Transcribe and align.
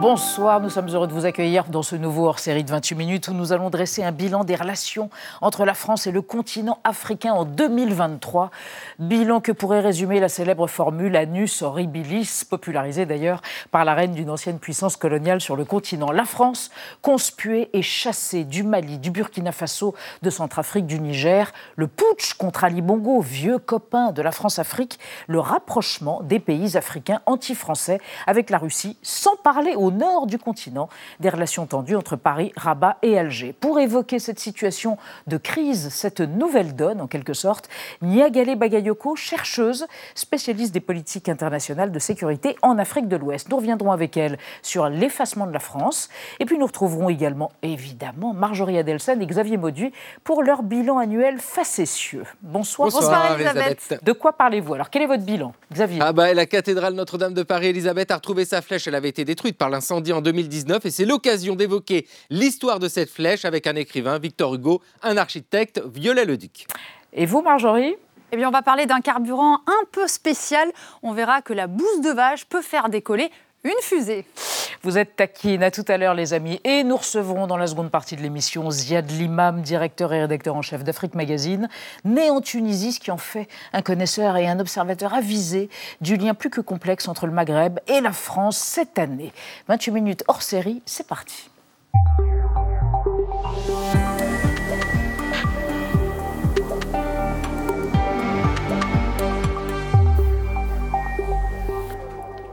Bonsoir, 0.00 0.62
nous 0.62 0.70
sommes 0.70 0.88
heureux 0.88 1.06
de 1.06 1.12
vous 1.12 1.26
accueillir 1.26 1.66
dans 1.66 1.82
ce 1.82 1.94
nouveau 1.94 2.26
hors-série 2.26 2.64
de 2.64 2.70
28 2.70 2.94
minutes 2.94 3.28
où 3.28 3.34
nous 3.34 3.52
allons 3.52 3.68
dresser 3.68 4.02
un 4.02 4.12
bilan 4.12 4.44
des 4.44 4.56
relations 4.56 5.10
entre 5.42 5.66
la 5.66 5.74
France 5.74 6.06
et 6.06 6.10
le 6.10 6.22
continent 6.22 6.78
africain 6.84 7.34
en 7.34 7.44
2023. 7.44 8.50
Bilan 8.98 9.42
que 9.42 9.52
pourrait 9.52 9.80
résumer 9.80 10.18
la 10.18 10.30
célèbre 10.30 10.68
formule 10.68 11.16
Anus 11.16 11.60
horribilis, 11.60 12.46
popularisée 12.48 13.04
d'ailleurs 13.04 13.42
par 13.72 13.84
la 13.84 13.92
reine 13.92 14.14
d'une 14.14 14.30
ancienne 14.30 14.58
puissance 14.58 14.96
coloniale 14.96 15.42
sur 15.42 15.54
le 15.54 15.66
continent. 15.66 16.12
La 16.12 16.24
France, 16.24 16.70
conspuée 17.02 17.68
et 17.74 17.82
chassée 17.82 18.44
du 18.44 18.62
Mali, 18.62 18.96
du 18.96 19.10
Burkina 19.10 19.52
Faso, 19.52 19.94
de 20.22 20.30
Centrafrique, 20.30 20.86
du 20.86 20.98
Niger, 20.98 21.52
le 21.76 21.88
putsch 21.88 22.32
contre 22.38 22.64
Ali 22.64 22.80
Bongo, 22.80 23.20
vieux 23.20 23.58
copain 23.58 24.12
de 24.12 24.22
la 24.22 24.32
France-Afrique, 24.32 24.98
le 25.26 25.40
rapprochement 25.40 26.22
des 26.22 26.40
pays 26.40 26.78
africains 26.78 27.20
anti-français 27.26 28.00
avec 28.26 28.48
la 28.48 28.56
Russie, 28.56 28.96
sans 29.02 29.36
parler 29.36 29.74
au 29.90 29.92
nord 29.92 30.26
du 30.26 30.38
continent, 30.38 30.88
des 31.18 31.28
relations 31.28 31.66
tendues 31.66 31.96
entre 31.96 32.16
Paris, 32.16 32.52
Rabat 32.56 32.96
et 33.02 33.18
Alger. 33.18 33.52
Pour 33.52 33.80
évoquer 33.80 34.18
cette 34.18 34.38
situation 34.38 34.96
de 35.26 35.36
crise, 35.36 35.88
cette 35.90 36.20
nouvelle 36.20 36.76
donne 36.76 37.00
en 37.00 37.06
quelque 37.06 37.34
sorte, 37.34 37.68
Niagale 38.02 38.56
Bagayoko, 38.56 39.16
chercheuse, 39.16 39.86
spécialiste 40.14 40.72
des 40.72 40.80
politiques 40.80 41.28
internationales 41.28 41.90
de 41.90 41.98
sécurité 41.98 42.56
en 42.62 42.78
Afrique 42.78 43.08
de 43.08 43.16
l'Ouest. 43.16 43.48
Nous 43.50 43.56
reviendrons 43.56 43.90
avec 43.90 44.16
elle 44.16 44.38
sur 44.62 44.88
l'effacement 44.88 45.46
de 45.46 45.52
la 45.52 45.58
France. 45.58 46.08
Et 46.38 46.44
puis 46.44 46.58
nous 46.58 46.66
retrouverons 46.66 47.08
également, 47.08 47.50
évidemment, 47.62 48.32
Marjorie 48.32 48.78
Adelson 48.78 49.18
et 49.20 49.26
Xavier 49.26 49.56
Mauduit 49.56 49.92
pour 50.24 50.42
leur 50.42 50.62
bilan 50.62 50.98
annuel 50.98 51.38
facétieux. 51.38 52.24
Bonsoir. 52.42 52.90
Bonsoir, 52.90 53.34
Elisabeth. 53.34 53.98
De 54.02 54.12
quoi 54.12 54.32
parlez-vous? 54.32 54.74
Alors 54.74 54.90
quel 54.90 55.02
est 55.02 55.06
votre 55.06 55.24
bilan, 55.24 55.52
Xavier? 55.72 55.98
Ah 56.00 56.12
bah 56.12 56.32
la 56.32 56.46
cathédrale 56.46 56.94
Notre-Dame 56.94 57.34
de 57.34 57.42
Paris, 57.42 57.68
Elisabeth 57.68 58.10
a 58.10 58.16
retrouvé 58.16 58.44
sa 58.44 58.62
flèche. 58.62 58.86
Elle 58.86 58.94
avait 58.94 59.08
été 59.08 59.24
détruite 59.24 59.58
par 59.58 59.68
l'incendie 59.80 60.12
en 60.12 60.20
2019 60.20 60.84
et 60.84 60.90
c'est 60.90 61.06
l'occasion 61.06 61.56
d'évoquer 61.56 62.06
l'histoire 62.28 62.80
de 62.80 62.86
cette 62.86 63.08
flèche 63.08 63.46
avec 63.46 63.66
un 63.66 63.76
écrivain, 63.76 64.18
Victor 64.18 64.54
Hugo, 64.54 64.82
un 65.02 65.16
architecte, 65.16 65.80
Viollet-le-Duc. 65.94 66.66
Et 67.14 67.24
vous, 67.24 67.40
Marjorie? 67.40 67.96
Eh 68.30 68.36
bien, 68.36 68.48
on 68.48 68.50
va 68.52 68.60
parler 68.60 68.84
d'un 68.84 69.00
carburant 69.00 69.60
un 69.66 69.84
peu 69.90 70.06
spécial. 70.06 70.70
On 71.02 71.12
verra 71.12 71.40
que 71.40 71.54
la 71.54 71.66
bouse 71.66 72.02
de 72.04 72.10
vache 72.10 72.44
peut 72.44 72.60
faire 72.60 72.90
décoller 72.90 73.30
une 73.64 73.80
fusée. 73.80 74.26
Vous 74.82 74.96
êtes 74.96 75.16
taquine. 75.16 75.62
À 75.62 75.70
tout 75.70 75.84
à 75.88 75.98
l'heure, 75.98 76.14
les 76.14 76.32
amis. 76.32 76.58
Et 76.64 76.84
nous 76.84 76.96
recevrons 76.96 77.46
dans 77.46 77.58
la 77.58 77.66
seconde 77.66 77.90
partie 77.90 78.16
de 78.16 78.22
l'émission 78.22 78.70
Ziad 78.70 79.10
Limam, 79.10 79.60
directeur 79.60 80.14
et 80.14 80.22
rédacteur 80.22 80.56
en 80.56 80.62
chef 80.62 80.84
d'Afrique 80.84 81.14
Magazine, 81.14 81.68
né 82.06 82.30
en 82.30 82.40
Tunisie, 82.40 82.92
ce 82.92 83.00
qui 83.00 83.10
en 83.10 83.18
fait 83.18 83.46
un 83.74 83.82
connaisseur 83.82 84.38
et 84.38 84.48
un 84.48 84.58
observateur 84.58 85.12
avisé 85.12 85.68
du 86.00 86.16
lien 86.16 86.32
plus 86.32 86.48
que 86.48 86.62
complexe 86.62 87.08
entre 87.08 87.26
le 87.26 87.32
Maghreb 87.32 87.78
et 87.88 88.00
la 88.00 88.12
France 88.12 88.56
cette 88.56 88.98
année. 88.98 89.34
28 89.68 89.92
minutes 89.92 90.24
hors 90.28 90.40
série, 90.40 90.80
c'est 90.86 91.06
parti. 91.06 91.50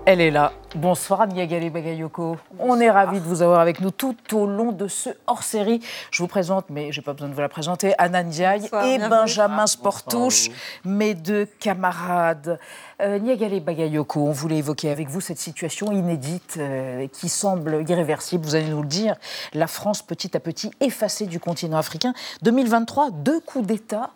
Elle 0.09 0.21
est 0.21 0.31
là. 0.31 0.53
Bonsoir 0.73 1.27
Niagale 1.27 1.69
Bagayoko. 1.69 2.37
On 2.59 2.79
est 2.79 2.89
ravis 2.89 3.19
de 3.19 3.25
vous 3.25 3.41
avoir 3.41 3.59
avec 3.59 3.81
nous 3.81 3.91
tout 3.91 4.15
au 4.31 4.47
long 4.47 4.71
de 4.71 4.87
ce 4.87 5.09
hors-série. 5.27 5.81
Je 6.11 6.23
vous 6.23 6.29
présente, 6.29 6.69
mais 6.69 6.93
je 6.93 7.01
n'ai 7.01 7.03
pas 7.03 7.11
besoin 7.11 7.27
de 7.27 7.33
vous 7.33 7.41
la 7.41 7.49
présenter, 7.49 7.93
Anna 7.97 8.23
Ndiaye 8.23 8.69
et 8.85 8.99
Benjamin 8.99 9.67
Sportouche, 9.67 10.47
mes 10.85 11.13
deux 11.13 11.45
camarades. 11.59 12.57
Euh, 13.01 13.19
Niagale 13.19 13.59
Bagayoko, 13.59 14.21
on 14.21 14.31
voulait 14.31 14.59
évoquer 14.59 14.91
avec 14.91 15.09
vous 15.09 15.19
cette 15.19 15.39
situation 15.39 15.91
inédite 15.91 16.55
euh, 16.57 17.05
qui 17.11 17.27
semble 17.27 17.83
irréversible, 17.85 18.45
vous 18.45 18.55
allez 18.55 18.69
nous 18.69 18.83
le 18.83 18.87
dire. 18.87 19.17
La 19.53 19.67
France 19.67 20.03
petit 20.03 20.37
à 20.37 20.39
petit 20.39 20.71
effacée 20.79 21.25
du 21.25 21.41
continent 21.41 21.77
africain. 21.77 22.13
2023, 22.43 23.11
deux 23.11 23.41
coups 23.41 23.67
d'État. 23.67 24.11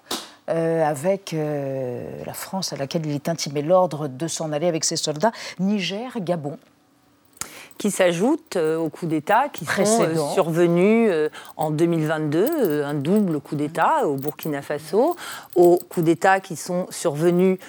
Euh, 0.49 0.83
avec 0.83 1.33
euh, 1.33 2.03
la 2.25 2.33
France 2.33 2.73
à 2.73 2.75
laquelle 2.75 3.05
il 3.05 3.13
est 3.13 3.29
intimé 3.29 3.61
l'ordre 3.61 4.07
de 4.07 4.27
s'en 4.27 4.51
aller 4.51 4.67
avec 4.67 4.83
ses 4.83 4.95
soldats, 4.95 5.31
Niger, 5.59 6.11
Gabon. 6.19 6.57
Qui 7.77 7.91
s'ajoutent 7.91 8.57
euh, 8.57 8.75
au 8.77 8.89
coup 8.89 9.05
d'État 9.05 9.49
qui 9.49 9.65
sont 9.65 10.33
survenus 10.33 11.11
en 11.57 11.69
2022, 11.69 12.83
un 12.83 12.93
double 12.95 13.39
coup 13.39 13.55
d'État 13.55 14.07
au 14.07 14.15
Burkina 14.15 14.63
Faso, 14.63 15.15
aux 15.55 15.79
coups 15.89 16.05
d'État 16.07 16.39
qui 16.39 16.55
sont 16.55 16.87
survenus 16.89 17.59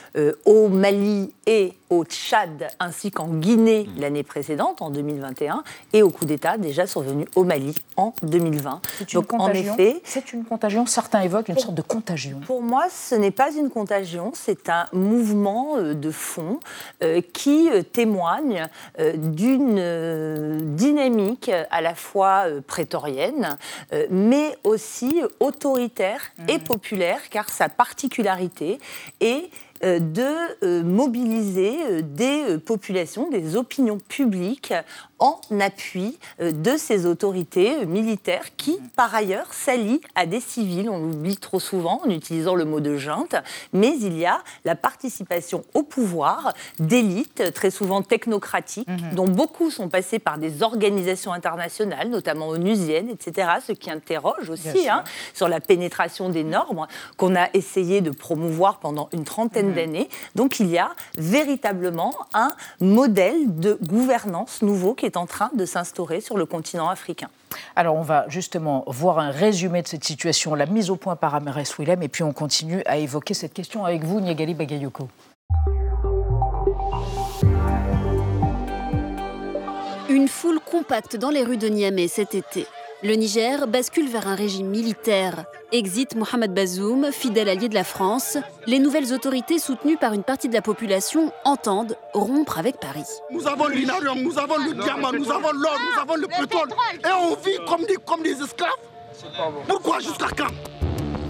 au 0.47 0.69
Mali 0.69 1.32
et 1.47 1.75
au 1.93 2.05
Tchad 2.05 2.69
ainsi 2.81 3.11
qu'en 3.11 3.29
Guinée 3.29 3.85
mmh. 3.85 4.01
l'année 4.01 4.23
précédente, 4.23 4.81
en 4.81 4.91
2021, 4.91 5.63
et 5.93 6.03
au 6.03 6.09
coup 6.11 6.25
d'État 6.25 6.57
déjà 6.57 6.87
survenu 6.87 7.27
au 7.37 7.45
Mali 7.45 7.75
en 7.97 8.15
2020. 8.23 8.81
Donc 9.13 9.33
en 9.35 9.51
effet, 9.51 10.01
c'est 10.05 10.33
une 10.33 10.45
contagion. 10.45 10.87
Certains 10.87 11.21
évoquent 11.21 11.51
une 11.51 11.59
sorte 11.59 11.75
de 11.75 11.83
contagion. 11.83 12.41
Pour 12.47 12.63
moi, 12.63 12.87
ce 12.91 13.15
n'est 13.15 13.31
pas 13.31 13.53
une 13.53 13.69
contagion, 13.69 14.33
c'est 14.35 14.71
un 14.71 14.87
mouvement 14.93 15.77
euh, 15.77 15.95
de 15.95 16.11
fond 16.11 16.61
euh, 17.03 17.21
qui 17.33 17.69
euh, 17.71 17.83
témoigne 17.83 18.67
d'une 19.17 20.75
dynamique 20.75 21.51
à 21.71 21.81
la 21.81 21.95
fois 21.95 22.45
prétorienne, 22.67 23.57
mais 24.11 24.57
aussi 24.65 25.23
autoritaire 25.41 26.33
et 26.49 26.59
mmh. 26.59 26.65
populaire, 26.65 27.29
car 27.31 27.49
sa 27.49 27.69
particularité 27.69 28.79
est 29.21 29.51
de 29.82 30.65
euh, 30.65 30.82
mobiliser 30.82 31.76
euh, 31.91 32.03
des 32.03 32.59
populations, 32.59 33.28
des 33.31 33.56
opinions 33.56 33.98
publiques 33.98 34.72
en 35.22 35.41
appui 35.60 36.19
de 36.41 36.77
ces 36.77 37.06
autorités 37.06 37.87
militaires 37.87 38.56
qui, 38.56 38.78
par 38.97 39.15
ailleurs, 39.15 39.55
s'allient 39.55 40.00
à 40.16 40.27
des 40.27 40.41
civils. 40.41 40.91
On 40.91 40.99
l'oublie 40.99 41.37
trop 41.37 41.60
souvent 41.60 42.03
en 42.05 42.10
utilisant 42.10 42.56
le 42.56 42.65
mot 42.65 42.81
de 42.81 42.97
junte, 42.97 43.37
mais 43.72 43.97
il 44.00 44.19
y 44.19 44.27
a 44.27 44.43
la 44.65 44.75
participation 44.75 45.62
au 45.75 45.84
pouvoir 45.84 46.53
d'élites, 46.81 47.55
très 47.55 47.71
souvent 47.71 48.03
technocratiques, 48.03 48.88
mhm. 48.88 49.15
dont 49.15 49.28
beaucoup 49.28 49.71
sont 49.71 49.88
passés 49.88 50.19
par 50.19 50.38
des 50.38 50.65
organisations 50.65 51.32
internationales, 51.32 52.09
notamment 52.09 52.49
onusiennes, 52.49 53.09
etc., 53.09 53.49
ce 53.65 53.72
qui 53.72 53.93
interroge 53.93 54.50
aussi 54.50 54.88
hein, 54.88 55.05
sur 55.34 55.49
la 55.49 55.61
pénétration 55.61 56.31
des 56.31 56.43
normes 56.43 56.88
qu'on 57.16 57.37
a 57.37 57.49
essayé 57.55 58.00
de 58.00 58.11
promouvoir 58.11 58.81
pendant 58.81 59.09
une 59.12 59.25
trentaine 59.25 59.69
Mhm. 59.69 59.75
d'années. 59.75 60.09
Donc 60.34 60.59
il 60.59 60.69
y 60.69 60.78
a 60.78 60.91
véritablement 61.16 62.15
un 62.34 62.50
modèle 62.81 63.59
de 63.61 63.78
gouvernance 63.87 64.62
nouveau 64.62 64.94
qui 64.94 65.06
est 65.06 65.12
en 65.17 65.27
train 65.27 65.50
de 65.55 65.65
s'instaurer 65.65 66.21
sur 66.21 66.37
le 66.37 66.47
continent 66.47 66.89
africain. 66.89 67.28
Alors 67.77 67.97
on 67.97 68.03
va 68.03 68.25
justement 68.28 68.84
voir 68.87 69.19
un 69.19 69.31
résumé 69.31 69.83
de 69.83 69.89
cette 69.89 70.05
situation, 70.05 70.55
la 70.55 70.67
mise 70.67 70.91
au 70.91 70.97
point 70.97 71.17
par 71.17 71.34
Amarès 71.34 71.78
Willem, 71.78 72.03
et 72.03 72.09
puis 72.09 72.23
on 72.23 72.33
continue 72.33 72.83
à 72.87 72.97
évoquer 72.99 73.34
cette 73.34 73.55
question 73.55 73.84
avec 73.84 74.05
vous, 74.05 74.21
Niagali 74.21 74.55
Bagayoko. 74.55 75.09
Une 80.09 80.28
foule 80.28 80.61
compacte 80.61 81.17
dans 81.17 81.31
les 81.31 81.43
rues 81.43 81.56
de 81.56 81.69
Niamey 81.69 82.09
cet 82.09 82.34
été. 82.34 82.67
Le 83.05 83.15
Niger 83.15 83.67
bascule 83.67 84.09
vers 84.09 84.29
un 84.29 84.37
régime 84.37 84.69
militaire. 84.69 85.45
Exit 85.73 86.15
Mohamed 86.15 86.55
Bazoum, 86.55 87.11
fidèle 87.11 87.49
allié 87.49 87.69
de 87.69 87.75
la 87.75 87.83
France. 87.83 88.39
Les 88.69 88.79
nouvelles 88.79 89.13
autorités 89.13 89.59
soutenues 89.59 89.97
par 89.97 90.13
une 90.13 90.23
partie 90.23 90.49
de 90.49 90.55
la 90.55 90.63
population 90.63 91.33
entendent 91.45 91.97
rompre 92.15 92.61
avec 92.61 92.79
Paris. 92.79 93.03
Nous 93.33 93.49
avons 93.49 93.67
l'inarium, 93.67 94.23
nous 94.23 94.39
avons 94.39 94.57
le 94.57 94.75
diamant, 94.75 95.11
nous 95.12 95.33
avons 95.33 95.51
l'or, 95.53 95.77
nous 95.81 96.01
avons 96.01 96.15
le 96.15 96.29
pétrole. 96.29 96.69
Et 97.03 97.12
on 97.29 97.35
vit 97.35 97.59
comme 97.67 97.85
des, 97.87 97.97
comme 98.07 98.23
des 98.23 98.41
esclaves. 98.41 98.71
Pourquoi 99.67 99.99
jusqu'à 99.99 100.29
quand? 100.29 100.53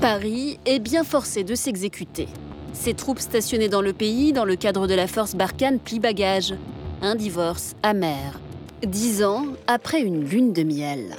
Paris 0.03 0.61
est 0.67 0.79
bien 0.79 1.05
forcé 1.05 1.43
de 1.43 1.55
s'exécuter. 1.55 2.29
Ses 2.75 2.93
troupes 2.93 3.21
stationnées 3.21 3.71
dans 3.71 3.83
le 3.83 3.95
pays, 3.95 4.35
dans 4.35 4.45
le 4.45 4.57
cadre 4.57 4.87
de 4.87 4.95
la 4.95 5.07
force 5.07 5.35
Barkhane, 5.35 5.79
plient 5.79 6.01
bagages. 6.01 6.55
Un 7.01 7.15
divorce 7.15 7.77
amer. 7.83 8.39
Dix 8.83 9.25
ans 9.25 9.47
après 9.67 10.03
une 10.03 10.23
lune 10.23 10.53
de 10.53 10.65
miel. 10.65 11.17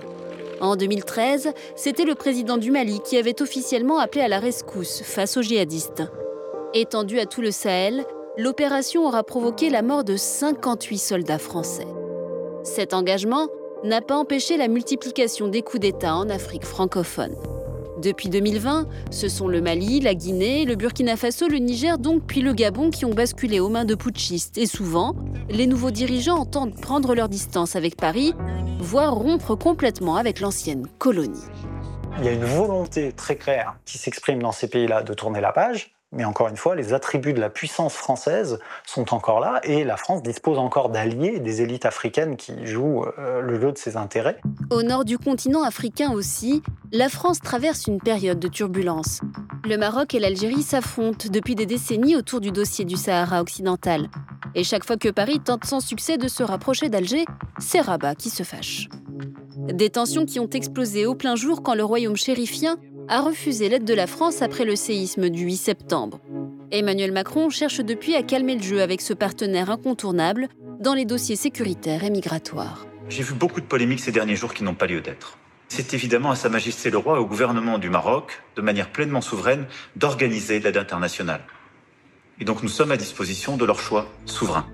En 0.63 0.77
2013, 0.77 1.51
c'était 1.75 2.05
le 2.05 2.15
président 2.15 2.55
du 2.55 2.71
Mali 2.71 3.01
qui 3.03 3.17
avait 3.17 3.41
officiellement 3.41 3.99
appelé 3.99 4.21
à 4.21 4.29
la 4.29 4.39
rescousse 4.39 5.01
face 5.03 5.35
aux 5.35 5.41
djihadistes. 5.41 6.03
Étendue 6.73 7.19
à 7.19 7.25
tout 7.25 7.41
le 7.41 7.51
Sahel, 7.51 8.05
l'opération 8.37 9.05
aura 9.05 9.23
provoqué 9.23 9.69
la 9.69 9.81
mort 9.81 10.05
de 10.05 10.15
58 10.15 10.97
soldats 10.97 11.37
français. 11.37 11.87
Cet 12.63 12.93
engagement 12.93 13.49
n'a 13.83 13.99
pas 13.99 14.15
empêché 14.15 14.55
la 14.55 14.69
multiplication 14.69 15.49
des 15.49 15.63
coups 15.63 15.81
d'État 15.81 16.15
en 16.15 16.29
Afrique 16.29 16.65
francophone. 16.65 17.35
Depuis 18.03 18.27
2020, 18.27 18.85
ce 19.11 19.29
sont 19.29 19.47
le 19.47 19.61
Mali, 19.61 20.01
la 20.01 20.13
Guinée, 20.13 20.65
le 20.65 20.75
Burkina 20.75 21.15
Faso, 21.15 21.47
le 21.47 21.59
Niger 21.59 21.97
donc, 21.97 22.23
puis 22.27 22.41
le 22.41 22.51
Gabon 22.51 22.89
qui 22.89 23.05
ont 23.05 23.13
basculé 23.13 23.61
aux 23.61 23.69
mains 23.69 23.85
de 23.85 23.95
putschistes. 23.95 24.57
Et 24.57 24.65
souvent, 24.65 25.15
les 25.49 25.67
nouveaux 25.67 25.89
dirigeants 25.89 26.37
entendent 26.37 26.75
prendre 26.75 27.15
leur 27.15 27.29
distance 27.29 27.77
avec 27.77 27.95
Paris, 27.95 28.33
voire 28.79 29.15
rompre 29.15 29.55
complètement 29.55 30.17
avec 30.17 30.41
l'ancienne 30.41 30.85
colonie. 30.97 31.45
Il 32.19 32.25
y 32.25 32.27
a 32.27 32.33
une 32.33 32.43
volonté 32.43 33.13
très 33.13 33.37
claire 33.37 33.77
qui 33.85 33.97
s'exprime 33.97 34.41
dans 34.41 34.51
ces 34.51 34.67
pays-là 34.67 35.01
de 35.01 35.13
tourner 35.13 35.39
la 35.39 35.53
page, 35.53 35.95
mais 36.13 36.25
encore 36.25 36.47
une 36.47 36.57
fois, 36.57 36.75
les 36.75 36.93
attributs 36.93 37.33
de 37.33 37.39
la 37.39 37.49
puissance 37.49 37.95
française 37.95 38.59
sont 38.85 39.13
encore 39.13 39.39
là 39.39 39.59
et 39.63 39.83
la 39.83 39.97
France 39.97 40.21
dispose 40.21 40.59
encore 40.59 40.89
d'alliés, 40.89 41.39
des 41.39 41.61
élites 41.61 41.85
africaines 41.85 42.37
qui 42.37 42.65
jouent 42.65 43.05
euh, 43.17 43.41
le 43.41 43.59
jeu 43.59 43.71
de 43.71 43.77
ses 43.77 43.97
intérêts. 43.97 44.39
Au 44.69 44.83
nord 44.83 45.05
du 45.05 45.17
continent 45.17 45.63
africain 45.63 46.11
aussi, 46.11 46.61
la 46.91 47.09
France 47.09 47.39
traverse 47.39 47.87
une 47.87 47.99
période 47.99 48.39
de 48.39 48.47
turbulence. 48.47 49.21
Le 49.65 49.77
Maroc 49.77 50.13
et 50.13 50.19
l'Algérie 50.19 50.61
s'affrontent 50.61 51.27
depuis 51.31 51.55
des 51.55 51.65
décennies 51.65 52.15
autour 52.15 52.41
du 52.41 52.51
dossier 52.51 52.85
du 52.85 52.95
Sahara 52.95 53.41
occidental. 53.41 54.09
Et 54.55 54.63
chaque 54.63 54.85
fois 54.85 54.97
que 54.97 55.09
Paris 55.09 55.39
tente 55.39 55.65
sans 55.65 55.79
succès 55.79 56.17
de 56.17 56.27
se 56.27 56.43
rapprocher 56.43 56.89
d'Alger, 56.89 57.25
c'est 57.57 57.81
Rabat 57.81 58.15
qui 58.15 58.29
se 58.29 58.43
fâche. 58.43 58.87
Des 59.57 59.89
tensions 59.89 60.25
qui 60.25 60.39
ont 60.39 60.49
explosé 60.49 61.05
au 61.05 61.15
plein 61.15 61.35
jour 61.35 61.63
quand 61.63 61.73
le 61.73 61.83
royaume 61.83 62.17
chérifien 62.17 62.77
a 63.07 63.21
refusé 63.21 63.69
l'aide 63.69 63.85
de 63.85 63.93
la 63.93 64.07
France 64.07 64.41
après 64.41 64.65
le 64.65 64.75
séisme 64.75 65.29
du 65.29 65.43
8 65.43 65.57
septembre. 65.57 66.19
Emmanuel 66.71 67.11
Macron 67.11 67.49
cherche 67.49 67.81
depuis 67.81 68.15
à 68.15 68.23
calmer 68.23 68.55
le 68.55 68.61
jeu 68.61 68.81
avec 68.81 69.01
ce 69.01 69.13
partenaire 69.13 69.69
incontournable 69.69 70.47
dans 70.79 70.93
les 70.93 71.05
dossiers 71.05 71.35
sécuritaires 71.35 72.03
et 72.03 72.09
migratoires. 72.09 72.85
J'ai 73.09 73.23
vu 73.23 73.33
beaucoup 73.33 73.61
de 73.61 73.65
polémiques 73.65 73.99
ces 73.99 74.11
derniers 74.11 74.35
jours 74.35 74.53
qui 74.53 74.63
n'ont 74.63 74.73
pas 74.73 74.87
lieu 74.87 75.01
d'être. 75.01 75.37
C'est 75.67 75.93
évidemment 75.93 76.31
à 76.31 76.35
Sa 76.35 76.49
Majesté 76.49 76.89
le 76.89 76.97
Roi 76.97 77.17
et 77.17 77.19
au 77.19 77.25
gouvernement 77.25 77.77
du 77.77 77.89
Maroc, 77.89 78.43
de 78.55 78.61
manière 78.61 78.91
pleinement 78.91 79.21
souveraine, 79.21 79.65
d'organiser 79.95 80.59
l'aide 80.59 80.77
internationale. 80.77 81.41
Et 82.39 82.45
donc 82.45 82.63
nous 82.63 82.69
sommes 82.69 82.91
à 82.91 82.97
disposition 82.97 83.57
de 83.57 83.65
leur 83.65 83.79
choix 83.79 84.07
souverain. 84.25 84.65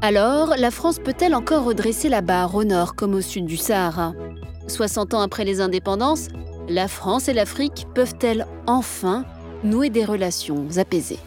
Alors, 0.00 0.54
la 0.56 0.70
France 0.70 1.00
peut-elle 1.00 1.34
encore 1.34 1.64
redresser 1.64 2.08
la 2.08 2.20
barre 2.20 2.54
au 2.54 2.64
nord 2.64 2.94
comme 2.94 3.14
au 3.14 3.20
sud 3.20 3.46
du 3.46 3.56
Sahara? 3.56 4.12
60 4.68 5.14
ans 5.14 5.20
après 5.20 5.44
les 5.44 5.60
indépendances, 5.60 6.28
la 6.68 6.86
France 6.86 7.28
et 7.28 7.32
l'Afrique 7.32 7.86
peuvent-elles 7.94 8.46
enfin 8.66 9.24
nouer 9.64 9.90
des 9.90 10.04
relations 10.04 10.66
apaisées? 10.76 11.18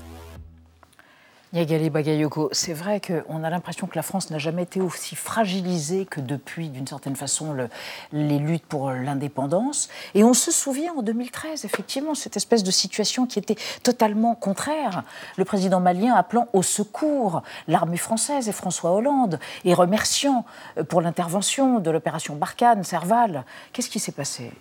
Yagali 1.54 1.90
Bagayoko, 1.90 2.48
c'est 2.54 2.72
vrai 2.72 3.02
qu'on 3.02 3.44
a 3.44 3.50
l'impression 3.50 3.86
que 3.86 3.98
la 3.98 4.04
France 4.04 4.30
n'a 4.30 4.38
jamais 4.38 4.64
été 4.64 4.80
aussi 4.80 5.18
fragilisée 5.18 6.06
que 6.06 6.22
depuis, 6.22 6.70
d'une 6.70 6.88
certaine 6.88 7.18
façon, 7.18 7.68
les 8.14 8.40
luttes 8.40 8.66
pour 8.66 8.92
l'indépendance. 8.92 9.90
Et 10.16 10.24
on 10.24 10.34
se 10.34 10.50
souvient 10.50 10.94
en 10.94 11.02
2013, 11.02 11.66
effectivement, 11.66 12.16
cette 12.16 12.38
espèce 12.38 12.64
de 12.64 12.72
situation 12.72 13.26
qui 13.26 13.38
était 13.38 13.58
totalement 13.84 14.34
contraire. 14.34 15.04
Le 15.36 15.44
président 15.44 15.82
malien 15.82 16.16
appelant 16.16 16.48
au 16.54 16.64
secours 16.64 17.44
l'armée 17.68 17.98
française 17.98 18.48
et 18.48 18.54
François 18.54 18.94
Hollande, 18.94 19.38
et 19.66 19.74
remerciant 19.74 20.46
euh, 20.78 20.86
pour 20.86 21.02
l'intervention 21.02 21.80
de 21.80 21.92
l'opération 21.92 22.38
Barkhane, 22.38 22.86
Serval. 22.86 23.44
Qu'est-ce 23.74 23.90
qui 23.90 24.00
s'est 24.00 24.14
passé? 24.14 24.54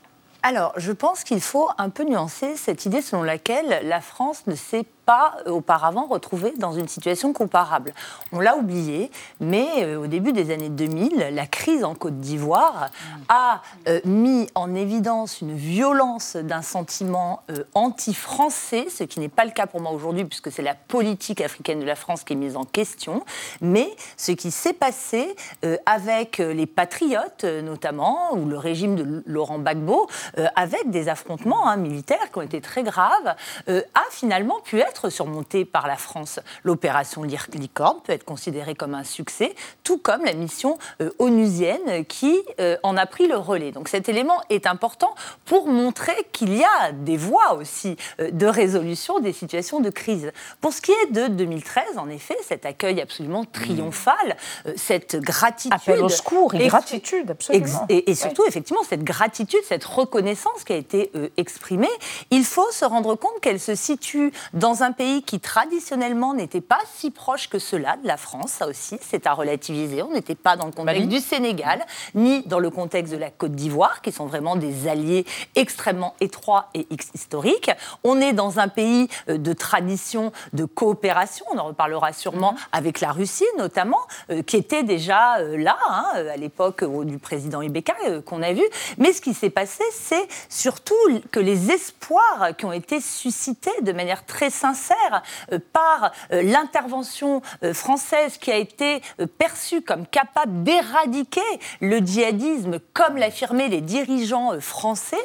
Alors, 0.43 0.73
je 0.77 0.93
pense 0.93 1.23
qu'il 1.23 1.41
faut 1.41 1.69
un 1.77 1.91
peu 1.91 2.05
nuancer 2.05 2.57
cette 2.57 2.87
idée 2.87 3.03
selon 3.03 3.23
laquelle 3.23 3.81
la 3.83 4.01
France 4.01 4.47
ne 4.47 4.55
s'est 4.55 4.87
pas 5.11 5.39
euh, 5.49 5.51
auparavant 5.51 6.07
retrouvée 6.07 6.53
dans 6.57 6.71
une 6.71 6.87
situation 6.87 7.33
comparable. 7.33 7.95
On 8.31 8.39
l'a 8.39 8.57
oublié, 8.57 9.11
mais 9.41 9.67
euh, 9.79 10.05
au 10.05 10.07
début 10.07 10.33
des 10.33 10.53
années 10.53 10.69
2000, 10.69 11.31
la 11.33 11.47
crise 11.49 11.83
en 11.83 11.97
Côte 11.97 12.21
d'Ivoire 12.21 12.91
a 13.29 13.61
euh, 13.89 13.99
mis 14.05 14.47
en 14.55 14.73
évidence 14.73 15.41
une 15.41 15.57
violence 15.57 16.37
d'un 16.37 16.63
sentiment 16.63 17.43
anti-français, 17.75 18.87
ce 18.89 19.03
qui 19.03 19.19
n'est 19.19 19.29
pas 19.29 19.45
le 19.45 19.51
cas 19.51 19.67
pour 19.67 19.81
moi 19.81 19.91
aujourd'hui, 19.91 20.25
puisque 20.25 20.53
c'est 20.53 20.63
la 20.63 20.77
politique 20.77 21.41
africaine 21.41 21.81
de 21.81 21.85
la 21.85 21.97
France 21.97 22.23
qui 22.23 22.35
est 22.35 22.37
mise 22.37 22.57
en 22.57 22.63
question. 22.65 23.25
Mais 23.61 23.91
ce 24.17 24.31
qui 24.31 24.53
s'est 24.53 24.73
passé 24.73 25.35
avec 25.87 26.39
les 26.39 26.67
patriotes, 26.67 27.45
notamment, 27.45 28.35
ou 28.35 28.47
le 28.47 28.57
régime 28.57 28.95
de 28.95 29.23
Laurent 29.27 29.59
Gbagbo, 29.59 30.09
avec 30.55 30.91
des 30.91 31.09
affrontements 31.09 31.67
hein, 31.67 31.77
militaires 31.77 32.31
qui 32.33 32.39
ont 32.39 32.43
été 32.43 32.61
très 32.61 32.83
graves, 32.83 33.35
a 33.67 34.05
finalement 34.11 34.61
pu 34.61 34.79
être 34.81 35.00
surmontée 35.09 35.65
par 35.65 35.87
la 35.87 35.97
France. 35.97 36.41
L'opération 36.65 37.23
Licorne 37.23 37.99
peut 38.05 38.13
être 38.13 38.25
considérée 38.25 38.75
comme 38.75 38.95
un 38.95 39.05
succès, 39.05 39.55
tout 39.85 39.99
comme 39.99 40.25
la 40.25 40.33
mission 40.33 40.79
euh, 41.01 41.11
onusienne 41.19 42.05
qui 42.07 42.39
euh, 42.61 42.77
en 42.83 42.97
a 42.97 43.07
pris 43.07 43.29
le 43.29 43.37
relais. 43.37 43.73
Donc 43.73 43.89
cet 43.89 44.09
élément 44.09 44.41
est 44.51 44.67
important 44.67 45.15
pour 45.45 45.69
montrer 45.69 46.15
qu'il 46.33 46.57
y 46.57 46.65
a 46.65 46.93
des 46.93 47.17
voies 47.17 47.55
aussi 47.55 47.97
euh, 48.21 48.31
de 48.31 48.47
résolution 48.47 49.21
des 49.21 49.33
situations 49.33 49.81
de 49.81 49.91
crise. 49.91 50.33
Pour 50.61 50.73
ce 50.73 50.81
qui 50.81 50.93
est 50.93 51.13
de 51.13 51.29
2013, 51.29 51.99
en 51.99 52.09
effet, 52.09 52.37
cet 52.47 52.67
accueil 52.67 53.01
absolument 53.01 53.45
triomphal, 53.45 54.37
cette 54.77 55.17
gratitude. 55.17 55.73
Appel 55.73 56.03
au 56.03 56.09
secours 56.09 56.55
et 56.55 56.67
gratitude, 56.67 57.31
absolument. 57.31 57.87
Et, 57.89 58.15
surtout, 58.15 58.45
effectivement, 58.47 58.83
cette 58.83 59.05
gratitude, 59.05 59.61
cette 59.65 59.85
reconnaissance 59.85 60.65
qui 60.65 60.73
a 60.73 60.77
été 60.77 61.11
exprimée, 61.37 61.89
il 62.31 62.45
faut 62.45 62.71
se 62.71 62.85
rendre 62.85 63.15
compte 63.15 63.41
qu'elle 63.41 63.61
se 63.61 63.75
situe 63.75 64.33
dans 64.53 64.83
un 64.83 64.90
un 64.91 64.93
pays 64.93 65.23
qui 65.23 65.39
traditionnellement 65.39 66.35
n'était 66.35 66.61
pas 66.61 66.81
si 66.93 67.13
proche 67.13 67.49
que 67.49 67.61
cela 67.61 67.97
de 67.99 68.09
la 68.09 68.17
France, 68.17 68.51
ça 68.51 68.67
aussi, 68.67 68.99
c'est 69.01 69.25
à 69.29 69.35
relativiser. 69.35 70.03
On 70.03 70.11
n'était 70.11 70.35
pas 70.35 70.57
dans 70.57 70.67
le 70.67 70.73
contexte 70.73 71.07
du 71.07 71.21
Sénégal, 71.21 71.87
ni 72.17 72.43
dans 72.43 72.59
le 72.59 72.71
contexte 72.71 73.13
de 73.13 73.19
la 73.19 73.31
Côte 73.31 73.53
d'Ivoire, 73.53 74.03
qui 74.03 74.11
sont 74.11 74.27
vraiment 74.27 74.57
des 74.57 74.89
alliés 74.89 75.25
extrêmement 75.55 76.15
étroits 76.21 76.71
et 76.75 76.89
historiques. 77.15 77.71
On 78.03 78.21
est 78.21 78.33
dans 78.33 78.59
un 78.59 78.67
pays 78.67 79.07
euh, 79.29 79.39
de 79.39 79.53
tradition 79.53 80.33
de 80.55 80.65
coopération, 80.65 81.47
on 81.53 81.59
en 81.59 81.67
reparlera 81.67 82.13
sûrement 82.13 82.53
mhm. 82.53 82.59
avec 82.73 83.01
la 83.01 83.13
Russie 83.13 83.45
notamment, 83.59 84.01
euh, 84.31 84.43
qui 84.43 84.57
était 84.57 84.83
déjà 84.83 85.39
euh, 85.39 85.57
là, 85.57 85.79
hein, 85.89 86.05
à 86.33 86.37
l'époque 86.37 86.83
du 87.05 87.19
président 87.19 87.63
Ibeka 87.63 87.95
qu'on 88.27 88.43
a 88.43 88.53
vu. 88.53 88.65
Mais 88.99 89.13
ce 89.13 89.21
qui 89.21 89.35
s'est 89.35 89.51
passé, 89.51 89.85
c'est 89.93 90.27
surtout 90.49 90.95
que 91.31 91.39
les 91.39 91.71
espoirs 91.71 92.57
qui 92.59 92.65
ont 92.65 92.73
été 92.73 93.01
suscités 93.01 93.71
de 93.83 93.93
manière 93.93 94.27
très 94.27 94.51
sincère 94.75 95.23
euh, 95.53 95.59
par 95.73 96.13
euh, 96.33 96.43
l'intervention 96.43 97.43
euh, 97.63 97.75
française 97.75 98.39
qui 98.39 98.51
a 98.51 98.57
été 98.57 99.01
perçue 99.39 99.83
comme 99.83 100.07
capable 100.07 100.63
d'éradiquer 100.63 101.41
le 101.81 101.99
djihadisme, 101.99 102.79
comme 102.93 103.17
l'affirmaient 103.17 103.69
les 103.69 103.81
dirigeants 103.81 104.61
français, 104.61 105.17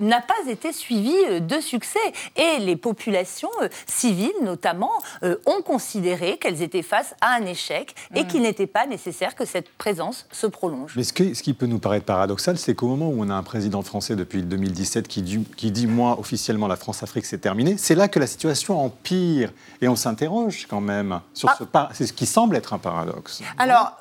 n'a 0.00 0.20
pas 0.20 0.34
été 0.48 0.72
suivi 0.72 1.14
de 1.40 1.60
succès. 1.60 1.98
Et 2.36 2.58
les 2.58 2.76
populations 2.76 3.50
civiles, 3.86 4.32
notamment, 4.42 4.92
ont 5.22 5.62
considéré 5.62 6.38
qu'elles 6.38 6.62
étaient 6.62 6.82
face 6.82 7.14
à 7.20 7.34
un 7.34 7.46
échec 7.46 7.94
et 8.14 8.22
mmh. 8.22 8.26
qu'il 8.26 8.42
n'était 8.42 8.66
pas 8.66 8.86
nécessaire 8.86 9.34
que 9.34 9.44
cette 9.44 9.70
présence 9.70 10.26
se 10.32 10.46
prolonge. 10.46 10.94
Mais 10.96 11.04
ce 11.04 11.12
qui, 11.12 11.34
ce 11.34 11.42
qui 11.42 11.54
peut 11.54 11.66
nous 11.66 11.78
paraître 11.78 12.06
paradoxal, 12.06 12.58
c'est 12.58 12.74
qu'au 12.74 12.88
moment 12.88 13.08
où 13.08 13.16
on 13.18 13.30
a 13.30 13.34
un 13.34 13.42
président 13.42 13.82
français 13.82 14.16
depuis 14.16 14.42
2017 14.42 15.08
qui 15.08 15.22
dit, 15.22 15.44
qui 15.56 15.70
dit 15.70 15.86
moi, 15.86 16.18
officiellement, 16.18 16.68
la 16.68 16.76
France-Afrique, 16.76 17.26
c'est 17.26 17.38
terminé, 17.38 17.76
c'est 17.78 17.94
là 17.94 18.08
que 18.08 18.18
la 18.18 18.26
situation 18.26 18.81
pire. 18.88 19.52
Et 19.80 19.88
on 19.88 19.96
s'interroge 19.96 20.66
quand 20.68 20.80
même 20.80 21.20
sur 21.34 21.48
ah. 21.48 21.88
ce, 21.92 22.04
ce 22.06 22.12
qui 22.12 22.26
semble 22.26 22.56
être 22.56 22.72
un 22.72 22.78
paradoxe. 22.78 23.42
Alors, 23.58 23.96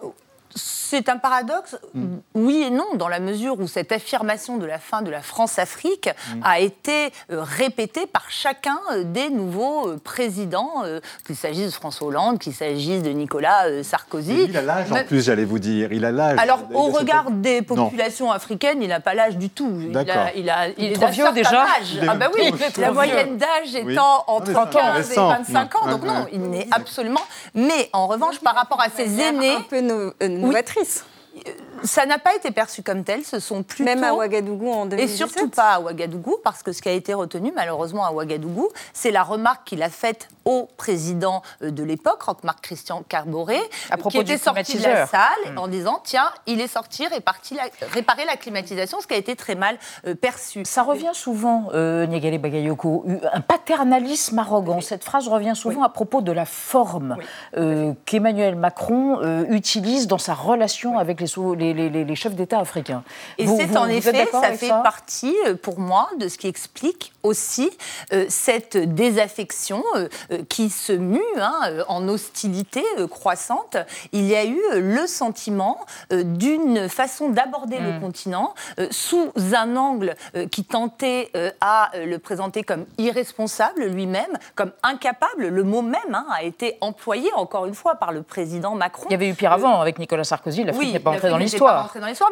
c'est 0.56 1.10
un 1.10 1.18
paradoxe, 1.18 1.78
mm. 1.94 2.18
oui 2.36 2.64
et 2.68 2.70
non, 2.70 2.86
dans 2.96 3.08
la 3.08 3.20
mesure 3.20 3.60
où 3.60 3.68
cette 3.68 3.92
affirmation 3.92 4.58
de 4.58 4.66
la 4.66 4.78
fin 4.78 5.02
de 5.02 5.10
la 5.10 5.22
France-Afrique 5.22 6.10
mm. 6.10 6.40
a 6.44 6.60
été 6.60 7.12
euh, 7.32 7.44
répétée 7.44 8.06
par 8.08 8.26
chacun 8.30 8.78
euh, 8.92 9.04
des 9.04 9.30
nouveaux 9.30 9.88
euh, 9.88 9.98
présidents, 10.04 10.84
qu'il 11.26 11.36
s'agisse 11.36 11.68
de 11.68 11.72
François 11.72 12.08
Hollande, 12.08 12.40
qu'il 12.40 12.54
s'agisse 12.54 13.04
de 13.04 13.12
Nicolas 13.12 13.84
Sarkozy. 13.84 14.46
il 14.50 14.58
a 14.58 14.62
l'âge 14.62 14.92
en 14.92 15.04
plus, 15.06 15.26
j'allais 15.26 15.46
vous 15.46 15.60
dire. 15.60 15.92
Il 15.94 16.06
a 16.06 16.12
l'âge. 16.12 16.40
Alors, 16.40 16.60
au 16.74 16.88
regard 16.88 17.32
des 17.32 17.62
populations 17.62 18.32
africaines, 18.32 18.82
il 18.82 18.90
n'a 18.90 19.00
pas 19.00 19.14
l'âge 19.14 19.38
du 19.38 19.50
tout. 19.50 19.72
Il, 19.82 19.98
a, 19.98 20.34
il, 20.36 20.50
a, 20.50 20.68
il, 20.78 20.92
est 20.92 20.96
trop 20.96 21.08
vieux 21.08 21.32
déjà. 21.34 21.66
Ah 22.08 22.16
bah 22.16 22.28
oui, 22.34 22.52
la 22.78 22.92
moyenne 22.92 23.38
d'âge 23.38 23.76
étant 23.76 24.24
entre 24.28 24.70
15 24.70 25.12
et 25.12 25.16
25 25.16 25.76
ans. 25.76 25.88
Donc 25.88 26.04
non, 26.04 26.26
il 26.32 26.42
n'est 26.42 26.68
absolument. 26.72 27.22
Mais 27.54 27.90
en 27.94 28.08
revanche, 28.08 28.40
par 28.40 28.56
rapport 28.56 28.82
à 28.82 28.90
ses 28.90 29.20
aînés, 29.20 29.56
un 29.56 29.62
peu 29.62 29.82
novatrice 30.42 31.04
ça 31.84 32.06
n'a 32.06 32.20
pas 32.20 32.36
été 32.36 32.52
perçu 32.52 32.84
comme 32.84 33.04
tel, 33.04 33.24
ce 33.24 33.40
sont 33.40 33.64
plutôt... 33.64 33.84
Même 33.84 34.04
à 34.04 34.14
Ouagadougou 34.14 34.72
en 34.72 34.86
2017 34.86 35.14
Et 35.14 35.18
surtout 35.18 35.50
pas 35.50 35.76
à 35.76 35.80
Ouagadougou, 35.80 36.38
parce 36.44 36.64
que 36.64 36.72
ce 36.72 36.82
qui 36.82 36.90
a 36.90 36.94
été 36.94 37.14
retenu, 37.14 37.52
malheureusement, 37.56 38.06
à 38.06 38.12
Ouagadougou, 38.12 38.70
c'est 38.94 39.12
la 39.12 39.24
remarque 39.24 39.68
qu'il 39.68 39.84
a 39.84 39.90
faite 39.90 40.30
au 40.46 40.68
président 40.78 41.42
euh, 41.62 41.72
de 41.72 41.84
l'époque, 41.84 42.22
Roch-Marc 42.24 42.62
Christian 42.62 43.04
Carboré, 43.08 43.60
qui 44.10 44.18
était 44.18 44.38
sorti 44.38 44.78
de 44.78 44.84
la 44.84 45.06
salle 45.08 45.22
hmm. 45.54 45.58
en 45.58 45.68
disant, 45.68 46.02
tiens, 46.04 46.32
il 46.48 46.62
est 46.62 46.68
sorti 46.68 47.06
réparer 47.94 48.26
la 48.26 48.38
climatisation, 48.38 49.00
ce 49.02 49.08
qui 49.08 49.14
a 49.14 49.18
été 49.18 49.36
très 49.36 49.56
mal 49.56 49.78
euh, 50.06 50.16
perçu. 50.16 50.64
Ça 50.66 50.84
revient 50.84 51.12
souvent, 51.14 51.70
euh, 51.74 52.08
Bagayoko, 52.08 53.06
un 53.32 53.42
paternalisme 53.42 54.40
arrogant. 54.40 54.82
Cette 54.82 55.04
phrase 55.04 55.28
revient 55.28 55.56
souvent 55.56 55.84
à 55.84 55.90
propos 55.90 56.22
de 56.22 56.32
la 56.32 56.46
forme 56.46 57.18
euh, 57.58 57.94
qu'Emmanuel 58.06 58.56
Macron 58.56 59.20
utilise 59.50 60.08
dans 60.08 60.18
sa 60.18 60.34
relation 60.34 60.98
avec 60.98 61.22
les, 61.22 61.28
les 61.56 61.71
les, 61.74 62.16
chefs 62.16 62.36
d'État 62.36 62.60
africains. 62.60 63.04
Et 63.38 63.48
c'est 63.48 63.76
en 63.78 63.88
effet, 63.88 64.28
ça 64.32 64.54
fait 64.54 64.70
partie 64.70 65.36
pour 65.62 65.80
moi 65.80 66.10
de 66.20 66.28
ce 66.28 66.38
qui 66.38 66.48
explique 66.48 67.14
aussi 67.24 67.70
cette 68.28 68.78
désaffection 68.78 69.84
qui 70.50 70.70
se 70.70 70.94
mue 70.94 71.22
hein, 71.38 71.84
en 71.88 72.08
hostilité 72.08 72.84
croissante. 73.10 73.78
Il 74.12 74.26
y 74.26 74.36
a 74.36 74.46
eu 74.46 74.60
le 74.76 75.08
sentiment 75.08 75.80
d'une 76.12 76.90
façon 76.90 77.30
d'aborder 77.30 77.80
le 77.80 77.94
hmm. 77.94 78.02
continent 78.02 78.54
sous 78.90 79.32
un 79.54 79.76
angle 79.76 80.16
qui 80.52 80.64
tentait 80.64 81.32
à 81.62 81.92
le 82.06 82.18
présenter 82.20 82.64
comme 82.64 82.86
irresponsable 82.98 83.86
lui-même, 83.86 84.38
comme 84.56 84.72
incapable. 84.84 85.48
Le 85.48 85.64
mot 85.64 85.82
même 85.82 86.14
hein, 86.14 86.26
a 86.34 86.44
été 86.44 86.78
employé 86.82 87.32
encore 87.34 87.66
une 87.66 87.74
fois 87.74 87.96
par 87.96 88.12
le 88.12 88.24
président 88.24 88.76
Macron. 88.76 89.06
Il 89.10 89.14
y 89.14 89.16
avait 89.16 89.30
eu 89.30 89.34
pire 89.34 89.52
avant 89.52 89.80
avec 89.82 90.00
Nicolas 90.00 90.24
Sarkozy. 90.24 90.64
L'Afrique 90.64 90.88
oui, 90.88 90.94
n'est 90.94 91.00
pas 91.00 91.12
entrée 91.12 91.30
dans 91.30 91.38
l'histoire. 91.38 91.61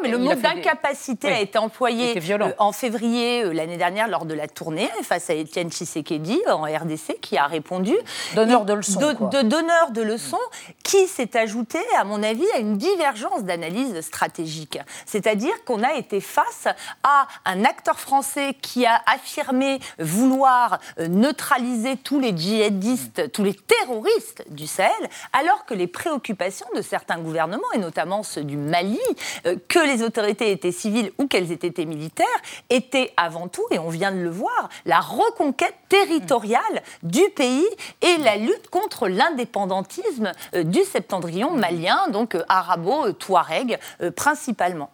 Mais 0.02 0.10
le 0.10 0.18
mot 0.18 0.34
d'incapacité 0.34 1.30
a 1.30 1.40
été 1.40 1.58
employé 1.58 2.18
euh, 2.18 2.52
en 2.58 2.72
février 2.72 3.44
euh, 3.44 3.54
l'année 3.54 3.78
dernière 3.78 4.08
lors 4.08 4.26
de 4.26 4.34
la 4.34 4.48
tournée 4.48 4.90
face 5.04 5.30
à 5.30 5.34
Étienne 5.34 5.70
Tshisekedi 5.70 6.40
en 6.48 6.64
RDC 6.64 7.20
qui 7.22 7.38
a 7.38 7.46
répondu. 7.46 7.96
Donneur 8.36 8.66
de 8.66 8.74
leçons. 8.74 9.00
De, 9.00 9.42
donneur 9.42 9.92
de 9.92 10.02
leçons 10.02 10.38
qui 10.84 11.08
s'est 11.08 11.38
ajouté, 11.38 11.80
à 11.98 12.04
mon 12.04 12.24
avis, 12.24 12.46
à 12.56 12.60
une 12.60 12.78
divergence 12.78 13.44
d'analyse 13.44 14.02
stratégique. 14.02 14.80
C'est-à-dire 15.06 15.54
qu'on 15.66 15.84
a 15.84 15.94
été 15.94 16.22
face 16.22 16.68
à 17.04 17.28
un 17.46 17.64
acteur 17.66 18.00
français 18.00 18.56
qui 18.62 18.86
a 18.86 19.02
affirmé 19.06 19.80
vouloir 20.00 20.80
euh, 21.00 21.08
neutraliser 21.08 21.98
tous 21.98 22.20
les 22.20 22.36
djihadistes, 22.36 23.32
tous 23.32 23.44
les 23.44 23.54
terroristes 23.54 24.44
du 24.50 24.68
Sahel, 24.68 24.92
alors 25.34 25.66
que 25.66 25.74
les 25.74 25.88
préoccupations 25.88 26.68
de 26.76 26.82
certains 26.82 27.20
gouvernements, 27.20 27.72
et 27.74 27.78
notamment 27.80 28.24
ceux 28.24 28.44
du 28.44 28.58
Mali, 28.58 29.00
que 29.68 29.80
les 29.80 30.04
autorités 30.04 30.52
étaient 30.52 30.72
civiles 30.72 31.12
ou 31.18 31.28
qu'elles 31.28 31.52
étaient 31.52 31.86
militaires, 31.86 32.28
étaient 32.70 33.14
avant 33.18 33.48
tout, 33.48 33.66
et 33.72 33.80
on 33.80 33.90
vient 33.90 34.12
de 34.12 34.20
le 34.20 34.30
voir, 34.30 34.70
la 34.86 35.00
reconquête 35.00 35.76
territoriale 35.88 36.84
du 37.04 37.24
pays 37.36 37.68
et 38.02 38.18
la 38.18 38.38
lutte 38.38 38.70
contre 38.70 39.08
l'indépendantisme 39.08 40.32
euh, 40.56 40.64
du 40.64 40.84
septentrion 40.84 41.52
malien, 41.52 42.08
donc 42.10 42.38
arabo-touareg 42.48 43.80
principalement. 44.16 44.90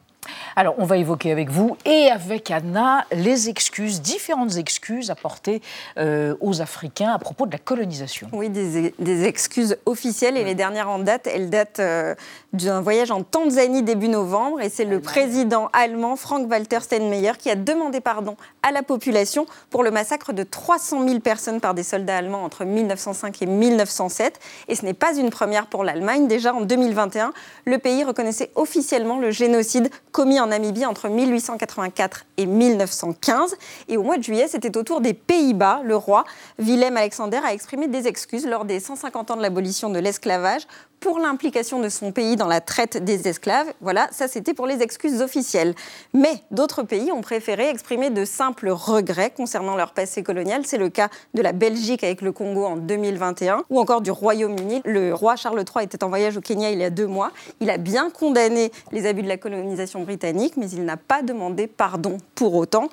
Alors, 0.55 0.75
on 0.77 0.86
va 0.86 0.98
évoquer 0.98 1.32
avec 1.32 1.50
vous 1.50 1.77
et 1.86 2.10
avec 2.12 2.51
Anna 2.51 3.05
les 3.12 3.50
excuses, 3.50 4.01
différentes 4.01 4.55
excuses 4.58 5.12
apportées 5.12 5.62
euh, 5.98 6.36
aux 6.39 6.62
Africains 6.62 7.12
à 7.12 7.20
propos 7.20 7.46
de 7.46 7.51
la 7.51 7.58
colonisation. 7.58 8.27
Oui, 8.32 8.50
des, 8.50 9.25
excuses 9.25 9.77
officielles 9.86 10.38
et 10.38 10.44
les 10.44 10.55
dernières 10.55 10.89
en 10.89 11.00
date, 11.00 11.27
elles 11.27 11.50
datent 11.50 11.79
euh, 11.79 12.15
d'un 12.53 12.82
voyage 12.82 13.12
en 13.12 13.24
Tanzanie 13.24 13.84
début 13.84 14.08
novembre 14.08 14.62
et 14.62 14.70
c'est 14.70 14.86
le 14.86 15.00
président 15.00 15.70
allemand 15.74 16.15
Frank-Walter 16.15 16.79
Steinmeier 16.82 17.34
qui 17.38 17.50
a 17.50 17.55
demandé 17.55 18.01
pardon 18.01 18.36
à 18.63 18.72
la 18.72 18.84
population 18.84 19.46
pour 19.70 19.84
le 19.84 19.91
massacre 19.91 20.34
de 20.34 20.44
300 20.44 21.08
000 21.08 21.20
personnes 21.20 21.60
par 21.60 21.74
des 21.74 21.84
soldats 21.84 22.17
allemands 22.17 22.44
entre 22.44 22.65
1905 22.65 23.41
et 23.41 23.46
1907. 23.46 24.39
Et 24.67 24.75
ce 24.75 24.86
n'est 24.86 24.94
pas 24.94 25.15
une 25.15 25.29
première 25.29 25.67
pour 25.67 25.84
l'Allemagne. 25.84 26.27
Déjà 26.27 26.53
en 26.53 26.62
2021, 26.62 27.34
le 27.65 27.77
pays 27.77 28.03
reconnaissait 28.03 28.51
officiellement 28.55 29.20
le 29.20 29.32
génocide 29.32 29.89
commis 30.15 30.39
en 30.39 30.48
Namibie 30.48 30.86
entre 30.86 31.10
1884 31.10 32.24
et 32.38 32.45
1915. 32.45 33.57
Et 33.89 33.98
au 33.98 34.03
mois 34.03 34.15
de 34.15 34.24
juillet, 34.24 34.48
c'était 34.48 34.77
au 34.77 34.84
tour 34.84 35.01
des 35.01 35.13
Pays-Bas. 35.13 35.81
Le 35.84 35.98
roi 35.98 36.24
Willem 36.57 36.95
Alexander 36.95 37.41
a 37.43 37.51
exprimé 37.51 37.89
des 37.89 38.07
excuses 38.07 38.48
lors 38.48 38.63
des 38.63 38.79
150 38.79 39.31
ans 39.31 39.36
de 39.36 39.41
l'abolition 39.41 39.89
de 39.89 40.00
l'esclavage 40.00 40.67
pour 41.05 41.19
l'implication 41.19 41.79
de 41.81 41.89
son 41.89 42.12
pays 42.12 42.36
dans 42.36 42.48
la 42.48 42.62
traite 42.62 43.03
des 43.03 43.27
esclaves. 43.27 43.67
Voilà, 43.81 44.07
ça 44.12 44.27
c'était 44.27 44.53
pour 44.53 44.65
les 44.65 44.81
excuses 44.81 45.22
officielles. 45.22 45.75
Mais 46.13 46.41
d'autres 46.50 46.81
pays 46.81 47.12
ont 47.12 47.22
préféré 47.22 47.69
exprimer 47.69 48.10
de 48.10 48.25
simples 48.25 48.69
regrets 48.69 49.29
concernant 49.29 49.75
leur 49.75 49.91
passé 49.93 50.24
colonial. 50.24 50.63
C'est 50.65 50.77
le 50.79 50.89
cas 50.89 51.10
de 51.34 51.41
la 51.41 51.51
Belgique 51.51 52.03
avec 52.03 52.22
le 52.22 52.31
Congo 52.31 52.65
en 52.65 52.77
2021 52.77 53.65
ou 53.69 53.79
encore 53.79 54.01
du 54.01 54.12
Royaume-Uni. 54.12 54.81
Le 54.86 55.13
roi 55.13 55.36
Charles 55.36 55.63
III 55.63 55.86
était 55.86 56.03
en 56.03 56.10
voyage 56.10 56.38
au 56.38 56.41
Kenya 56.41 56.72
il 56.72 56.79
y 56.79 56.84
a 56.84 56.89
deux 56.89 57.05
mois. 57.07 57.31
Il 57.60 57.69
a 57.69 57.77
bien 57.77 58.10
condamné 58.10 58.72
les 58.91 59.05
abus 59.05 59.22
de 59.22 59.27
la 59.27 59.38
colonisation 59.38 60.05
britannique, 60.06 60.56
mais 60.58 60.70
il 60.70 60.86
n'a 60.86 60.98
pas 60.98 61.22
demandé 61.22 61.68
pardon 61.68 62.18
pour 62.36 62.56
autant. 62.56 62.90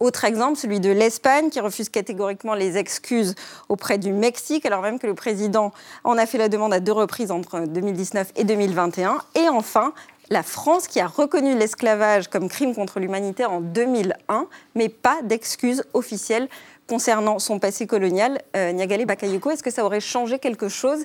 Autre 0.00 0.24
exemple, 0.24 0.58
celui 0.58 0.80
de 0.80 0.90
l'Espagne, 0.90 1.50
qui 1.50 1.60
refuse 1.60 1.88
catégoriquement 1.88 2.54
les 2.54 2.76
excuses 2.76 3.34
auprès 3.68 3.96
du 3.96 4.12
Mexique, 4.12 4.66
alors 4.66 4.82
même 4.82 4.98
que 4.98 5.06
le 5.06 5.14
président 5.14 5.72
en 6.02 6.18
a 6.18 6.26
fait 6.26 6.36
la 6.36 6.48
demande 6.48 6.74
à 6.74 6.80
deux 6.80 6.92
reprises 6.92 7.30
entre 7.30 7.60
2019 7.60 8.32
et 8.36 8.44
2021. 8.44 9.18
Et 9.36 9.48
enfin, 9.48 9.94
la 10.30 10.42
France, 10.42 10.88
qui 10.88 11.00
a 11.00 11.06
reconnu 11.06 11.56
l'esclavage 11.56 12.28
comme 12.28 12.48
crime 12.48 12.74
contre 12.74 12.98
l'humanité 12.98 13.44
en 13.44 13.60
2001, 13.60 14.46
mais 14.74 14.88
pas 14.88 15.22
d'excuses 15.22 15.84
officielles 15.94 16.48
concernant 16.88 17.38
son 17.38 17.58
passé 17.58 17.86
colonial. 17.86 18.42
Euh, 18.56 18.72
Niagale 18.72 19.06
Bakayoko, 19.06 19.50
est-ce 19.50 19.62
que 19.62 19.70
ça 19.70 19.84
aurait 19.84 20.00
changé 20.00 20.38
quelque 20.38 20.68
chose, 20.68 21.04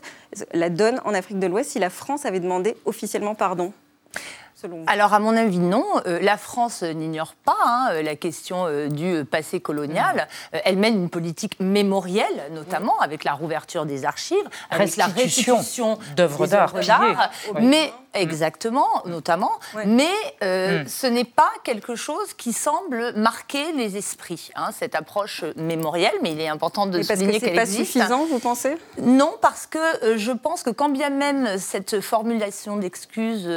la 0.54 0.70
donne 0.70 1.00
en 1.06 1.13
Afrique 1.13 1.39
de 1.39 1.48
l'Ouest, 1.48 1.72
si 1.72 1.80
la 1.80 1.89
France 1.89 2.25
avait 2.25 2.39
demandé 2.39 2.75
officiellement 2.86 3.36
pardon? 3.36 3.72
Alors, 4.88 5.13
à 5.13 5.20
mon 5.20 5.36
avis, 5.36 5.60
non. 5.60 5.86
Euh, 6.06 6.20
la 6.22 6.38
France 6.38 6.84
n'ignore 6.84 7.34
pas 7.46 7.56
hein, 7.66 7.89
euh, 7.92 8.01
la 8.01 8.16
question 8.16 8.66
euh, 8.66 8.88
du 8.88 9.25
passé 9.25 9.60
colonial. 9.60 10.28
Mmh. 10.54 10.58
elle 10.66 10.78
mène 10.78 10.96
une 10.96 11.10
politique 11.10 11.60
mémorielle, 11.60 12.50
notamment 12.51 12.96
mmh. 13.00 13.04
avec 13.04 13.24
la 13.24 13.34
rouverture 13.34 13.86
des 13.86 14.06
archives, 14.06 14.38
avec 14.70 14.98
la 14.98 15.08
restitution 15.08 15.98
d'œuvres 16.16 16.48
d'art. 16.48 16.74
Mais 17.62 17.94
exactement, 18.13 18.88
notamment. 19.06 19.51
Mais 19.86 20.10
mmh. 20.42 20.88
ce 20.88 21.08
n'est 21.08 21.25
pas 21.25 21.51
quelque 21.63 21.96
chose 21.96 22.34
qui 22.34 22.54
semble 22.54 23.13
marquer 23.16 23.72
les 23.74 23.98
esprits. 23.98 24.50
Hein, 24.56 24.70
cette 24.78 24.96
approche 24.96 25.44
mémorielle, 25.56 26.16
mais 26.22 26.32
il 26.32 26.42
est 26.42 26.48
important 26.48 26.86
de 26.86 27.01
souligner 27.01 27.39
qu'elle 27.39 27.58
existe. 27.60 27.94
C'est 27.94 28.00
pas 28.00 28.06
suffisant, 28.06 28.25
vous 28.25 28.39
pensez? 28.39 28.78
Non, 29.01 29.36
parce 29.42 29.68
que 29.68 30.18
je 30.18 30.32
pense 30.32 30.63
que 30.63 30.70
quand 30.70 30.89
bien 30.89 31.10
même 31.10 31.58
cette 31.58 32.01
formulation 32.01 32.78
d'excuses 32.78 33.50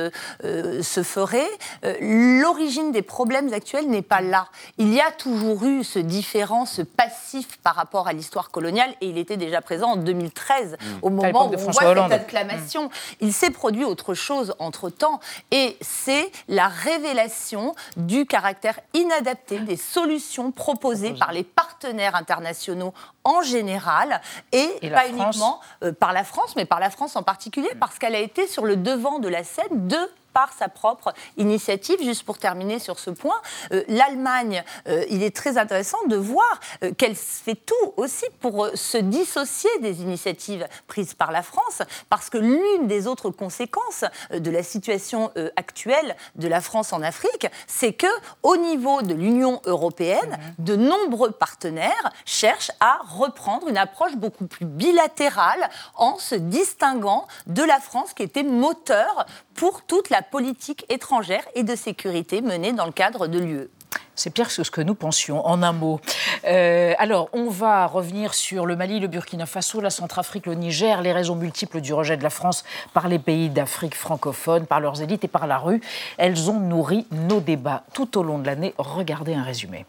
se 0.93 1.03
ferait, 1.03 1.51
euh, 1.85 2.41
l'origine 2.41 2.93
des 2.93 3.03
problèmes 3.03 3.53
actuels 3.53 3.89
n'est 3.89 4.03
pas 4.03 4.21
là. 4.21 4.49
Il 4.79 4.93
y 4.93 5.01
a 5.01 5.11
toujours 5.11 5.65
eu 5.65 5.85
ce 5.85 5.99
différent, 5.99 6.67
ce 6.67 6.83
passif 6.83 7.59
par 7.59 7.75
rapport 7.75 8.09
à 8.09 8.13
l'histoire 8.13 8.51
coloniale, 8.51 8.95
et 9.01 9.07
il 9.07 9.19
était 9.19 9.39
déjà 9.39 9.61
présent 9.63 9.93
en 9.93 9.97
2013, 9.97 10.73
mmh. 10.73 10.87
au 11.03 11.11
moment 11.11 11.47
où 11.47 11.55
on 11.55 11.71
voit 11.71 11.73
cette 11.73 12.13
acclamation. 12.13 12.85
Mmh. 12.85 12.91
Il 13.21 13.33
s'est 13.33 13.51
produit 13.51 13.85
autre 13.85 14.15
chose 14.15 14.55
entre-temps, 14.59 15.21
et 15.51 15.77
c'est 15.81 16.31
la 16.49 16.69
révélation 16.69 17.75
du 17.97 18.27
caractère 18.27 18.79
inadapté 18.93 19.61
des 19.61 19.77
solutions 19.77 20.53
proposées 20.53 21.15
par 21.15 21.33
les 21.33 21.45
partenaires 21.45 22.17
internationaux 22.17 22.93
en 23.25 23.41
général, 23.43 24.21
et, 24.53 24.69
pas 24.91 25.09
uniquement 25.09 25.61
euh, 25.83 25.93
par 25.93 26.13
la 26.13 26.25
France, 26.25 26.55
mais 26.57 26.65
par 26.65 26.81
la 26.81 26.91
France 26.91 27.17
en 27.17 27.23
particulier, 27.23 27.71
parce 27.81 27.99
qu'elle 27.99 28.15
a 28.15 28.21
été 28.21 28.47
sur 28.47 28.65
le 28.65 28.77
devant 28.77 29.21
de 29.21 29.29
la 29.29 29.45
scène 29.45 29.89
de 29.89 29.99
par 30.33 30.53
sa 30.53 30.69
propre 30.69 31.12
initiative. 31.37 31.99
Juste 32.03 32.25
pour 32.25 32.39
terminer 32.39 32.79
sur 32.79 32.99
ce 32.99 33.11
point, 33.11 33.41
euh, 33.73 33.83
l'Allemagne, 33.89 34.65
euh, 34.89 35.05
il 35.11 35.23
est 35.23 35.35
très 35.35 35.59
intéressant 35.59 35.99
de 36.07 36.17
voir 36.17 36.61
euh, 36.83 36.93
qu'elle 36.93 37.15
fait 37.15 37.55
tout 37.55 37.95
aussi 37.97 38.25
pour 38.41 38.69
se 38.75 38.99
dissocier 38.99 39.71
des 39.81 40.03
initiatives 40.03 40.67
prises 40.87 41.15
par 41.15 41.33
la 41.33 41.43
France, 41.43 41.83
parce 42.09 42.31
que 42.31 42.39
l'une 42.39 42.87
des 42.87 43.07
autres 43.07 43.31
conséquences 43.31 44.05
de 44.33 44.51
la 44.51 44.62
situation 44.62 45.31
actuelle 45.57 46.17
de 46.37 46.49
la 46.49 46.61
France 46.61 46.93
en 46.93 47.03
Afrique, 47.03 47.47
c'est 47.67 47.93
que 47.93 48.07
au 48.43 48.57
niveau 48.57 49.03
de 49.03 49.15
l'Union 49.15 49.61
européenne, 49.65 50.39
mhm. 50.59 50.65
de 50.65 50.77
nombreux 50.77 51.31
partenaires 51.31 52.12
cherchent 52.25 52.73
à 52.81 53.01
reprendre 53.07 53.69
une 53.69 53.77
approche 53.77 54.17
beaucoup 54.17 54.47
plus 54.47 54.67
bilatérale 54.67 55.69
en 55.95 56.19
se 56.19 56.35
distinguant 56.35 57.27
de 57.47 57.62
la 57.62 57.81
France 57.81 58.12
qui 58.15 58.23
était 58.23 58.43
moteur 58.43 59.27
pour 59.55 59.83
toute 59.83 60.11
la 60.11 60.22
politique 60.23 60.87
étrangère 60.88 61.45
et 61.55 61.62
de 61.62 61.75
sécurité 61.75 62.41
menée 62.41 62.73
dans 62.73 62.87
le 62.87 62.93
cadre 62.93 63.26
de 63.26 63.38
l'UE. 63.38 63.69
C'est 64.14 64.31
pire 64.31 64.49
que 64.49 64.52
ce 64.52 64.71
que 64.71 64.81
nous 64.81 64.95
pensions, 64.95 65.47
en 65.47 65.62
un 65.62 65.73
mot. 65.73 66.00
Euh, 66.45 66.93
alors, 66.99 67.29
on 67.33 67.49
va 67.49 67.87
revenir 67.87 68.35
sur 68.35 68.67
le 68.67 68.76
Mali, 68.76 69.00
le 69.00 69.09
Burkina 69.09 69.47
Faso, 69.47 69.81
la 69.81 69.91
Centrafrique, 69.91 70.47
le 70.47 70.55
Niger, 70.55 71.00
les 71.00 71.12
raisons 71.12 71.35
multiples 71.35 71.81
du 71.81 71.95
rejet 71.95 72.17
de 72.17 72.23
la 72.23 72.31
France 72.31 72.64
par 72.93 73.09
les 73.09 73.19
pays 73.19 73.49
d'Afrique 73.49 73.95
francophone, 73.95 74.67
par 74.67 74.81
leurs 74.81 75.00
élites 75.00 75.25
et 75.25 75.29
par 75.29 75.47
la 75.47 75.59
rue. 75.59 75.81
Elles 76.19 76.50
ont 76.50 76.61
nourri 76.61 77.07
nos 77.11 77.41
débats 77.41 77.85
tout 77.95 78.19
au 78.19 78.23
long 78.23 78.38
de 78.38 78.47
l'année. 78.47 78.75
Regardez 78.76 79.35
un 79.35 79.43
résumé. 79.43 79.87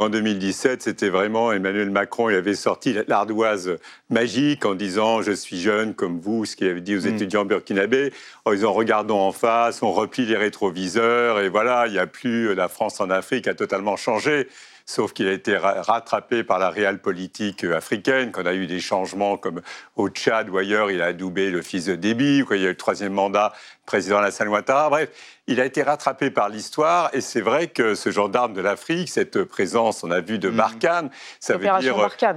En 0.00 0.08
2017, 0.08 0.80
c'était 0.80 1.10
vraiment 1.10 1.52
Emmanuel 1.52 1.90
Macron, 1.90 2.30
il 2.30 2.34
avait 2.34 2.54
sorti 2.54 2.96
l'ardoise 3.06 3.76
magique 4.08 4.64
en 4.64 4.74
disant 4.74 5.20
je 5.20 5.32
suis 5.32 5.60
jeune 5.60 5.92
comme 5.92 6.18
vous, 6.18 6.46
ce 6.46 6.56
qu'il 6.56 6.68
avait 6.68 6.80
dit 6.80 6.96
aux 6.96 7.02
mm. 7.02 7.14
étudiants 7.14 7.44
burkinabés, 7.44 8.10
en 8.46 8.52
disant 8.52 8.72
regardons 8.72 9.18
en 9.18 9.32
face, 9.32 9.82
on 9.82 9.92
replie 9.92 10.24
les 10.24 10.38
rétroviseurs 10.38 11.40
et 11.40 11.50
voilà, 11.50 11.86
il 11.86 11.92
n'y 11.92 11.98
a 11.98 12.06
plus 12.06 12.54
la 12.54 12.68
France 12.68 12.98
en 13.02 13.10
Afrique 13.10 13.46
a 13.46 13.52
totalement 13.52 13.98
changé. 13.98 14.48
Sauf 14.90 15.12
qu'il 15.12 15.28
a 15.28 15.32
été 15.32 15.56
rattrapé 15.56 16.42
par 16.42 16.58
la 16.58 16.68
réelle 16.68 17.00
politique 17.00 17.64
africaine, 17.64 18.32
qu'on 18.32 18.44
a 18.44 18.54
eu 18.54 18.66
des 18.66 18.80
changements 18.80 19.36
comme 19.36 19.62
au 19.96 20.08
Tchad 20.08 20.50
ou 20.50 20.58
ailleurs, 20.58 20.90
il 20.90 21.00
a 21.00 21.06
adoubé 21.06 21.50
le 21.50 21.62
fils 21.62 21.86
de 21.86 21.94
Déby, 21.94 22.44
il 22.50 22.56
y 22.56 22.64
a 22.64 22.66
eu 22.66 22.68
le 22.70 22.76
troisième 22.76 23.12
mandat, 23.12 23.52
président 23.86 24.18
Alassane 24.18 24.48
Ouattara. 24.48 24.90
Bref, 24.90 25.08
il 25.46 25.60
a 25.60 25.64
été 25.64 25.82
rattrapé 25.82 26.30
par 26.30 26.48
l'histoire 26.48 27.10
et 27.12 27.20
c'est 27.20 27.40
vrai 27.40 27.68
que 27.68 27.94
ce 27.94 28.10
gendarme 28.10 28.52
de 28.52 28.60
l'Afrique, 28.60 29.08
cette 29.08 29.44
présence, 29.44 30.02
on 30.02 30.10
a 30.10 30.20
vu 30.20 30.38
de 30.38 30.48
mmh. 30.48 30.56
Barkhane, 30.56 31.10
ça 31.38 31.56
veut 31.56 31.60
dire 31.60 31.78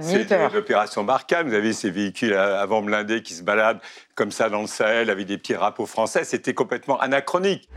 c'est 0.00 0.52
l'opération 0.52 1.02
Barkhane. 1.02 1.48
Vous 1.48 1.54
avez 1.54 1.72
ces 1.72 1.90
véhicules 1.90 2.34
avant 2.34 2.82
blindés 2.82 3.22
qui 3.22 3.34
se 3.34 3.42
baladent 3.42 3.80
comme 4.14 4.30
ça 4.30 4.48
dans 4.48 4.60
le 4.60 4.68
Sahel 4.68 5.10
avec 5.10 5.26
des 5.26 5.38
petits 5.38 5.54
drapeaux 5.54 5.86
français. 5.86 6.22
C'était 6.24 6.54
complètement 6.54 7.00
anachronique. 7.00 7.68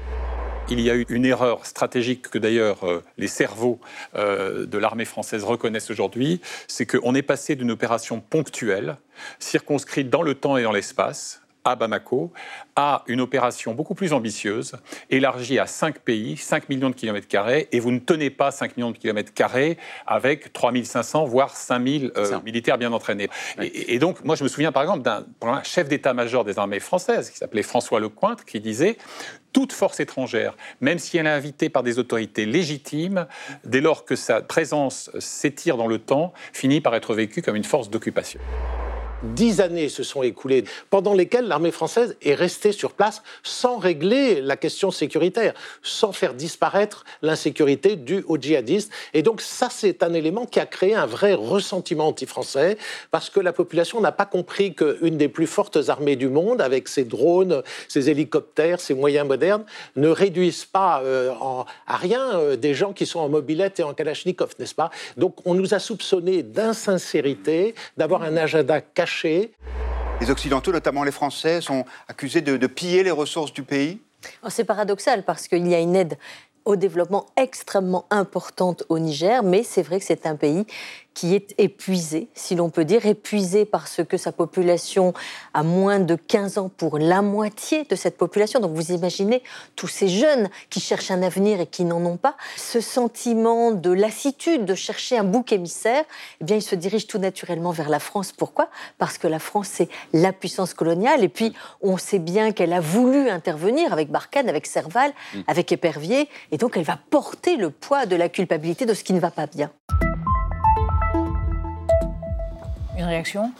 Il 0.69 0.81
y 0.81 0.89
a 0.89 0.95
eu 0.95 1.05
une 1.07 1.23
erreur 1.23 1.65
stratégique 1.65 2.29
que 2.29 2.37
d'ailleurs 2.37 2.83
euh, 2.83 3.01
les 3.17 3.29
cerveaux 3.29 3.79
euh, 4.15 4.65
de 4.65 4.77
l'armée 4.77 5.05
française 5.05 5.45
reconnaissent 5.45 5.89
aujourd'hui, 5.89 6.41
c'est 6.67 6.85
qu'on 6.85 7.15
est 7.15 7.21
passé 7.21 7.55
d'une 7.55 7.71
opération 7.71 8.19
ponctuelle, 8.19 8.97
circonscrite 9.39 10.09
dans 10.09 10.23
le 10.23 10.35
temps 10.35 10.57
et 10.57 10.63
dans 10.63 10.73
l'espace, 10.73 11.41
à 11.67 11.75
Bamako 11.75 12.31
à 12.75 13.03
une 13.07 13.21
opération 13.21 13.73
beaucoup 13.73 13.95
plus 13.95 14.13
ambitieuse, 14.13 14.75
élargie 15.09 15.59
à 15.59 15.65
5 15.65 15.99
pays, 15.99 16.37
5 16.37 16.69
millions 16.69 16.89
de 16.89 16.95
kilomètres 16.95 17.27
carrés, 17.27 17.67
et 17.71 17.79
vous 17.79 17.91
ne 17.91 17.99
tenez 17.99 18.29
pas 18.29 18.51
5 18.51 18.77
millions 18.77 18.91
de 18.91 18.97
kilomètres 18.97 19.33
carrés 19.33 19.77
avec 20.05 20.53
3500, 20.53 21.25
voire 21.25 21.55
5000 21.55 22.11
euh, 22.15 22.39
militaires 22.45 22.77
bien 22.77 22.93
entraînés. 22.93 23.29
Et, 23.59 23.99
donc, 23.99 24.23
moi, 24.23 24.35
je 24.35 24.43
me 24.43 24.49
souviens 24.49 24.71
par 24.71 24.83
exemple 24.83 25.01
d'un 25.01 25.63
chef 25.63 25.87
d'état-major 25.87 26.43
des 26.43 26.59
armées 26.59 26.79
françaises 26.79 27.29
qui 27.29 27.37
s'appelait 27.37 27.63
François 27.63 27.99
Lecointre, 27.99 28.45
qui 28.45 28.59
disait 28.59 28.97
toute 29.53 29.73
force 29.73 29.99
étrangère, 29.99 30.55
même 30.81 30.99
si 30.99 31.17
elle 31.17 31.25
est 31.25 31.31
invitée 31.31 31.69
par 31.69 31.81
des 31.81 31.97
autorités 31.97 32.45
légitimes, 32.45 33.25
dès 33.63 33.81
lors 33.81 34.05
que 34.05 34.15
sa 34.15 34.41
présence 34.41 35.09
s'étire 35.19 35.77
dans 35.77 35.87
le 35.87 35.97
temps, 35.97 36.33
finit 36.53 36.81
par 36.81 36.93
être 36.93 37.15
vécue 37.15 37.41
comme 37.41 37.55
une 37.55 37.63
force 37.63 37.89
d'occupation. 37.89 38.39
Dix 39.23 39.61
années 39.61 39.89
se 39.89 40.03
sont 40.03 40.21
écoulées 40.21 40.63
pendant 40.91 41.15
lesquelles 41.15 41.47
l'armée 41.47 41.71
française 41.71 42.15
est 42.21 42.35
restée 42.35 42.71
sur 42.71 42.91
place 42.91 43.23
sans 43.41 43.77
régler 43.77 44.41
la 44.41 44.57
question 44.57 44.91
sécuritaire, 44.91 45.55
sans 45.81 46.11
faire 46.11 46.35
disparaître 46.35 47.03
l'insécurité 47.23 47.95
due 47.95 48.23
aux 48.27 48.37
djihadistes. 48.37 48.91
Et 49.15 49.23
donc 49.23 49.41
ça, 49.41 49.69
c'est 49.71 50.03
un 50.03 50.13
élément 50.13 50.45
qui 50.45 50.59
a 50.59 50.67
créé 50.67 50.93
un 50.93 51.07
vrai 51.07 51.33
ressentiment 51.33 52.09
anti-français 52.09 52.77
parce 53.09 53.31
que 53.31 53.39
la 53.39 53.53
population 53.53 54.01
n'a 54.01 54.11
pas 54.11 54.27
compris 54.27 54.75
qu'une 54.75 55.17
des 55.17 55.29
plus 55.29 55.47
fortes 55.47 55.79
armées 55.87 56.15
du 56.15 56.29
monde, 56.29 56.61
avec 56.61 56.87
ses 56.87 57.03
drones, 57.03 57.63
ses 57.87 58.11
hélicoptères, 58.11 58.79
ses 58.79 58.93
moyens 58.93 59.27
modernes, 59.27 59.65
ne 59.95 60.09
réduisent 60.09 60.65
pas 60.65 61.01
euh, 61.01 61.33
à 61.87 61.97
rien 61.97 62.35
euh, 62.35 62.55
des 62.55 62.75
gens 62.75 62.93
qui 62.93 63.07
sont 63.07 63.19
en 63.19 63.29
mobilette 63.29 63.79
et 63.79 63.83
en 63.83 63.95
kalachnikov, 63.95 64.51
n'est-ce 64.59 64.75
pas? 64.75 64.91
Donc 65.17 65.37
on 65.45 65.55
nous 65.55 65.73
a 65.73 65.79
soupçonnés 65.79 66.43
d'insincérité, 66.43 67.73
d'avoir 67.97 68.21
un 68.21 68.37
agenda 68.37 68.79
caché 68.79 69.06
les 70.19 70.31
Occidentaux, 70.31 70.71
notamment 70.71 71.03
les 71.03 71.11
Français, 71.11 71.61
sont 71.61 71.85
accusés 72.07 72.41
de, 72.41 72.67
piller 72.67 73.03
les 73.03 73.11
ressources 73.11 73.53
du 73.53 73.63
pays. 73.63 74.01
Oh, 74.43 74.47
C'est 74.49 74.63
paradoxal 74.63 75.23
parce 75.23 75.47
qu'il 75.47 75.67
y 75.67 75.75
a 75.75 75.79
une 75.79 75.95
aide 75.95 76.17
au 76.65 76.75
développement 76.75 77.27
extrêmement 77.37 78.05
importante 78.09 78.83
au 78.89 78.99
Niger, 78.99 79.41
mais 79.41 79.63
c'est 79.63 79.83
vrai 79.83 79.99
que 79.99 80.05
c'est 80.05 80.25
un 80.25 80.35
pays 80.35 80.65
qui 81.17 81.33
est 81.33 81.55
épuisé, 81.57 82.27
si 82.35 82.53
l'on 82.53 82.69
peut 82.69 82.85
dire, 82.85 83.07
épuisé 83.07 83.65
parce 83.65 84.01
que 84.07 84.17
sa 84.17 84.31
population 84.31 85.15
a 85.55 85.63
moins 85.63 85.99
de 85.99 86.13
15 86.13 86.59
ans 86.59 86.69
pour 86.69 86.99
la 86.99 87.23
moitié 87.23 87.85
de 87.85 87.95
cette 87.95 88.17
population. 88.17 88.59
Donc 88.59 88.73
vous 88.75 88.91
imaginez 88.91 89.41
tous 89.75 89.87
ces 89.87 90.09
jeunes 90.09 90.47
qui 90.69 90.79
cherchent 90.79 91.09
un 91.09 91.23
avenir 91.23 91.59
et 91.59 91.65
qui 91.65 91.85
n'en 91.85 92.05
ont 92.05 92.17
pas. 92.17 92.37
Ce 92.55 92.81
sentiment 92.81 93.71
de 93.71 93.89
lassitude, 93.89 94.65
de 94.65 94.75
chercher 94.75 95.17
un 95.17 95.23
bouc 95.23 95.51
émissaire, 95.51 96.03
eh 96.39 96.43
bien, 96.43 96.57
il 96.57 96.61
se 96.61 96.75
dirige 96.75 97.07
tout 97.07 97.17
naturellement 97.17 97.71
vers 97.71 97.89
la 97.89 97.99
France. 97.99 98.31
Pourquoi? 98.31 98.69
Parce 98.99 99.17
que 99.17 99.25
la 99.25 99.39
France, 99.39 99.69
c'est 99.71 99.89
la 100.13 100.31
puissance 100.31 100.75
coloniale. 100.75 101.23
Et 101.23 101.29
puis, 101.29 101.51
on 101.81 101.97
sait 101.97 102.19
bien 102.19 102.51
qu'elle 102.51 102.73
a 102.73 102.79
voulu 102.79 103.31
intervenir 103.31 103.91
avec 103.91 104.11
Barkhane, 104.11 104.49
avec 104.49 104.67
Serval, 104.67 105.11
mm. 105.33 105.39
avec 105.47 105.71
Épervier. 105.71 106.29
Et 106.51 106.59
donc, 106.59 106.77
elle 106.77 106.83
va 106.83 106.99
porter 107.09 107.55
le 107.55 107.71
poids 107.71 108.05
de 108.05 108.15
la 108.15 108.29
culpabilité 108.29 108.85
de 108.85 108.93
ce 108.93 109.03
qui 109.03 109.13
ne 109.13 109.19
va 109.19 109.31
pas 109.31 109.47
bien. 109.47 109.71
Une 112.97 113.03
réaction, 113.03 113.51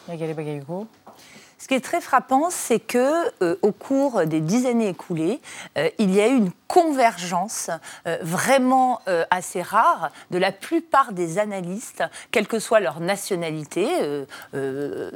ce 1.59 1.67
qui 1.67 1.73
est 1.75 1.79
très 1.79 2.01
frappant, 2.01 2.49
c'est 2.49 2.79
que 2.79 3.43
euh, 3.43 3.55
au 3.61 3.71
cours 3.71 4.25
des 4.25 4.41
dix 4.41 4.65
années 4.65 4.89
écoulées, 4.89 5.39
euh, 5.77 5.89
il 5.99 6.13
y 6.13 6.21
a 6.21 6.27
eu 6.27 6.35
une 6.35 6.51
convergence 6.67 7.69
euh, 8.05 8.17
vraiment 8.21 8.99
assez 9.31 9.61
rare 9.61 10.11
de 10.31 10.37
la 10.37 10.51
plupart 10.51 11.13
des 11.13 11.39
analystes, 11.39 12.03
quelle 12.31 12.47
que 12.47 12.59
soit 12.59 12.79
leur 12.79 12.99
nationalité, 12.99 13.87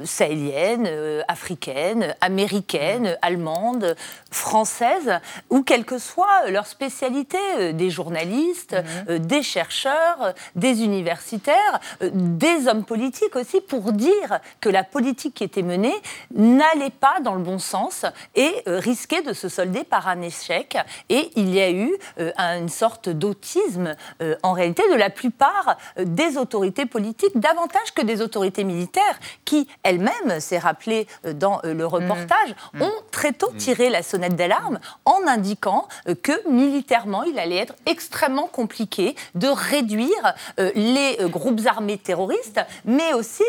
sahélienne, 0.04 0.88
africaine, 1.28 2.14
américaine, 2.20 3.16
allemande, 3.22 3.96
française, 4.30 5.20
ou 5.50 5.62
quelle 5.62 5.84
que 5.84 5.98
soit 5.98 6.48
leur 6.48 6.66
spécialité, 6.66 7.72
des 7.72 7.90
journalistes, 7.90 8.76
mhm. 9.08 9.18
des 9.18 9.42
chercheurs, 9.42 10.34
des 10.56 10.82
universitaires, 10.82 11.80
des 12.00 12.68
hommes 12.68 12.84
politiques 12.84 13.36
aussi, 13.36 13.60
pour 13.60 13.92
dire 13.92 14.40
que 14.60 14.68
la 14.68 14.84
politique 14.84 15.34
qui 15.34 15.44
était 15.44 15.62
menée 15.62 15.94
n'allait 16.34 16.90
pas 16.90 17.20
dans 17.20 17.34
le 17.34 17.42
bon 17.42 17.58
sens 17.58 18.04
et 18.34 18.62
euh, 18.66 18.78
risquait 18.78 19.22
de 19.22 19.32
se 19.32 19.48
solder 19.48 19.84
par 19.84 20.08
un 20.08 20.20
échec. 20.22 20.76
Et 21.08 21.30
il 21.36 21.41
y 21.50 21.60
a 21.60 21.70
eu 21.70 21.92
euh, 22.18 22.32
une 22.36 22.68
sorte 22.68 23.08
d'autisme, 23.08 23.94
euh, 24.20 24.36
en 24.42 24.52
réalité, 24.52 24.82
de 24.90 24.96
la 24.96 25.10
plupart 25.10 25.76
des 25.98 26.36
autorités 26.36 26.86
politiques, 26.86 27.38
davantage 27.38 27.92
que 27.94 28.02
des 28.02 28.20
autorités 28.20 28.64
militaires, 28.64 29.18
qui 29.44 29.68
elles-mêmes, 29.82 30.40
c'est 30.40 30.58
rappelé 30.58 31.06
dans 31.34 31.60
le 31.64 31.86
reportage, 31.86 32.54
mmh. 32.74 32.82
ont 32.82 32.92
très 33.10 33.32
tôt 33.32 33.50
mmh. 33.52 33.56
tiré 33.56 33.90
la 33.90 34.02
sonnette 34.02 34.36
d'alarme 34.36 34.78
en 35.04 35.26
indiquant 35.26 35.88
que 36.22 36.48
militairement, 36.48 37.22
il 37.24 37.38
allait 37.38 37.56
être 37.56 37.74
extrêmement 37.86 38.46
compliqué 38.46 39.16
de 39.34 39.48
réduire 39.48 40.34
les 40.74 41.16
groupes 41.22 41.60
armés 41.66 41.98
terroristes, 41.98 42.60
mais 42.84 43.12
aussi 43.14 43.44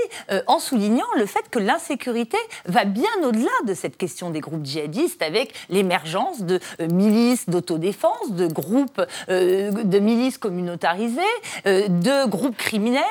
en 0.47 0.59
soulignant 0.59 1.05
le 1.17 1.25
fait 1.25 1.49
que 1.49 1.59
l'insécurité 1.59 2.37
va 2.65 2.85
bien 2.85 3.11
au-delà 3.23 3.51
de 3.65 3.73
cette 3.73 3.97
question 3.97 4.29
des 4.29 4.39
groupes 4.39 4.65
djihadistes 4.65 5.21
avec 5.21 5.53
l'émergence 5.69 6.41
de 6.41 6.59
euh, 6.79 6.87
milices 6.87 7.49
d'autodéfense, 7.83 8.31
de 8.31 8.47
groupes 8.47 9.01
euh, 9.29 9.71
de 9.71 9.99
milices 9.99 10.37
communautarisées, 10.37 11.21
euh, 11.65 11.87
de 11.87 12.27
groupes 12.27 12.57
criminels. 12.57 13.03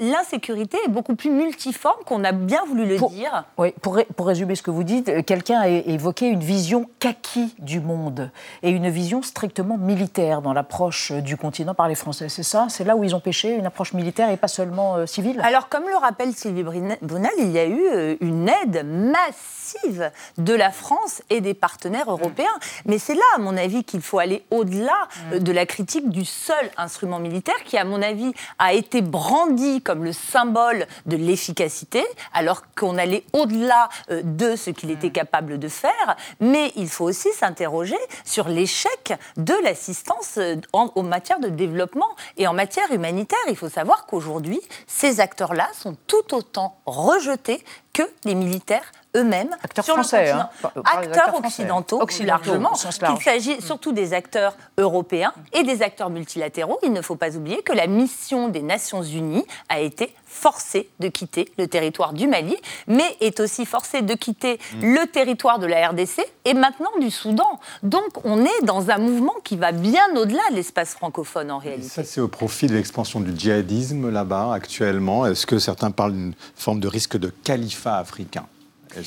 L'insécurité 0.00 0.78
est 0.86 0.90
beaucoup 0.90 1.14
plus 1.14 1.30
multiforme 1.30 2.02
qu'on 2.04 2.24
a 2.24 2.32
bien 2.32 2.64
voulu 2.66 2.86
le 2.86 2.96
dire. 2.96 3.44
Oui, 3.58 3.72
pour, 3.82 3.98
pour, 4.16 4.26
résumer 4.26 4.54
ce 4.54 4.62
que 4.62 4.70
vous 4.70 4.84
dites, 4.84 5.24
quelqu'un 5.24 5.60
a 5.60 5.68
évoqué 5.68 6.26
une 6.26 6.40
vision 6.40 6.88
kaki 6.98 7.54
du 7.58 7.80
monde 7.80 8.30
et 8.62 8.70
une 8.70 8.88
vision 8.88 9.22
strictement 9.22 9.78
militaire 9.78 10.42
dans 10.42 10.52
l'approche 10.52 11.12
du 11.12 11.36
continent 11.36 11.74
par 11.74 11.88
les 11.88 11.94
Français. 11.94 12.28
C'est 12.28 12.42
ça 12.42 12.66
C'est 12.68 12.84
là 12.84 12.96
où 12.96 13.04
ils 13.04 13.14
ont 13.14 13.20
pêché, 13.20 13.54
une 13.54 13.66
approche 13.66 13.92
militaire 13.92 14.30
et 14.30 14.36
pas 14.36 14.48
seulement 14.48 15.06
civile? 15.06 15.40
Alors, 15.42 15.68
comme 15.68 15.84
le 15.84 15.96
rappelle 15.96 16.32
Sylvie 16.32 16.62
Bonal, 17.02 17.32
il 17.38 17.50
y 17.50 17.58
a 17.58 17.66
eu 17.66 18.16
une 18.20 18.48
aide 18.48 18.84
massive 18.86 20.10
de 20.38 20.54
la 20.54 20.70
France 20.70 21.22
et 21.30 21.40
des 21.40 21.54
partenaires 21.54 22.10
européens. 22.10 22.46
Mais 22.84 22.98
c'est 22.98 23.14
là, 23.14 23.24
à 23.34 23.38
mon 23.38 23.55
avis, 23.56 23.84
qu'il 23.84 24.00
faut 24.02 24.18
aller 24.18 24.44
au-delà 24.50 25.08
euh, 25.32 25.38
de 25.38 25.52
la 25.52 25.66
critique 25.66 26.08
du 26.10 26.24
seul 26.24 26.70
instrument 26.76 27.18
militaire 27.18 27.56
qui, 27.64 27.76
à 27.76 27.84
mon 27.84 28.02
avis, 28.02 28.32
a 28.58 28.72
été 28.72 29.02
brandi 29.02 29.82
comme 29.82 30.04
le 30.04 30.12
symbole 30.12 30.86
de 31.06 31.16
l'efficacité, 31.16 32.04
alors 32.32 32.62
qu'on 32.74 32.98
allait 32.98 33.24
au-delà 33.32 33.88
euh, 34.10 34.22
de 34.24 34.56
ce 34.56 34.70
qu'il 34.70 34.90
était 34.90 35.10
capable 35.10 35.58
de 35.58 35.68
faire. 35.68 36.16
Mais 36.40 36.72
il 36.76 36.88
faut 36.88 37.04
aussi 37.04 37.32
s'interroger 37.32 37.96
sur 38.24 38.48
l'échec 38.48 39.14
de 39.36 39.54
l'assistance 39.62 40.34
euh, 40.38 40.56
en, 40.72 40.90
en 40.94 41.02
matière 41.02 41.40
de 41.40 41.48
développement 41.48 42.08
et 42.36 42.46
en 42.46 42.52
matière 42.52 42.90
humanitaire. 42.92 43.38
Il 43.48 43.56
faut 43.56 43.68
savoir 43.68 44.06
qu'aujourd'hui, 44.06 44.60
ces 44.86 45.20
acteurs-là 45.20 45.68
sont 45.74 45.96
tout 46.06 46.34
autant 46.34 46.78
rejetés 46.86 47.64
que 47.96 48.02
les 48.26 48.34
militaires 48.34 48.92
eux-mêmes 49.16 49.56
acteurs 49.62 49.86
français, 49.86 50.28
hein. 50.28 50.50
acteurs, 50.84 51.34
occidentaux, 51.42 52.06
largement. 52.24 52.72
Qu'il 52.72 53.22
s'agit 53.22 53.62
surtout 53.62 53.92
des 53.92 54.12
acteurs 54.12 54.54
européens 54.76 55.32
et 55.54 55.62
des 55.62 55.80
acteurs 55.80 56.10
multilatéraux. 56.10 56.78
Il 56.82 56.92
ne 56.92 57.00
faut 57.00 57.16
pas 57.16 57.34
oublier 57.34 57.62
que 57.62 57.72
la 57.72 57.86
mission 57.86 58.48
des 58.48 58.60
Nations 58.60 59.02
Unies 59.02 59.46
a 59.70 59.80
été 59.80 60.14
forcée 60.36 60.90
de 61.00 61.08
quitter 61.08 61.48
le 61.58 61.66
territoire 61.66 62.12
du 62.12 62.26
Mali, 62.26 62.56
mais 62.86 63.16
est 63.20 63.40
aussi 63.40 63.64
forcée 63.64 64.02
de 64.02 64.14
quitter 64.14 64.58
mm. 64.74 64.94
le 64.94 65.06
territoire 65.06 65.58
de 65.58 65.66
la 65.66 65.88
RDC 65.88 66.20
et 66.44 66.54
maintenant 66.54 66.90
du 67.00 67.10
Soudan. 67.10 67.58
Donc 67.82 68.24
on 68.24 68.44
est 68.44 68.64
dans 68.64 68.90
un 68.90 68.98
mouvement 68.98 69.34
qui 69.44 69.56
va 69.56 69.72
bien 69.72 70.04
au-delà 70.14 70.42
de 70.50 70.56
l'espace 70.56 70.94
francophone 70.94 71.50
en 71.50 71.58
réalité. 71.58 71.88
ça, 71.88 72.04
c'est 72.04 72.20
au 72.20 72.28
profit 72.28 72.66
de 72.66 72.74
l'expansion 72.74 73.20
du 73.20 73.36
djihadisme 73.36 74.10
là-bas 74.10 74.52
actuellement. 74.52 75.26
Est-ce 75.26 75.46
que 75.46 75.58
certains 75.58 75.90
parlent 75.90 76.12
d'une 76.12 76.34
forme 76.54 76.80
de 76.80 76.88
risque 76.88 77.16
de 77.16 77.32
califat 77.44 77.98
africain? 77.98 78.46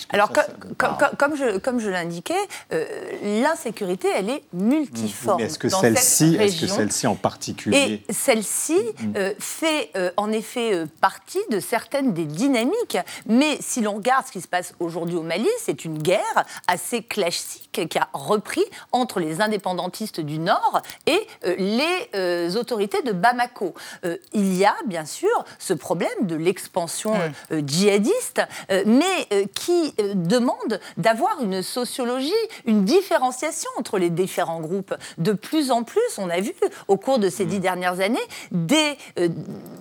Alors, 0.09 0.31
comme, 1.17 1.35
je, 1.35 1.57
comme 1.57 1.79
je 1.79 1.89
l'indiquais, 1.89 2.33
euh, 2.73 2.85
l'insécurité, 3.41 4.07
elle 4.15 4.29
est 4.29 4.43
multiforme. 4.53 5.41
est-ce 5.41 5.59
que 5.59 5.69
celle-ci 5.69 6.37
celle 6.67 7.09
en 7.09 7.15
particulier 7.15 8.03
Et 8.07 8.13
celle-ci 8.13 8.77
mm. 8.77 9.13
euh, 9.15 9.33
fait 9.39 9.91
euh, 9.95 10.11
en 10.17 10.31
effet 10.31 10.85
partie 11.01 11.39
de 11.49 11.59
certaines 11.59 12.13
des 12.13 12.25
dynamiques. 12.25 12.97
Mais 13.25 13.57
si 13.61 13.81
l'on 13.81 13.93
regarde 13.93 14.25
ce 14.25 14.31
qui 14.31 14.41
se 14.41 14.47
passe 14.47 14.73
aujourd'hui 14.79 15.15
au 15.15 15.23
Mali, 15.23 15.47
c'est 15.59 15.85
une 15.85 15.97
guerre 15.97 16.45
assez 16.67 17.03
classique 17.03 17.81
qui 17.89 17.97
a 17.97 18.09
repris 18.13 18.63
entre 18.91 19.19
les 19.19 19.41
indépendantistes 19.41 20.19
du 20.19 20.39
Nord 20.39 20.81
et 21.05 21.27
les 21.43 22.55
autorités 22.55 23.01
de 23.01 23.11
Bamako. 23.11 23.73
il 24.33 24.55
y 24.55 24.65
a 24.65 24.75
bien 24.85 25.05
sûr 25.05 25.29
ce 25.57 25.73
problème 25.73 26.09
de 26.21 26.35
l'expansion 26.35 27.13
djihadiste, 27.51 28.41
mais 28.85 29.47
qui 29.53 29.78
euh, 29.99 30.13
demande 30.15 30.79
d'avoir 30.97 31.41
une 31.41 31.61
sociologie, 31.61 32.31
une 32.65 32.85
différenciation 32.85 33.69
entre 33.77 33.97
les 33.97 34.09
différents 34.09 34.59
groupes. 34.59 34.93
De 35.17 35.33
plus 35.33 35.71
en 35.71 35.83
plus, 35.83 36.01
on 36.17 36.29
a 36.29 36.39
vu 36.39 36.53
au 36.87 36.97
cours 36.97 37.19
de 37.19 37.29
ces 37.29 37.45
dix 37.45 37.57
mm. 37.57 37.61
dernières 37.61 37.99
années 37.99 38.17
des 38.51 38.97
euh, 39.19 39.29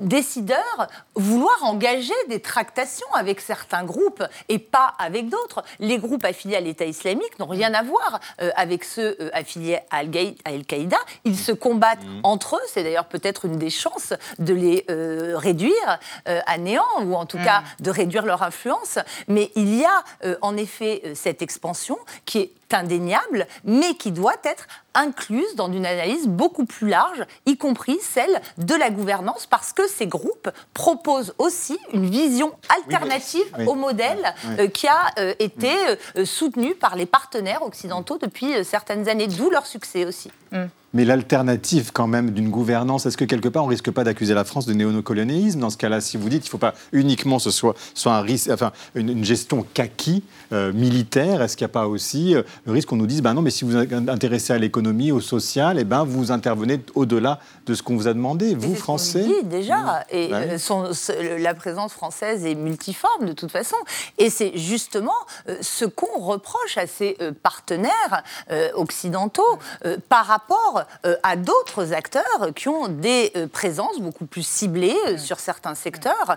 décideurs 0.00 0.88
vouloir 1.14 1.56
engager 1.62 2.14
des 2.28 2.40
tractations 2.40 3.06
avec 3.14 3.40
certains 3.40 3.84
groupes 3.84 4.22
et 4.48 4.58
pas 4.58 4.94
avec 4.98 5.28
d'autres. 5.28 5.62
Les 5.80 5.98
groupes 5.98 6.24
affiliés 6.24 6.56
à 6.56 6.60
l'État 6.60 6.84
islamique 6.84 7.38
n'ont 7.38 7.46
rien 7.46 7.74
à 7.74 7.82
voir 7.82 8.20
euh, 8.40 8.50
avec 8.56 8.84
ceux 8.84 9.16
affiliés 9.32 9.78
à 9.90 9.98
Al-Qaïda. 9.98 10.98
Ils 11.24 11.38
se 11.38 11.52
combattent 11.52 12.04
mm. 12.04 12.20
entre 12.22 12.56
eux. 12.56 12.66
C'est 12.68 12.82
d'ailleurs 12.82 13.06
peut-être 13.06 13.44
une 13.44 13.56
des 13.56 13.70
chances 13.70 14.12
de 14.38 14.54
les 14.54 14.84
réduire 15.34 15.98
à 16.24 16.58
néant 16.58 16.84
ou 17.02 17.14
en 17.14 17.26
tout 17.26 17.38
mm. 17.38 17.44
cas 17.44 17.62
de 17.80 17.90
réduire 17.90 18.24
leur 18.24 18.42
influence. 18.42 18.98
Mais 19.28 19.50
il 19.54 19.74
y 19.74 19.77
a 19.84 20.04
euh, 20.24 20.36
en 20.42 20.56
effet 20.56 21.02
euh, 21.04 21.12
cette 21.14 21.42
expansion 21.42 21.98
qui 22.24 22.38
est 22.38 22.74
indéniable, 22.74 23.46
mais 23.64 23.94
qui 23.94 24.12
doit 24.12 24.36
être 24.44 24.66
incluse 24.94 25.54
dans 25.56 25.72
une 25.72 25.86
analyse 25.86 26.26
beaucoup 26.26 26.64
plus 26.64 26.88
large, 26.88 27.24
y 27.46 27.56
compris 27.56 27.98
celle 28.00 28.40
de 28.58 28.74
la 28.74 28.90
gouvernance, 28.90 29.46
parce 29.46 29.72
que 29.72 29.88
ces 29.88 30.06
groupes 30.06 30.50
proposent 30.74 31.34
aussi 31.38 31.78
une 31.92 32.08
vision 32.08 32.52
alternative 32.68 33.46
au 33.66 33.74
modèle 33.74 34.34
euh, 34.58 34.66
qui 34.68 34.86
a 34.88 35.12
été 35.38 35.72
soutenu 36.24 36.74
par 36.74 36.96
les 36.96 37.06
partenaires 37.06 37.62
occidentaux 37.62 38.18
depuis 38.18 38.64
certaines 38.64 39.08
années, 39.08 39.26
d'où 39.26 39.50
leur 39.50 39.66
succès 39.66 40.04
aussi. 40.04 40.30
Mm. 40.52 40.66
Mais 40.94 41.04
l'alternative 41.04 41.90
quand 41.92 42.06
même 42.06 42.30
d'une 42.30 42.48
gouvernance, 42.48 43.04
est-ce 43.04 43.18
que 43.18 43.26
quelque 43.26 43.48
part 43.48 43.64
on 43.64 43.66
risque 43.66 43.90
pas 43.90 44.04
d'accuser 44.04 44.32
la 44.32 44.44
France 44.44 44.64
de 44.64 44.72
néocolonialisme? 44.72 45.60
Dans 45.60 45.68
ce 45.68 45.76
cas-là, 45.76 46.00
si 46.00 46.16
vous 46.16 46.30
dites 46.30 46.42
qu'il 46.42 46.48
ne 46.48 46.52
faut 46.52 46.58
pas 46.58 46.74
uniquement 46.92 47.38
ce 47.38 47.50
soit, 47.50 47.74
soit 47.92 48.14
un 48.14 48.22
risque, 48.22 48.48
enfin, 48.50 48.72
une, 48.94 49.22
gestion 49.22 49.66
kaki 49.74 50.22
euh, 50.52 50.72
militaire, 50.72 51.42
est-ce 51.42 51.58
qu'il 51.58 51.66
n'y 51.66 51.70
a 51.70 51.72
pas 51.72 51.86
aussi 51.86 52.34
euh, 52.34 52.42
le 52.64 52.72
risque 52.72 52.88
qu'on 52.88 52.96
nous 52.96 53.06
dise, 53.06 53.20
ben 53.20 53.34
non, 53.34 53.42
mais 53.42 53.50
si 53.50 53.64
vous 53.64 53.72
vous 53.72 53.76
intéressez 54.08 54.54
à 54.54 54.58
l'économie, 54.58 54.77
au 55.12 55.20
social, 55.20 55.78
et 55.78 55.82
eh 55.82 55.84
ben 55.84 56.04
vous 56.04 56.32
intervenez 56.32 56.80
au-delà 56.94 57.38
de 57.66 57.74
ce 57.74 57.82
qu'on 57.82 57.96
vous 57.96 58.08
a 58.08 58.14
demandé, 58.14 58.54
vous, 58.54 58.74
Français 58.74 59.24
dit 59.24 59.44
déjà, 59.44 60.04
et 60.10 60.30
euh, 60.32 61.38
la 61.38 61.54
présence 61.54 61.92
française 61.92 62.44
est 62.46 62.54
multiforme 62.54 63.26
de 63.26 63.32
toute 63.32 63.50
façon. 63.50 63.76
Et 64.18 64.30
c'est 64.30 64.56
justement 64.56 65.12
ce 65.60 65.84
qu'on 65.84 66.20
reproche 66.20 66.78
à 66.78 66.86
ces 66.86 67.16
partenaires 67.42 68.22
occidentaux 68.74 69.58
par 70.08 70.26
rapport 70.26 70.84
euh, 71.04 71.16
à 71.22 71.36
d'autres 71.36 71.92
acteurs 71.92 72.24
qui 72.54 72.68
ont 72.68 72.88
des 72.88 73.32
euh, 73.36 73.46
présences 73.46 74.00
beaucoup 74.00 74.26
plus 74.26 74.46
ciblées 74.46 74.96
euh, 75.06 75.18
sur 75.18 75.40
certains 75.40 75.74
secteurs, 75.74 76.36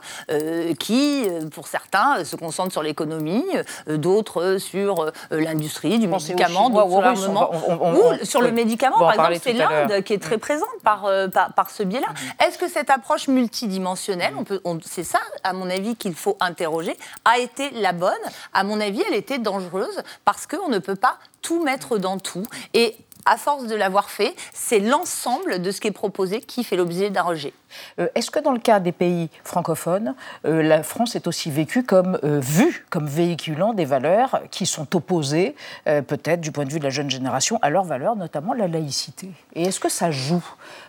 qui, 0.79 1.23
pour 1.53 1.67
certains, 1.67 2.23
se 2.23 2.35
concentrent 2.35 2.71
sur 2.71 2.83
l'économie, 2.83 3.45
d'autres 3.87 4.57
sur 4.57 5.11
l'industrie 5.31 5.99
du 5.99 6.07
médicament, 6.07 6.69
d'autres 6.69 6.89
sur 6.89 7.01
l'armement. 7.01 7.51
Ou 7.93 8.25
sur 8.31 8.41
le 8.41 8.51
médicament, 8.51 8.99
par 8.99 9.13
exemple, 9.13 9.39
c'est 9.43 9.53
l'Inde 9.53 10.03
qui 10.03 10.13
est 10.13 10.21
très 10.21 10.37
mm. 10.37 10.41
présente 10.41 10.81
par, 10.83 11.09
par, 11.55 11.69
ce 11.69 11.83
biais-là. 11.83 12.07
Mm-hmm. 12.07 12.47
Est-ce 12.47 12.57
que 12.57 12.67
cette 12.67 12.89
approche 12.89 13.27
multidimensionnelle, 13.27 14.33
on 14.63 14.79
c'est 14.83 15.03
ça, 15.03 15.19
à 15.43 15.53
mon 15.53 15.69
avis, 15.69 15.95
qu'il 15.95 16.15
faut 16.15 16.37
interroger, 16.39 16.97
a 17.25 17.39
été 17.39 17.69
la 17.71 17.93
bonne? 17.93 18.11
À 18.53 18.63
mon 18.63 18.79
avis, 18.79 19.03
elle 19.07 19.15
était 19.15 19.39
dangereuse 19.39 20.01
parce 20.25 20.47
qu'on 20.47 20.69
ne 20.69 20.79
peut 20.79 20.95
pas 20.95 21.17
tout 21.41 21.63
mettre 21.63 21.97
dans 21.97 22.17
tout. 22.17 22.45
Et 22.73 22.95
à 23.25 23.37
force 23.37 23.67
de 23.67 23.75
l'avoir 23.75 24.09
fait, 24.09 24.35
c'est 24.53 24.79
l'ensemble 24.79 25.61
de 25.61 25.71
ce 25.71 25.81
qui 25.81 25.87
est 25.87 25.91
proposé 25.91 26.41
qui 26.41 26.63
fait 26.63 26.75
l'objet 26.75 27.09
d'un 27.09 27.23
rejet. 27.23 27.53
Euh, 27.99 28.07
est-ce 28.15 28.31
que 28.31 28.39
dans 28.39 28.51
le 28.51 28.59
cas 28.59 28.79
des 28.79 28.91
pays 28.91 29.29
francophones, 29.43 30.15
euh, 30.45 30.61
la 30.61 30.83
France 30.83 31.15
est 31.15 31.27
aussi 31.27 31.51
vécue 31.51 31.83
comme 31.83 32.19
euh, 32.23 32.39
vue 32.39 32.85
comme 32.89 33.07
véhiculant 33.07 33.73
des 33.73 33.85
valeurs 33.85 34.41
qui 34.51 34.65
sont 34.65 34.95
opposées, 34.95 35.55
peut-être 35.85 36.41
du 36.41 36.51
point 36.51 36.65
de 36.65 36.71
vue 36.71 36.79
de 36.79 36.83
la 36.83 36.89
jeune 36.89 37.09
génération, 37.09 37.59
à 37.61 37.69
leurs 37.69 37.83
valeurs, 37.83 38.15
notamment 38.15 38.53
la 38.53 38.67
laïcité? 38.67 39.29
Et 39.53 39.63
est-ce 39.63 39.79
que 39.79 39.89
ça 39.89 40.11
joue 40.11 40.43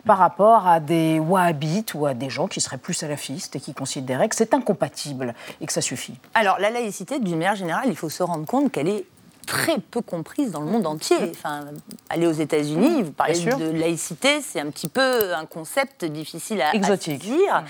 par 0.04 0.18
rapport 0.18 0.66
à 0.66 0.80
des 0.80 1.18
wahhabites 1.18 1.94
ou 1.94 2.06
à 2.06 2.14
des 2.14 2.30
gens 2.30 2.48
qui 2.48 2.60
seraient 2.60 2.78
plus 2.78 2.94
salafistes 2.94 3.56
et 3.56 3.60
qui 3.60 3.74
considéraient 3.74 4.28
que 4.28 4.36
c'est 4.36 4.54
incompatible 4.54 5.34
et 5.60 5.66
que 5.66 5.72
ça 5.72 5.80
suffit? 5.80 6.14
Alors 6.34 6.58
la 6.58 6.70
laïcité, 6.70 7.18
d'une 7.18 7.36
manière 7.36 7.56
générale, 7.56 7.84
il 7.86 7.96
faut 7.96 8.10
se 8.10 8.22
rendre 8.22 8.46
compte 8.46 8.72
qu'elle 8.72 8.88
est 8.88 9.04
très 9.46 9.78
peu 9.78 10.00
comprise 10.00 10.52
dans 10.52 10.60
le 10.60 10.66
monde 10.66 10.86
entier. 10.86 11.16
Enfin, 11.30 11.66
aller 12.08 12.26
aux 12.26 12.32
États-Unis, 12.32 13.02
vous 13.02 13.12
parlez 13.12 13.38
de 13.38 13.70
laïcité, 13.70 14.40
c'est 14.40 14.60
un 14.60 14.70
petit 14.70 14.88
peu 14.88 15.34
un 15.34 15.46
concept 15.46 16.04
difficile 16.04 16.62
à, 16.62 16.74
Exotique. 16.74 17.18
dire. 17.18 17.64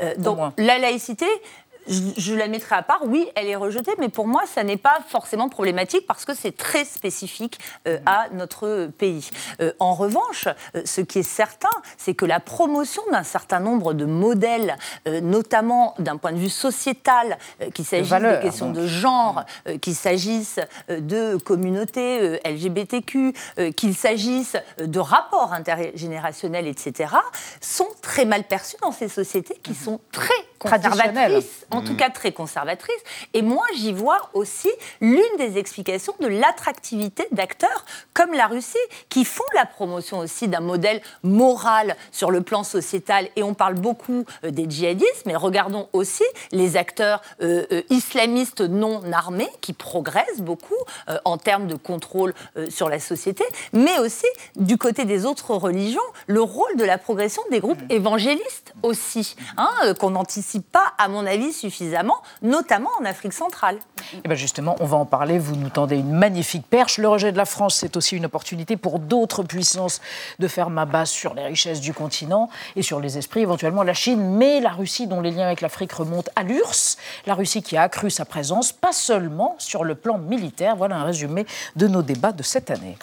Euh, 0.00 0.14
donc, 0.18 0.38
la 0.58 0.78
laïcité, 0.78 1.26
je, 1.88 2.34
la 2.34 2.48
mettrai 2.48 2.76
à 2.76 2.82
part. 2.82 3.00
Oui, 3.04 3.28
elle 3.34 3.46
est 3.46 3.56
rejetée, 3.56 3.92
mais 3.98 4.08
pour 4.08 4.26
moi, 4.26 4.42
ça 4.46 4.62
n'est 4.64 4.76
pas 4.76 4.98
forcément 5.08 5.48
problématique 5.48 6.06
parce 6.06 6.24
que 6.24 6.34
c'est 6.34 6.56
très 6.56 6.84
spécifique 6.84 7.58
euh, 7.86 7.98
à 8.06 8.28
notre 8.32 8.90
pays. 8.98 9.30
Euh, 9.60 9.72
en 9.78 9.94
revanche, 9.94 10.48
euh, 10.74 10.82
ce 10.84 11.00
qui 11.00 11.20
est 11.20 11.22
certain, 11.22 11.68
c'est 11.96 12.14
que 12.14 12.24
la 12.24 12.40
promotion 12.40 13.02
d'un 13.10 13.22
certain 13.22 13.60
nombre 13.60 13.94
de 13.94 14.04
modèles, 14.04 14.76
notamment 15.06 15.94
d'un 15.98 16.16
point 16.16 16.32
de 16.32 16.38
vue 16.38 16.48
sociétal, 16.48 17.38
qu'il 17.74 17.84
s'agisse 17.84 18.12
des 18.12 18.40
questions 18.42 18.70
de 18.70 18.86
genre, 18.86 19.44
qu'il 19.80 19.94
s'agisse 19.94 20.60
de 20.88 21.36
communautés 21.36 22.40
LGBTQ, 22.44 23.34
qu'il 23.76 23.94
s'agisse 23.94 24.56
de 24.78 24.98
rapports 24.98 25.52
intergénérationnels, 25.52 26.66
etc., 26.66 27.14
sont 27.60 27.88
très 28.02 28.24
mal 28.24 28.44
perçus 28.44 28.76
dans 28.82 28.92
ces 28.92 29.08
sociétés 29.08 29.58
qui 29.62 29.74
sont 29.74 30.00
très 30.12 30.34
conservatrice, 30.58 31.66
en 31.70 31.77
tout 31.82 31.94
mm. 31.94 31.96
cas 31.96 32.10
très 32.10 32.32
conservatrice. 32.32 33.00
Et 33.34 33.42
moi, 33.42 33.64
j'y 33.74 33.92
vois 33.92 34.30
aussi 34.34 34.70
l'une 35.00 35.36
des 35.38 35.58
explications 35.58 36.14
de 36.20 36.26
l'attractivité 36.26 37.26
d'acteurs 37.32 37.84
comme 38.14 38.32
la 38.32 38.46
Russie, 38.46 38.76
qui 39.08 39.24
font 39.24 39.44
la 39.54 39.66
promotion 39.66 40.18
aussi 40.18 40.48
d'un 40.48 40.60
modèle 40.60 41.00
moral 41.22 41.96
sur 42.12 42.30
le 42.30 42.40
plan 42.40 42.64
sociétal. 42.64 43.28
Et 43.36 43.42
on 43.42 43.54
parle 43.54 43.74
beaucoup 43.74 44.24
euh, 44.44 44.50
des 44.50 44.68
djihadistes, 44.68 45.24
mais 45.26 45.36
regardons 45.36 45.88
aussi 45.92 46.24
les 46.52 46.76
acteurs 46.76 47.22
euh, 47.42 47.64
euh, 47.72 47.82
islamistes 47.90 48.60
non 48.60 49.02
armés 49.12 49.48
qui 49.60 49.72
progressent 49.72 50.40
beaucoup 50.40 50.74
en 51.24 51.38
termes 51.38 51.66
de 51.66 51.74
contrôle 51.74 52.34
sur 52.68 52.88
la 52.88 53.00
société, 53.00 53.44
mais 53.72 53.98
aussi 53.98 54.26
du 54.56 54.76
côté 54.76 55.04
des 55.04 55.24
autres 55.24 55.54
religions, 55.54 56.00
le 56.26 56.40
rôle 56.40 56.76
de 56.76 56.84
la 56.84 56.98
progression 56.98 57.42
des 57.50 57.60
groupes 57.60 57.80
mm. 57.82 57.92
évangélistes 57.92 58.74
aussi, 58.82 59.36
hein, 59.56 59.94
qu'on 59.98 60.14
anticipe 60.14 60.70
pas, 60.70 60.92
à 60.98 61.08
mon 61.08 61.26
avis, 61.26 61.52
notamment 62.42 62.90
en 63.00 63.04
Afrique 63.04 63.32
centrale. 63.32 63.76
Et 64.12 64.20
eh 64.24 64.28
bien 64.28 64.36
justement, 64.36 64.76
on 64.80 64.86
va 64.86 64.96
en 64.96 65.04
parler. 65.04 65.38
Vous 65.38 65.56
nous 65.56 65.70
tendez 65.70 65.96
une 65.96 66.12
magnifique 66.12 66.66
perche. 66.66 66.98
Le 66.98 67.08
rejet 67.08 67.32
de 67.32 67.36
la 67.36 67.44
France, 67.44 67.76
c'est 67.76 67.96
aussi 67.96 68.16
une 68.16 68.26
opportunité 68.26 68.76
pour 68.76 68.98
d'autres 68.98 69.42
puissances 69.42 70.00
de 70.38 70.48
faire 70.48 70.70
ma 70.70 70.84
base 70.84 71.10
sur 71.10 71.34
les 71.34 71.44
richesses 71.44 71.80
du 71.80 71.92
continent 71.92 72.48
et 72.76 72.82
sur 72.82 73.00
les 73.00 73.18
esprits, 73.18 73.40
éventuellement 73.40 73.82
la 73.82 73.94
Chine, 73.94 74.36
mais 74.36 74.60
la 74.60 74.70
Russie, 74.70 75.06
dont 75.06 75.20
les 75.20 75.30
liens 75.30 75.46
avec 75.46 75.60
l'Afrique 75.60 75.92
remontent 75.92 76.30
à 76.36 76.42
l'URSS. 76.42 76.96
La 77.26 77.34
Russie 77.34 77.62
qui 77.62 77.76
a 77.76 77.82
accru 77.82 78.10
sa 78.10 78.24
présence, 78.24 78.72
pas 78.72 78.92
seulement 78.92 79.56
sur 79.58 79.84
le 79.84 79.94
plan 79.94 80.18
militaire. 80.18 80.76
Voilà 80.76 80.96
un 80.96 81.04
résumé 81.04 81.46
de 81.76 81.88
nos 81.88 82.02
débats 82.02 82.32
de 82.32 82.42
cette 82.42 82.70
année. 82.70 82.96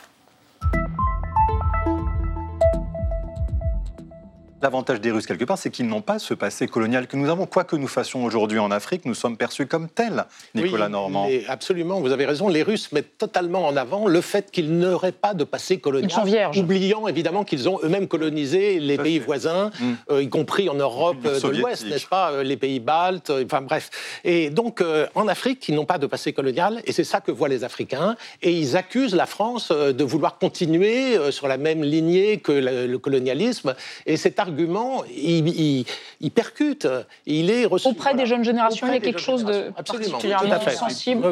L'avantage 4.66 5.00
des 5.00 5.12
Russes, 5.12 5.28
quelque 5.28 5.46
part, 5.46 5.60
c'est 5.60 5.70
qu'ils 5.70 5.86
n'ont 5.86 6.02
pas 6.02 6.18
ce 6.18 6.34
passé 6.34 6.66
colonial 6.68 7.06
que 7.06 7.16
nous 7.18 7.30
avons. 7.30 7.46
Quoi 7.46 7.66
que 7.66 7.76
nous 7.76 7.88
fassions 7.88 8.26
aujourd'hui 8.26 8.58
en 8.58 8.72
Afrique, 8.72 9.06
nous 9.06 9.14
sommes 9.14 9.38
perçus 9.38 9.68
comme 9.68 9.88
tels, 9.88 10.26
Nicolas 10.56 10.90
Normand. 10.90 11.28
absolument, 11.48 12.02
vous 12.02 12.12
avez 12.12 12.26
raison. 12.26 12.48
Les 12.48 12.64
Russes 12.64 12.92
mettent 12.92 13.16
totalement 13.20 13.68
en 13.68 13.78
avant 13.78 14.08
le 14.08 14.22
fait 14.22 14.50
qu'ils 14.50 14.76
n'auraient 14.76 15.12
pas 15.12 15.36
de 15.36 15.44
passé 15.44 15.78
colonial. 15.78 16.10
Ils 16.10 16.16
sont 16.16 16.24
vierges. 16.24 16.58
Oubliant 16.58 17.08
évidemment 17.08 17.44
qu'ils 17.44 17.70
ont 17.70 17.80
eux-mêmes 17.84 18.08
colonisé 18.08 18.80
les 18.80 18.98
pays 18.98 19.20
voisins, 19.20 19.70
mm. 19.80 19.94
euh, 20.10 20.24
y 20.24 20.30
compris 20.30 20.68
en 20.68 20.74
Europe 20.74 21.18
euh, 21.28 21.40
de 21.40 21.48
l'Ouest, 21.60 21.86
n'est-ce 21.86 22.08
pas 22.08 22.32
euh, 22.32 22.42
Les 22.42 22.58
pays 22.58 22.80
baltes, 22.80 23.32
enfin 23.46 23.62
bref. 23.62 23.92
Et 24.24 24.50
donc, 24.50 24.84
en 25.14 25.28
Afrique, 25.28 25.70
ils 25.70 25.76
n'ont 25.76 25.86
pas 25.86 26.00
de 26.00 26.08
passé 26.08 26.34
colonial, 26.34 26.82
et 26.86 26.92
c'est 26.92 27.04
ça 27.04 27.22
que 27.22 27.32
voient 27.32 27.50
les 27.50 27.64
Africains. 27.64 28.16
Et 28.42 28.52
ils 28.52 28.76
accusent 28.76 29.14
la 29.14 29.28
France 29.28 29.70
de 29.72 30.04
vouloir 30.04 30.40
continuer 30.40 31.20
sur 31.30 31.48
la 31.48 31.58
même 31.58 31.84
lignée 31.84 32.38
que 32.40 32.52
le, 32.52 32.98
colonialisme. 32.98 33.76
Et 34.08 34.18
cet 34.18 34.40
argument 34.40 34.55
argument, 34.56 35.04
il, 35.10 35.86
percute, 36.34 36.88
il 37.26 37.50
est 37.50 37.66
reçu. 37.66 37.88
Auprès 37.88 38.16
des 38.16 38.26
jeunes 38.26 38.44
générations, 38.44 38.88
il 38.88 38.94
y 38.94 38.98
a 38.98 39.00
quelque 39.00 39.20
chose 39.20 39.44
de 39.44 39.72
particulièrement 39.72 40.60
sensible. 40.70 41.24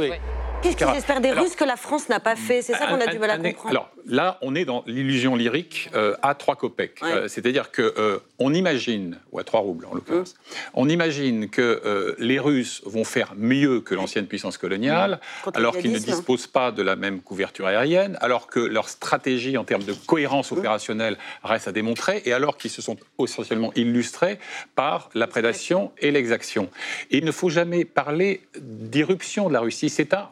Qu'est-ce 0.64 0.78
qu'ils 0.78 0.96
espèrent 0.96 1.22
des 1.22 1.32
Russes 1.32 1.56
que 1.56 1.66
la 1.66 1.76
France 1.76 2.08
n'a 2.10 2.20
pas 2.20 2.36
fait? 2.36 2.62
C'est 2.62 2.74
ça 2.74 2.88
qu'on 2.88 3.00
a 3.00 3.08
du 3.08 3.20
mal 3.20 3.30
à 3.30 3.38
comprendre. 3.38 3.70
Alors 3.70 3.90
là, 4.06 4.38
on 4.42 4.56
est 4.56 4.66
dans 4.66 4.84
l'illusion 4.88 5.36
lyrique 5.36 5.90
euh, 5.94 6.16
à 6.22 6.36
trois 6.36 6.56
copecs. 6.56 7.00
Euh, 7.04 7.28
c'est-à-dire 7.28 7.72
qu'on 7.72 7.84
euh, 7.84 8.20
on 8.40 8.54
imagine, 8.54 9.20
ou 9.32 9.40
à 9.40 9.44
trois 9.44 9.60
roubles 9.60 9.86
en 9.86 9.94
l'occurrence, 9.94 10.36
on 10.74 10.88
imagine 10.90 11.50
que 11.50 12.16
les 12.18 12.40
Russes 12.40 12.82
vont 12.86 13.04
faire 13.04 13.34
mieux 13.36 13.82
que 13.82 13.96
l'ancienne 13.96 14.28
puissance 14.28 14.58
coloniale, 14.58 15.20
alors 15.54 15.78
qu'ils 15.78 15.92
ne 15.92 16.00
disposent 16.00 16.48
pas 16.48 16.72
de 16.72 16.82
la 16.82 16.96
même 16.96 17.22
couverture 17.22 17.68
aérienne, 17.68 18.18
alors 18.22 18.48
que 18.48 18.60
leur 18.60 18.90
stratégie 18.90 19.58
en 19.58 19.64
termes 19.64 19.84
de 19.84 19.94
cohérence 19.94 20.52
opérationnelle 20.52 21.18
reste 21.44 21.68
à 21.68 21.72
démontrer, 21.72 22.22
et 22.26 22.34
alors 22.34 22.58
qu'ils 22.58 22.72
se 22.72 22.82
sont 22.82 22.98
essentiellement 23.20 23.72
illustrés 23.76 24.40
par 24.76 25.10
la 25.14 25.28
prédation 25.28 25.92
et 26.00 26.12
l'exaction. 26.12 26.70
Et 27.12 27.18
il 27.18 27.26
ne 27.26 27.32
faut 27.32 27.50
jamais 27.50 27.86
parler 27.86 28.42
d'irruption 28.60 29.48
de 29.48 29.54
la 29.54 29.60
Russie. 29.60 29.90
C'est 29.90 30.14
un 30.14 30.28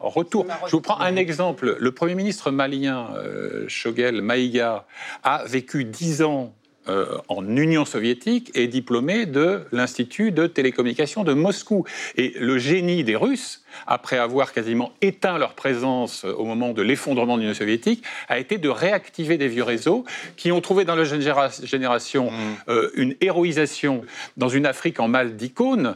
je 0.66 0.72
vous 0.72 0.80
prends 0.80 1.00
un 1.00 1.16
exemple. 1.16 1.76
Le 1.78 1.92
Premier 1.92 2.14
ministre 2.14 2.50
malien, 2.50 3.10
euh, 3.16 3.64
Shogel 3.68 4.22
Maïga, 4.22 4.86
a 5.22 5.44
vécu 5.44 5.84
dix 5.84 6.22
ans 6.22 6.54
euh, 6.88 7.18
en 7.28 7.46
Union 7.46 7.84
soviétique 7.84 8.50
et 8.56 8.66
diplômé 8.66 9.24
de 9.24 9.60
l'Institut 9.70 10.32
de 10.32 10.48
télécommunication 10.48 11.22
de 11.22 11.32
Moscou. 11.32 11.84
Et 12.16 12.34
le 12.40 12.58
génie 12.58 13.04
des 13.04 13.14
Russes, 13.14 13.62
après 13.86 14.18
avoir 14.18 14.52
quasiment 14.52 14.90
éteint 15.00 15.38
leur 15.38 15.54
présence 15.54 16.24
au 16.24 16.44
moment 16.44 16.72
de 16.72 16.82
l'effondrement 16.82 17.36
de 17.36 17.42
l'Union 17.42 17.54
soviétique, 17.54 18.02
a 18.28 18.40
été 18.40 18.58
de 18.58 18.68
réactiver 18.68 19.38
des 19.38 19.46
vieux 19.46 19.62
réseaux 19.62 20.04
qui 20.36 20.50
ont 20.50 20.60
trouvé 20.60 20.84
dans 20.84 20.96
la 20.96 21.04
jeune 21.04 21.22
génération 21.62 22.32
mmh. 22.32 22.34
euh, 22.68 22.90
une 22.94 23.14
héroïsation 23.20 24.02
dans 24.36 24.48
une 24.48 24.66
Afrique 24.66 24.98
en 24.98 25.06
mal 25.06 25.36
d'icônes 25.36 25.94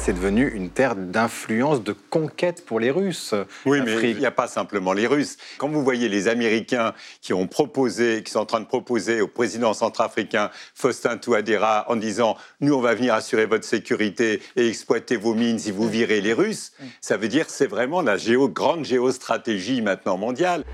c'est 0.00 0.14
devenu 0.14 0.48
une 0.48 0.70
terre 0.70 0.96
d'influence, 0.96 1.84
de 1.84 1.92
conquête 1.92 2.64
pour 2.64 2.80
les 2.80 2.90
Russes. 2.90 3.34
Oui, 3.66 3.80
mais 3.84 4.10
il 4.10 4.16
n'y 4.16 4.24
a 4.24 4.30
pas 4.30 4.48
simplement 4.48 4.94
les 4.94 5.06
Russes. 5.06 5.36
Quand 5.58 5.68
vous 5.68 5.84
voyez 5.84 6.08
les 6.08 6.26
Américains 6.26 6.94
qui 7.20 7.34
ont 7.34 7.46
proposé, 7.46 8.22
qui 8.22 8.32
sont 8.32 8.40
en 8.40 8.46
train 8.46 8.60
de 8.60 8.66
proposer 8.66 9.20
au 9.20 9.28
président 9.28 9.74
centrafricain 9.74 10.50
Faustin 10.74 11.18
Touadéra 11.18 11.84
en 11.88 11.96
disant 11.96 12.36
nous 12.60 12.74
on 12.74 12.80
va 12.80 12.94
venir 12.94 13.12
assurer 13.12 13.44
votre 13.44 13.64
sécurité 13.64 14.40
et 14.56 14.68
exploiter 14.68 15.16
vos 15.16 15.34
mines 15.34 15.58
si 15.58 15.70
vous 15.70 15.88
virez 15.88 16.22
les 16.22 16.32
Russes, 16.32 16.72
ça 17.02 17.18
veut 17.18 17.28
dire 17.28 17.50
c'est 17.50 17.66
vraiment 17.66 18.00
la 18.00 18.16
géo, 18.16 18.48
grande 18.48 18.86
géostratégie 18.86 19.82
maintenant 19.82 20.16
mondiale. 20.16 20.64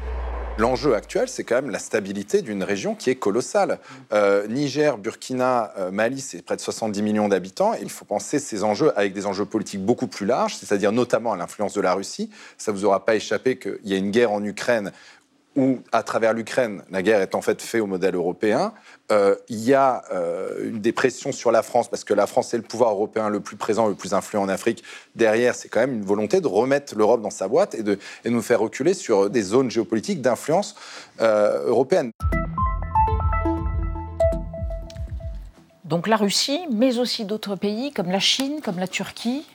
L'enjeu 0.59 0.95
actuel, 0.95 1.29
c'est 1.29 1.45
quand 1.45 1.57
même 1.57 1.69
la 1.69 1.79
stabilité 1.79 2.41
d'une 2.41 2.63
région 2.63 2.95
qui 2.95 3.11
est 3.11 3.17
colossale. 3.17 3.79
Euh, 4.15 4.47
Niger, 4.47 4.97
Burkina, 4.97 5.75
euh, 5.77 5.91
Mali, 5.91 6.23
c'est 6.23 6.41
près 6.41 6.57
de 6.57 6.63
70 6.63 7.03
millions 7.03 7.29
d'habitants. 7.29 7.75
il 7.75 7.91
faut 7.91 8.07
penser 8.07 8.39
ces 8.39 8.65
enjeux 8.65 8.91
avec 8.99 9.13
des 9.13 9.27
enjeux 9.27 9.45
politiques 9.45 9.85
beaucoup 9.85 10.07
plus 10.07 10.25
larges, 10.25 10.57
c'est-à-dire 10.57 10.93
notamment 10.93 11.35
à 11.35 11.37
l'influence 11.37 11.75
de 11.75 11.83
la 11.83 11.93
Russie. 11.93 12.31
Ça 12.57 12.73
ne 12.73 12.77
vous 12.79 12.87
aura 12.87 13.05
pas 13.05 13.17
échappé 13.17 13.59
qu'il 13.59 13.79
y 13.85 13.93
a 13.93 13.99
une 13.99 14.11
guerre 14.11 14.33
en 14.33 14.43
Ukraine 14.43 14.93
où, 15.57 15.79
à 15.91 16.03
travers 16.03 16.35
l'Ukraine, 16.35 16.83
la 16.91 17.03
guerre 17.03 17.21
est 17.21 17.35
en 17.35 17.41
fait 17.41 17.61
faite 17.63 17.81
au 17.81 17.87
modèle 17.87 18.15
européen. 18.15 18.73
Euh, 19.11 19.35
il 19.49 19.61
y 19.61 19.73
a 19.73 20.03
euh, 20.13 20.69
une 20.69 20.81
dépression 20.81 21.33
sur 21.33 21.51
la 21.51 21.63
France 21.63 21.89
parce 21.89 22.05
que 22.05 22.13
la 22.13 22.27
France 22.27 22.53
est 22.53 22.59
le 22.59 22.63
pouvoir 22.63 22.91
européen 22.91 23.31
le 23.31 23.41
plus 23.41 23.57
présent, 23.57 23.89
le 23.89 23.95
plus 23.95 24.13
influent 24.13 24.43
en 24.43 24.49
Afrique. 24.49 24.85
Derrière, 25.15 25.55
c'est 25.55 25.69
quand 25.69 25.81
même 25.81 25.95
une 25.95 26.05
volonté 26.05 26.41
de 26.41 26.47
remettre 26.47 26.95
l'Europe 26.95 27.23
dans 27.23 27.31
sa 27.31 27.49
boîte 27.49 27.75
et 27.75 27.83
de, 27.83 27.99
nous 28.27 28.43
faire 28.43 28.61
reculer 28.61 28.93
sur 28.93 29.31
des 29.31 29.43
zones 29.43 29.71
géopolitiques 29.71 30.21
d'influence 30.21 30.75
euh, 31.21 31.67
européenne. 31.67 32.11
Donc 35.85 36.07
la 36.07 36.17
Russie, 36.17 36.61
mais 36.73 36.99
aussi 36.99 37.25
d'autres 37.25 37.57
pays 37.57 37.93
comme 37.93 38.11
la 38.11 38.19
Chine, 38.19 38.61
comme 38.63 38.79
la 38.79 38.89
Turquie, 38.89 39.47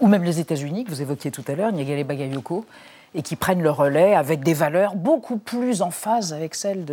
ou 0.00 0.08
même 0.08 0.24
les 0.24 0.40
États-Unis 0.40 0.84
que 0.84 0.90
vous 0.90 1.00
évoquiez 1.00 1.30
tout 1.30 1.44
à 1.46 1.54
l'heure, 1.54 1.72
Niagale 1.72 2.04
Bagayoko, 2.04 2.66
et 3.14 3.22
qui 3.22 3.36
prennent 3.36 3.62
le 3.62 3.70
relais 3.70 4.14
avec 4.14 4.42
des 4.42 4.54
valeurs 4.54 4.94
beaucoup 4.94 5.36
plus 5.36 5.82
en 5.82 5.90
phase 5.90 6.32
avec 6.32 6.54
celles 6.54 6.84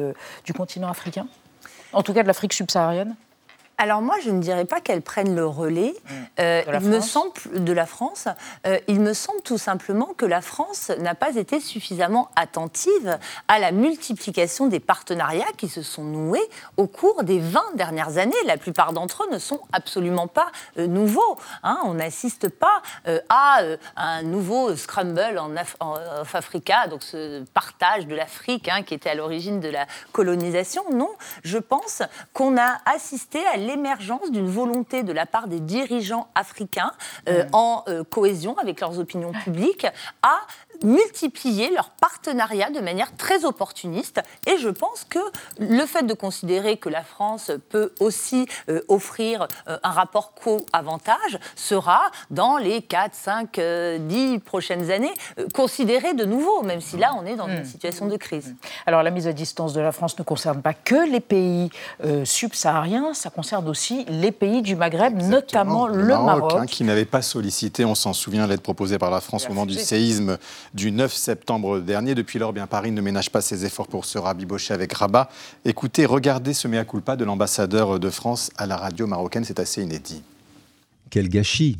du 0.45 0.53
continent 0.53 0.89
africain 0.89 1.27
En 1.93 2.01
tout 2.03 2.13
cas 2.13 2.23
de 2.23 2.27
l'Afrique 2.27 2.53
subsaharienne 2.53 3.15
alors 3.79 4.01
moi, 4.01 4.15
je 4.23 4.31
ne 4.31 4.41
dirais 4.41 4.65
pas 4.65 4.81
qu'elles 4.81 5.03
prennent 5.03 5.35
le 5.35 5.45
relais. 5.45 5.93
Mmh. 5.93 6.13
Euh, 6.39 6.63
il 6.81 6.89
me 6.89 6.99
semble 6.99 7.31
de 7.53 7.73
la 7.73 7.85
France. 7.85 8.27
Euh, 8.65 8.79
il 8.87 8.99
me 8.99 9.13
semble 9.13 9.41
tout 9.41 9.59
simplement 9.59 10.15
que 10.17 10.25
la 10.25 10.41
France 10.41 10.89
n'a 10.97 11.13
pas 11.13 11.35
été 11.35 11.59
suffisamment 11.59 12.31
attentive 12.35 13.19
à 13.47 13.59
la 13.59 13.71
multiplication 13.71 14.65
des 14.65 14.79
partenariats 14.79 15.45
qui 15.57 15.67
se 15.67 15.83
sont 15.83 16.03
noués 16.03 16.49
au 16.77 16.87
cours 16.87 17.23
des 17.23 17.39
20 17.39 17.75
dernières 17.75 18.17
années. 18.17 18.33
La 18.47 18.57
plupart 18.57 18.93
d'entre 18.93 19.25
eux 19.25 19.31
ne 19.31 19.37
sont 19.37 19.61
absolument 19.71 20.27
pas 20.27 20.47
euh, 20.79 20.87
nouveaux. 20.87 21.37
Hein. 21.61 21.79
On 21.85 21.93
n'assiste 21.93 22.49
pas 22.49 22.81
à 23.29 23.61
un 23.95 24.23
nouveau 24.23 24.75
scramble 24.75 25.37
en, 25.37 25.55
Africa, 26.33 26.87
donc 26.87 27.03
ce 27.03 27.43
partage 27.53 28.07
de 28.07 28.15
l'Afrique 28.15 28.69
hein, 28.69 28.81
qui 28.83 28.93
était 28.93 29.09
à 29.09 29.15
l'origine 29.15 29.59
de 29.59 29.69
la 29.69 29.85
colonisation. 30.11 30.83
Non, 30.91 31.09
je 31.43 31.57
pense 31.57 32.01
qu'on 32.33 32.57
a 32.57 32.77
assisté 32.85 33.45
à 33.53 33.57
l'émergence 33.67 34.31
d'une 34.31 34.49
volonté 34.49 35.03
de 35.03 35.11
la 35.11 35.25
part 35.25 35.47
des 35.47 35.59
dirigeants 35.59 36.29
africains 36.35 36.93
euh, 37.27 37.45
en 37.51 37.83
euh, 37.87 38.03
cohésion 38.03 38.57
avec 38.57 38.79
leurs 38.79 38.97
opinions 38.97 39.33
publiques 39.43 39.85
à 40.21 40.39
multiplier 40.83 41.69
leurs 41.71 41.91
partenariats 41.91 42.69
de 42.69 42.79
manière 42.79 43.15
très 43.15 43.45
opportuniste. 43.45 44.21
Et 44.45 44.57
je 44.57 44.69
pense 44.69 45.05
que 45.09 45.19
le 45.59 45.85
fait 45.85 46.03
de 46.03 46.13
considérer 46.13 46.77
que 46.77 46.89
la 46.89 47.03
France 47.03 47.51
peut 47.69 47.93
aussi 47.99 48.47
euh, 48.69 48.81
offrir 48.87 49.47
un 49.67 49.91
rapport 49.91 50.33
co-avantage 50.33 51.39
sera, 51.55 52.11
dans 52.29 52.57
les 52.57 52.81
4, 52.81 53.13
5, 53.13 53.59
10 53.99 54.39
prochaines 54.39 54.91
années, 54.91 55.13
considéré 55.53 56.13
de 56.13 56.25
nouveau, 56.25 56.63
même 56.63 56.81
si 56.81 56.97
là, 56.97 57.13
on 57.19 57.25
est 57.25 57.35
dans 57.35 57.47
une 57.47 57.61
mmh. 57.61 57.65
situation 57.65 58.07
de 58.07 58.17
crise. 58.17 58.55
Alors, 58.85 59.03
la 59.03 59.11
mise 59.11 59.27
à 59.27 59.33
distance 59.33 59.73
de 59.73 59.81
la 59.81 59.91
France 59.91 60.17
ne 60.17 60.23
concerne 60.23 60.61
pas 60.61 60.73
que 60.73 61.09
les 61.09 61.19
pays 61.19 61.69
subsahariens, 62.23 63.13
ça 63.13 63.29
concerne 63.29 63.67
aussi 63.67 64.05
les 64.09 64.31
pays 64.31 64.61
du 64.61 64.75
Maghreb, 64.75 65.21
notamment 65.21 65.87
le, 65.87 66.03
Maroc. 66.03 66.53
Hein, 66.55 66.65
qui 66.65 66.83
n'avait 66.83 67.05
pas 67.05 67.21
sollicité, 67.21 67.85
on 67.85 67.95
s'en 67.95 68.13
souvient, 68.13 68.47
l'aide 68.47 68.61
proposée 68.61 68.97
par 68.97 69.11
la 69.11 69.21
France 69.21 69.45
au 69.45 69.49
moment 69.49 69.65
du 69.65 69.75
séisme 69.75 70.37
du 70.73 70.91
9 70.91 71.13
septembre 71.13 71.79
dernier. 71.79 72.15
Depuis 72.15 72.39
lors, 72.39 72.53
bien, 72.53 72.67
Paris 72.67 72.91
ne 72.91 73.01
ménage 73.01 73.31
pas 73.31 73.41
ses 73.41 73.65
efforts 73.65 73.87
pour 73.87 74.05
se 74.05 74.17
rabibocher 74.17 74.73
avec 74.73 74.93
Rabat. 74.93 75.29
Écoutez, 75.65 76.05
regardez 76.05 76.53
ce 76.53 76.67
mea 76.67 76.85
culpa 76.85 77.15
de 77.15 77.25
l'ambassadeur 77.25 77.99
de 77.99 78.09
France 78.09 78.51
à 78.57 78.65
la 78.65 78.77
radio 78.77 79.07
marocaine, 79.07 79.43
c'est 79.43 79.59
assez 79.59 79.81
inédit. 79.81 80.23
Quel 81.09 81.29
gâchis 81.29 81.77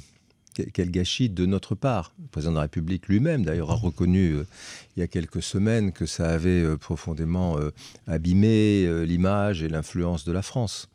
quel 0.73 0.91
gâchis 0.91 1.30
de 1.30 1.45
notre 1.45 1.76
part. 1.76 2.13
Le 2.19 2.28
président 2.28 2.52
de 2.52 2.58
la 2.58 2.63
République 2.63 3.08
lui-même, 3.08 3.45
d'ailleurs, 3.45 3.71
a 3.71 3.76
reconnu 3.76 4.32
euh, 4.32 4.47
il 4.95 5.02
y 5.02 5.04
a 5.04 5.08
quelques 5.08 5.43
semaines 5.43 5.91
que 5.91 6.06
ça 6.06 6.30
avait 6.30 6.63
euh, 6.63 6.78
profondément 6.78 7.58
euh, 7.60 7.71
abîmé 8.08 9.06
l'image 9.06 9.63
et 9.63 9.69
l'influence 9.69 10.26
de 10.26 10.32
la 10.32 10.41
France. 10.41 10.89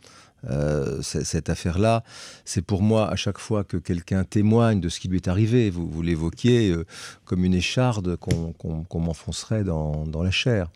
Euh, 0.50 1.00
cette 1.02 1.50
affaire-là, 1.50 2.02
c'est 2.44 2.62
pour 2.62 2.83
moi 2.83 3.09
à 3.09 3.16
chaque 3.16 3.38
fois 3.38 3.64
que 3.64 3.76
quelqu'un 3.76 4.24
témoigne 4.24 4.81
de 4.81 4.88
ce 4.88 4.98
qui 5.00 5.09
lui 5.09 5.16
est 5.16 5.28
arrivé, 5.28 5.70
vous, 5.70 5.88
vous 5.88 6.02
l'évoquiez 6.02 6.70
euh, 6.70 6.85
comme 7.24 7.44
une 7.44 7.55
écharde 7.55 8.16
qu'on 8.16 9.00
m'enfoncerait 9.00 9.64
dans, 9.64 10.05
la 10.22 10.31
chair. 10.31 10.68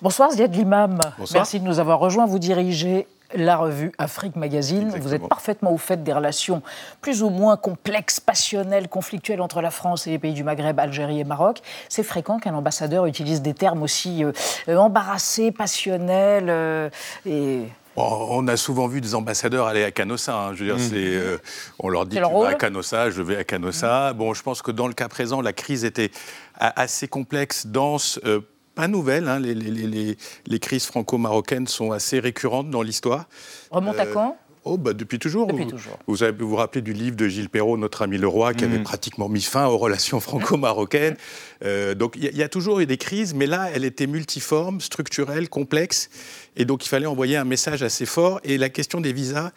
Bonsoir 0.00 0.32
Ziad 0.32 0.54
Limam, 0.54 0.98
merci 1.32 1.60
de 1.60 1.64
nous 1.64 1.78
avoir 1.78 1.98
rejoints. 2.00 2.26
Vous 2.26 2.40
dirigez 2.40 3.06
la 3.34 3.56
revue 3.56 3.92
Afrique 3.98 4.36
Magazine. 4.36 4.92
Vous 5.00 5.14
êtes 5.14 5.26
parfaitement 5.26 5.72
au 5.72 5.78
fait 5.78 6.02
des 6.02 6.12
relations 6.12 6.60
plus 7.00 7.22
ou 7.22 7.30
moins 7.30 7.56
complexes, 7.56 8.20
passionnelles, 8.20 8.88
conflictuelles 8.88 9.40
entre 9.40 9.62
la 9.62 9.70
France 9.70 10.06
et 10.06 10.10
les 10.10 10.18
pays 10.18 10.34
du 10.34 10.44
Maghreb, 10.44 10.78
Algérie 10.78 11.20
et 11.20 11.24
Maroc. 11.24 11.60
C'est 11.88 12.02
fréquent 12.02 12.38
qu'un 12.38 12.54
ambassadeur 12.54 13.06
utilise 13.06 13.40
des 13.40 13.54
termes 13.54 13.82
aussi 13.82 14.24
euh, 14.24 14.76
embarrassés, 14.76 15.52
passionnels 15.52 16.90
et 17.24 17.62
on 17.96 18.48
a 18.48 18.56
souvent 18.56 18.86
vu 18.86 19.00
des 19.00 19.14
ambassadeurs 19.14 19.66
aller 19.66 19.84
à 19.84 19.90
Canossa. 19.90 20.34
Hein. 20.34 20.54
Je 20.54 20.64
veux 20.64 20.74
dire, 20.74 20.76
mm. 20.76 20.90
euh, 20.94 21.38
on 21.78 21.88
leur 21.88 22.06
dit 22.06 22.16
tu 22.16 22.22
vas 22.22 22.48
à 22.48 22.54
Canossa, 22.54 23.10
je 23.10 23.22
vais 23.22 23.36
à 23.36 23.44
Canossa. 23.44 24.12
Mm. 24.12 24.16
Bon, 24.16 24.34
je 24.34 24.42
pense 24.42 24.62
que 24.62 24.70
dans 24.70 24.86
le 24.86 24.94
cas 24.94 25.08
présent, 25.08 25.40
la 25.40 25.52
crise 25.52 25.84
était 25.84 26.10
assez 26.58 27.08
complexe, 27.08 27.66
dense, 27.66 28.20
euh, 28.24 28.40
pas 28.74 28.88
nouvelle. 28.88 29.28
Hein. 29.28 29.38
Les, 29.40 30.58
crises 30.58 30.86
franco-marocaines 30.86 31.66
sont 31.66 31.92
assez 31.92 32.18
récurrentes 32.20 32.70
dans 32.70 32.82
l'histoire. 32.82 33.26
Remonte 33.70 33.98
à 33.98 34.04
euh, 34.04 34.12
quand? 34.12 34.36
Oh, 34.64 34.78
bah, 34.78 34.92
depuis 34.92 35.18
toujours. 35.18 35.48
Depuis 35.48 35.64
vous, 35.64 35.70
toujours. 35.70 35.98
Vous 36.06 36.22
avez 36.22 36.44
vous 36.44 36.54
rappeler 36.54 36.82
du 36.82 36.92
livre 36.92 37.16
de 37.16 37.26
Gilles 37.26 37.48
Perrault, 37.48 37.76
Notre 37.76 38.02
ami 38.02 38.16
le 38.16 38.28
roi, 38.28 38.54
qui 38.54 38.64
avait 38.64 38.78
mm. 38.78 38.84
pratiquement 38.84 39.28
mis 39.28 39.42
fin 39.42 39.66
aux 39.66 39.78
relations 39.78 40.20
franco-marocaines. 40.20 41.16
Euh, 41.64 41.94
donc 41.94 42.14
il 42.16 42.36
y, 42.36 42.42
a 42.42 42.48
toujours 42.48 42.80
eu 42.80 42.86
des 42.86 42.96
crises, 42.96 43.34
mais 43.34 43.46
là, 43.46 43.70
elle 43.74 43.84
était 43.84 44.06
multiforme, 44.06 44.80
structurelle, 44.80 45.48
complexe. 45.48 46.10
Et 46.56 46.64
donc 46.64 46.84
il 46.84 46.88
fallait 46.88 47.06
envoyer 47.06 47.36
un 47.36 47.44
message 47.44 47.82
assez 47.82 48.06
fort. 48.06 48.40
Et 48.44 48.56
la 48.56 48.68
question 48.68 49.00
des 49.00 49.12
visas 49.12 49.50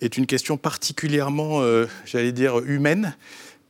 est 0.00 0.16
une 0.16 0.26
question 0.26 0.56
particulièrement, 0.56 1.60
euh, 1.62 1.86
j'allais 2.04 2.32
dire, 2.32 2.58
humaine 2.58 3.16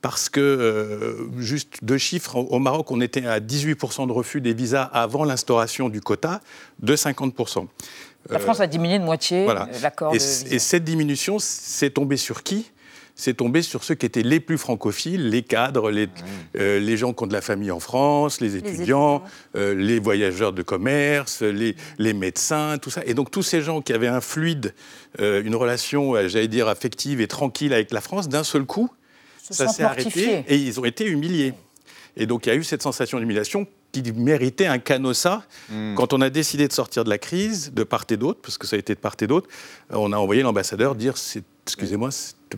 parce 0.03 0.27
que, 0.27 0.41
euh, 0.41 1.31
juste 1.39 1.77
deux 1.81 1.97
chiffres, 1.97 2.35
au 2.35 2.59
Maroc, 2.59 2.91
on 2.91 2.99
était 2.99 3.25
à 3.25 3.39
18% 3.39 4.05
de 4.05 4.11
refus 4.11 4.41
des 4.41 4.53
visas 4.53 4.83
avant 4.83 5.23
l'instauration 5.23 5.87
du 5.87 6.01
quota, 6.01 6.41
de 6.79 6.93
50%. 6.93 7.67
La 8.29 8.39
France 8.39 8.59
a 8.59 8.67
diminué 8.67 8.99
de 8.99 9.03
moitié 9.03 9.43
voilà. 9.43 9.67
l'accord. 9.81 10.13
Et, 10.13 10.17
et 10.17 10.59
cette 10.59 10.83
diminution, 10.83 11.37
c'est 11.39 11.91
tombé 11.91 12.17
sur 12.17 12.43
qui? 12.43 12.71
C'est 13.15 13.35
tombé 13.35 13.61
sur 13.61 13.83
ceux 13.83 13.93
qui 13.93 14.07
étaient 14.07 14.23
les 14.23 14.39
plus 14.39 14.57
francophiles, 14.57 15.29
les 15.29 15.43
cadres, 15.43 15.91
les, 15.91 16.07
euh, 16.57 16.79
les 16.79 16.97
gens 16.97 17.13
qui 17.13 17.23
ont 17.23 17.27
de 17.27 17.33
la 17.33 17.41
famille 17.41 17.69
en 17.69 17.79
France, 17.79 18.41
les 18.41 18.55
étudiants, 18.55 19.23
les, 19.53 19.61
euh, 19.61 19.75
les 19.75 19.99
voyageurs 19.99 20.51
de 20.51 20.63
commerce, 20.63 21.43
les, 21.43 21.75
les, 21.99 22.13
médecins, 22.13 22.79
tout 22.79 22.89
ça. 22.89 23.01
Et 23.05 23.13
donc 23.13 23.29
tous 23.29 23.43
ces 23.43 23.61
gens 23.61 23.81
qui 23.81 23.93
avaient 23.93 24.07
un 24.07 24.21
fluide, 24.21 24.73
euh, 25.19 25.43
une 25.43 25.55
relation, 25.55 26.15
j'allais 26.27 26.47
dire, 26.47 26.67
affective 26.67 27.21
et 27.21 27.27
tranquille 27.27 27.71
avec 27.71 27.91
la 27.91 28.01
France, 28.01 28.29
d'un 28.29 28.43
seul 28.43 28.65
coup, 28.65 28.89
ça 29.47 29.67
s'est 29.67 29.83
arrêté 29.83 30.43
et 30.47 30.55
ils 30.55 30.79
ont 30.79 30.85
été 30.85 31.05
humiliés. 31.05 31.53
Et 32.17 32.25
donc 32.25 32.47
il 32.47 32.49
y 32.49 32.51
a 32.51 32.55
eu 32.55 32.63
cette 32.63 32.81
sensation 32.81 33.19
d'humiliation 33.19 33.67
qui 33.93 34.11
méritait 34.11 34.65
un 34.65 34.79
canossa. 34.79 35.43
Mm. 35.69 35.95
Quand 35.95 36.11
on 36.11 36.19
a 36.19 36.29
décidé 36.29 36.67
de 36.67 36.73
sortir 36.73 37.05
de 37.05 37.09
la 37.09 37.17
crise, 37.17 37.71
de 37.73 37.83
part 37.83 38.05
et 38.09 38.17
d'autre, 38.17 38.39
parce 38.41 38.57
que 38.57 38.67
ça 38.67 38.75
a 38.75 38.79
été 38.79 38.95
de 38.95 38.99
part 38.99 39.15
et 39.21 39.27
d'autre, 39.27 39.47
on 39.89 40.11
a 40.11 40.17
envoyé 40.17 40.41
l'ambassadeur 40.41 40.95
dire 40.95 41.13
excusez-moi, 41.65 42.09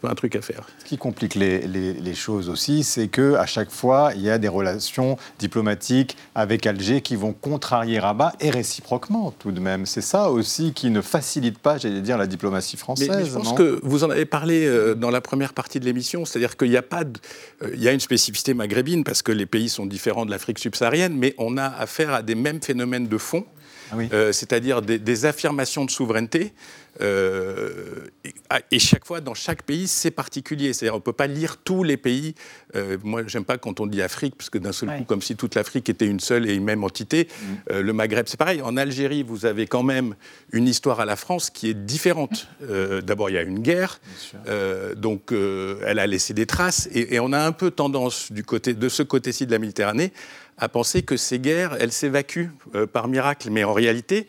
un 0.03 0.15
truc 0.15 0.35
à 0.35 0.41
faire. 0.41 0.67
Ce 0.79 0.85
qui 0.85 0.97
complique 0.97 1.35
les, 1.35 1.67
les, 1.67 1.93
les 1.93 2.15
choses 2.15 2.49
aussi, 2.49 2.83
c'est 2.83 3.07
que 3.07 3.35
à 3.35 3.45
chaque 3.45 3.71
fois, 3.71 4.11
il 4.15 4.21
y 4.21 4.29
a 4.29 4.37
des 4.37 4.47
relations 4.47 5.17
diplomatiques 5.39 6.17
avec 6.35 6.65
Alger 6.65 7.01
qui 7.01 7.15
vont 7.15 7.33
contrarier 7.33 7.99
Rabat 7.99 8.33
et 8.39 8.49
réciproquement 8.49 9.31
tout 9.37 9.51
de 9.51 9.59
même. 9.59 9.85
C'est 9.85 10.01
ça 10.01 10.29
aussi 10.29 10.73
qui 10.73 10.89
ne 10.89 11.01
facilite 11.01 11.57
pas, 11.59 11.77
j'allais 11.77 12.01
dire, 12.01 12.17
la 12.17 12.27
diplomatie 12.27 12.77
française. 12.77 13.09
Mais, 13.09 13.17
mais 13.17 13.25
je 13.25 13.33
pense 13.33 13.53
que 13.53 13.79
vous 13.83 14.03
en 14.03 14.09
avez 14.09 14.25
parlé 14.25 14.65
euh, 14.65 14.95
dans 14.95 15.11
la 15.11 15.21
première 15.21 15.53
partie 15.53 15.79
de 15.79 15.85
l'émission, 15.85 16.25
c'est-à-dire 16.25 16.57
qu'il 16.57 16.69
n'y 16.69 16.77
a 16.77 16.81
pas, 16.81 17.03
de, 17.03 17.19
euh, 17.63 17.71
il 17.73 17.81
y 17.81 17.87
a 17.87 17.91
une 17.91 17.99
spécificité 17.99 18.53
maghrébine 18.53 19.03
parce 19.03 19.21
que 19.21 19.31
les 19.31 19.45
pays 19.45 19.69
sont 19.69 19.85
différents 19.85 20.25
de 20.25 20.31
l'Afrique 20.31 20.59
subsaharienne, 20.59 21.15
mais 21.15 21.33
on 21.37 21.57
a 21.57 21.65
affaire 21.65 22.13
à 22.13 22.21
des 22.21 22.35
mêmes 22.35 22.61
phénomènes 22.61 23.07
de 23.07 23.17
fond. 23.17 23.45
Ah 23.91 23.95
oui. 23.97 24.09
euh, 24.13 24.31
c'est-à-dire 24.31 24.81
des, 24.81 24.97
des, 24.97 25.25
affirmations 25.25 25.85
de 25.85 25.91
souveraineté 25.91 26.53
euh, 27.01 28.07
et, 28.71 28.79
chaque 28.79 29.05
fois, 29.05 29.21
dans 29.21 29.33
chaque 29.33 29.63
pays, 29.63 29.87
c'est 29.87 30.11
particulier. 30.11 30.73
C'est-à-dire, 30.73 30.93
on 30.93 30.97
ne 30.97 31.03
peut 31.03 31.13
pas 31.13 31.27
lire 31.27 31.57
tous 31.57 31.83
les 31.83 31.97
pays. 31.97 32.35
Euh, 32.75 32.97
moi, 33.03 33.23
j'aime 33.27 33.45
pas 33.45 33.57
quand 33.57 33.79
on 33.79 33.87
dit 33.87 34.01
Afrique, 34.01 34.35
parce 34.37 34.49
que 34.49 34.57
d'un 34.57 34.71
seul 34.71 34.89
ouais. 34.89 34.97
coup, 34.99 35.03
comme 35.03 35.21
si 35.21 35.35
toute 35.35 35.55
l'Afrique 35.55 35.89
était 35.89 36.05
une 36.05 36.19
seule 36.19 36.49
et 36.49 36.53
une 36.53 36.63
même 36.63 36.83
entité. 36.83 37.27
Mmh. 37.27 37.45
Euh, 37.71 37.81
le 37.81 37.93
Maghreb, 37.93 38.27
c'est 38.27 38.37
pareil. 38.37 38.61
En 38.61 38.77
Algérie, 38.77 39.23
vous 39.23 39.45
avez 39.45 39.67
quand 39.67 39.83
même 39.83 40.15
une 40.51 40.67
histoire 40.67 40.99
à 40.99 41.05
la 41.05 41.15
France 41.15 41.49
qui 41.49 41.69
est 41.69 41.73
différente. 41.73 42.47
Euh, 42.63 43.01
D'abord, 43.01 43.29
il 43.29 43.33
y 43.33 43.37
a 43.37 43.41
une 43.41 43.59
guerre, 43.59 43.99
donc 44.95 45.31
elle 45.31 45.99
a 45.99 46.07
laissé 46.07 46.33
des 46.33 46.45
traces, 46.45 46.87
et, 46.93 47.15
et, 47.15 47.19
on 47.19 47.33
a 47.33 47.39
un 47.39 47.51
peu 47.51 47.71
tendance 47.71 48.31
du 48.31 48.43
côté 48.43 48.73
de 48.73 48.89
ce 48.89 49.03
côté-ci 49.03 49.45
de 49.45 49.51
la 49.51 49.59
Méditerranée 49.59 50.11
à 50.57 50.69
penser 50.69 51.03
que 51.03 51.17
ces 51.17 51.39
guerres, 51.39 51.75
elles 51.79 51.91
s'évacuent 51.91 52.51
par 52.93 53.07
miracle, 53.07 53.49
mais 53.51 53.63
en 53.63 53.73
réalité. 53.73 54.27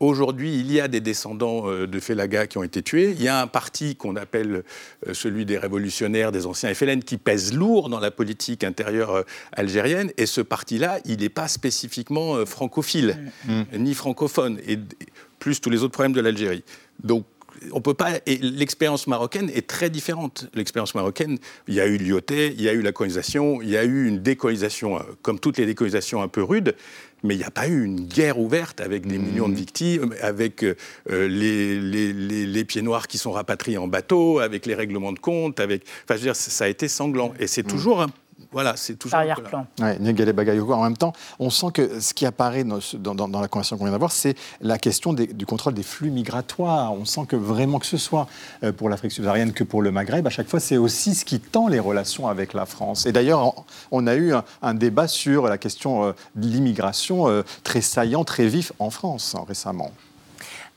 Aujourd'hui, 0.00 0.58
il 0.58 0.72
y 0.72 0.80
a 0.80 0.88
des 0.88 1.00
descendants 1.00 1.70
de 1.70 2.00
Félaga 2.00 2.46
qui 2.46 2.58
ont 2.58 2.62
été 2.62 2.82
tués. 2.82 3.10
Il 3.10 3.22
y 3.22 3.28
a 3.28 3.40
un 3.40 3.46
parti 3.46 3.96
qu'on 3.96 4.16
appelle 4.16 4.64
celui 5.12 5.44
des 5.44 5.58
révolutionnaires, 5.58 6.32
des 6.32 6.46
anciens 6.46 6.72
FLN, 6.74 7.02
qui 7.02 7.18
pèse 7.18 7.52
lourd 7.52 7.90
dans 7.90 8.00
la 8.00 8.10
politique 8.10 8.64
intérieure 8.64 9.24
algérienne. 9.52 10.10
Et 10.16 10.24
ce 10.24 10.40
parti-là, 10.40 11.00
il 11.04 11.20
n'est 11.20 11.28
pas 11.28 11.48
spécifiquement 11.48 12.46
francophile, 12.46 13.30
mmh. 13.46 13.62
ni 13.76 13.94
francophone, 13.94 14.58
et 14.66 14.78
plus 15.38 15.60
tous 15.60 15.70
les 15.70 15.82
autres 15.82 15.92
problèmes 15.92 16.14
de 16.14 16.20
l'Algérie. 16.20 16.64
Donc, 17.02 17.24
on 17.72 17.80
peut 17.80 17.94
pas. 17.94 18.12
Et 18.26 18.38
l'expérience 18.38 19.06
marocaine 19.06 19.50
est 19.54 19.66
très 19.66 19.90
différente. 19.90 20.48
L'expérience 20.54 20.94
marocaine, 20.94 21.38
il 21.68 21.74
y 21.74 21.80
a 21.80 21.86
eu 21.86 21.96
l'IOT, 21.96 22.20
il 22.30 22.60
y 22.60 22.68
a 22.68 22.72
eu 22.72 22.82
la 22.82 22.92
colonisation, 22.92 23.62
il 23.62 23.70
y 23.70 23.76
a 23.76 23.84
eu 23.84 24.06
une 24.06 24.20
décolonisation, 24.20 25.00
comme 25.22 25.38
toutes 25.38 25.58
les 25.58 25.66
décolonisations 25.66 26.22
un 26.22 26.28
peu 26.28 26.42
rudes, 26.42 26.74
mais 27.22 27.34
il 27.34 27.38
n'y 27.38 27.44
a 27.44 27.50
pas 27.50 27.68
eu 27.68 27.84
une 27.84 28.06
guerre 28.06 28.38
ouverte 28.38 28.80
avec 28.80 29.06
des 29.06 29.18
mmh. 29.18 29.22
millions 29.22 29.48
de 29.48 29.54
victimes, 29.54 30.14
avec 30.20 30.62
euh, 30.62 30.74
les, 31.06 31.80
les, 31.80 32.12
les, 32.12 32.46
les, 32.46 32.64
pieds 32.64 32.82
noirs 32.82 33.08
qui 33.08 33.18
sont 33.18 33.32
rapatriés 33.32 33.78
en 33.78 33.88
bateau, 33.88 34.38
avec 34.38 34.66
les 34.66 34.74
règlements 34.74 35.12
de 35.12 35.18
compte, 35.18 35.60
avec. 35.60 35.82
Enfin, 36.04 36.14
je 36.14 36.20
veux 36.20 36.26
dire, 36.26 36.36
ça 36.36 36.64
a 36.64 36.68
été 36.68 36.88
sanglant. 36.88 37.34
Et 37.38 37.46
c'est 37.46 37.64
mmh. 37.64 37.70
toujours 37.70 38.06
voilà, 38.52 38.74
c'est 38.76 38.94
toujours 38.94 39.18
arrière-plan. 39.18 39.66
Ouais, 39.80 39.98
en 39.98 40.82
même 40.82 40.96
temps, 40.96 41.12
on 41.38 41.50
sent 41.50 41.68
que 41.74 42.00
ce 42.00 42.14
qui 42.14 42.26
apparaît 42.26 42.64
dans, 42.64 42.78
dans, 42.98 43.28
dans 43.28 43.40
la 43.40 43.48
conversation 43.48 43.76
qu'on 43.76 43.84
vient 43.84 43.92
d'avoir, 43.92 44.12
c'est 44.12 44.34
la 44.60 44.78
question 44.78 45.12
des, 45.12 45.26
du 45.26 45.46
contrôle 45.46 45.74
des 45.74 45.82
flux 45.82 46.10
migratoires. 46.10 46.92
On 46.92 47.04
sent 47.04 47.26
que 47.28 47.36
vraiment 47.36 47.78
que 47.78 47.86
ce 47.86 47.96
soit 47.96 48.26
pour 48.76 48.88
l'Afrique 48.88 49.12
subsaharienne 49.12 49.52
que 49.52 49.64
pour 49.64 49.82
le 49.82 49.90
Maghreb, 49.90 50.26
à 50.26 50.30
chaque 50.30 50.48
fois, 50.48 50.60
c'est 50.60 50.76
aussi 50.76 51.14
ce 51.14 51.24
qui 51.24 51.40
tend 51.40 51.68
les 51.68 51.78
relations 51.78 52.28
avec 52.28 52.52
la 52.54 52.66
France. 52.66 53.06
Et 53.06 53.12
d'ailleurs, 53.12 53.64
on 53.90 54.06
a 54.06 54.14
eu 54.14 54.32
un, 54.32 54.44
un, 54.62 54.74
débat 54.74 55.08
sur 55.08 55.46
la 55.46 55.58
question 55.58 56.04
euh, 56.04 56.12
de 56.34 56.46
l'immigration 56.46 57.28
euh, 57.28 57.42
très 57.64 57.80
saillant, 57.80 58.24
très 58.24 58.46
vif 58.46 58.72
en 58.78 58.90
France 58.90 59.34
hein, 59.36 59.44
récemment. 59.46 59.90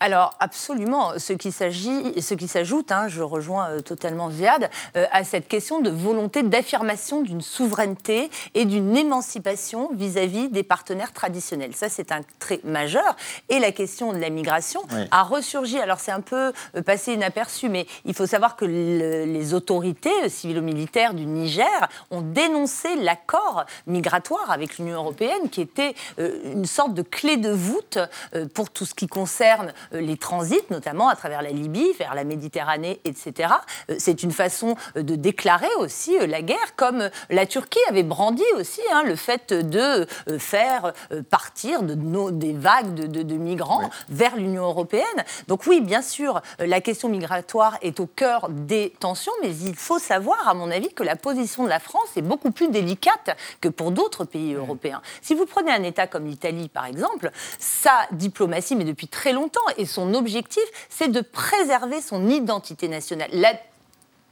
Alors 0.04 0.36
absolument, 0.42 1.14
ce 1.18 1.32
qui 1.32 1.54
s'ajoute, 1.54 2.92
hein, 2.92 3.08
je 3.08 3.22
rejoins 3.22 3.70
euh, 3.70 3.80
totalement 3.80 4.28
Viad, 4.28 4.70
euh, 4.98 5.06
à 5.14 5.24
cette 5.24 5.48
question 5.48 5.80
de 5.80 5.90
volonté 5.90 6.44
d'affirmation 6.44 7.22
d'une 7.22 7.40
souveraineté 7.40 8.30
et 8.54 8.66
d'une 8.66 8.98
émancipation 8.98 9.92
vis-à-vis 9.94 10.50
des 10.50 10.64
partenaires 10.64 11.14
traditionnels. 11.14 11.74
Ça, 11.74 11.88
c'est 11.88 12.12
un 12.12 12.20
trait 12.40 12.60
majeur. 12.66 13.16
Et 13.48 13.60
la 13.60 13.72
question 13.72 14.12
de 14.12 14.18
la 14.18 14.30
migration 14.30 14.82
oui. 14.92 15.06
a 15.10 15.24
ressurgi. 15.24 15.80
Alors 15.80 16.02
c'est 16.02 16.12
un 16.12 16.20
peu 16.20 16.52
euh, 16.76 16.82
passé 16.82 17.14
inaperçu, 17.14 17.70
mais 17.70 17.88
il 18.04 18.14
faut 18.14 18.26
savoir 18.28 18.58
que 18.58 18.66
le, 18.66 19.24
les 19.24 19.54
autorités 19.54 20.28
civilo-militaires 20.28 21.14
du 21.14 21.26
Niger 21.26 21.88
ont 22.12 22.20
dénoncé 22.22 22.94
l'accord 22.98 23.64
migratoire 23.88 24.52
avec 24.52 24.80
l'Union 24.80 24.98
européenne, 24.98 25.50
qui 25.50 25.62
était 25.62 25.96
euh, 26.20 26.42
une 26.44 26.66
sorte 26.66 26.94
de 26.94 27.04
clé 27.04 27.38
de 27.38 27.52
voûte 27.52 28.00
euh, 28.36 28.48
pour 28.54 28.70
tout 28.70 28.84
ce 28.86 28.94
qui 28.94 29.08
concerne 29.08 29.72
les 29.94 30.18
transits, 30.18 30.66
notamment 30.70 31.08
à 31.08 31.16
travers 31.16 31.42
la 31.42 31.52
Libye, 31.52 31.94
vers 31.98 32.16
la 32.16 32.24
Méditerranée, 32.24 33.00
etc. 33.06 33.54
C'est 33.98 34.24
une 34.24 34.32
façon 34.32 34.76
de 34.96 35.16
déclarer 35.16 35.74
aussi 35.80 36.18
la 36.28 36.42
guerre, 36.42 36.76
comme 36.76 37.10
la 37.30 37.46
Turquie 37.46 37.80
avait 37.90 38.04
brandi 38.04 38.44
aussi 38.58 38.82
hein, 38.92 39.04
le 39.06 39.16
fait 39.16 39.54
de 39.54 40.08
faire 40.38 40.94
partir 41.30 41.84
de 41.84 41.96
nos, 41.96 42.32
des 42.32 42.54
vagues 42.54 42.94
de, 42.94 43.08
de, 43.08 43.24
de 43.24 43.36
migrants 43.36 43.84
oui. 43.84 43.90
vers 44.10 44.36
l'Union 44.36 44.64
européenne. 44.64 45.04
Donc 45.48 45.66
oui, 45.68 45.82
bien 45.82 46.02
sûr, 46.02 46.42
la 46.60 46.82
question 46.82 47.10
migratoire 47.10 47.78
est 47.82 48.00
au 48.00 48.08
cœur 48.08 48.50
des 48.50 48.94
tensions, 49.00 49.34
mais 49.42 49.56
il 49.56 49.76
faut 49.76 50.00
savoir, 50.00 50.48
à 50.48 50.54
mon 50.54 50.72
avis, 50.72 50.94
que 50.94 51.04
la 51.04 51.16
position 51.16 51.64
de 51.64 51.70
la 51.70 51.80
France 51.80 52.16
est 52.16 52.22
beaucoup 52.22 52.52
plus 52.52 52.70
délicate 52.70 53.38
que 53.62 53.70
pour 53.70 53.92
d'autres 53.92 54.26
pays 54.26 54.54
européens. 54.54 55.02
Si 55.22 55.36
vous 55.36 55.46
prenez 55.46 55.72
un 55.72 55.84
État 55.84 56.08
comme 56.08 56.26
l'Italie, 56.26 56.70
par 56.70 56.86
exemple, 56.86 57.32
sa 57.60 58.08
diplomatie, 58.12 58.76
mais 58.76 58.84
depuis 58.84 59.08
très 59.08 59.34
longtemps, 59.34 59.62
et 59.78 59.86
son 59.86 60.14
objectif, 60.14 60.64
c'est 60.90 61.10
de 61.10 61.22
préserver 61.22 62.02
son 62.02 62.30
identité 62.30 62.88
nationale. 62.88 63.30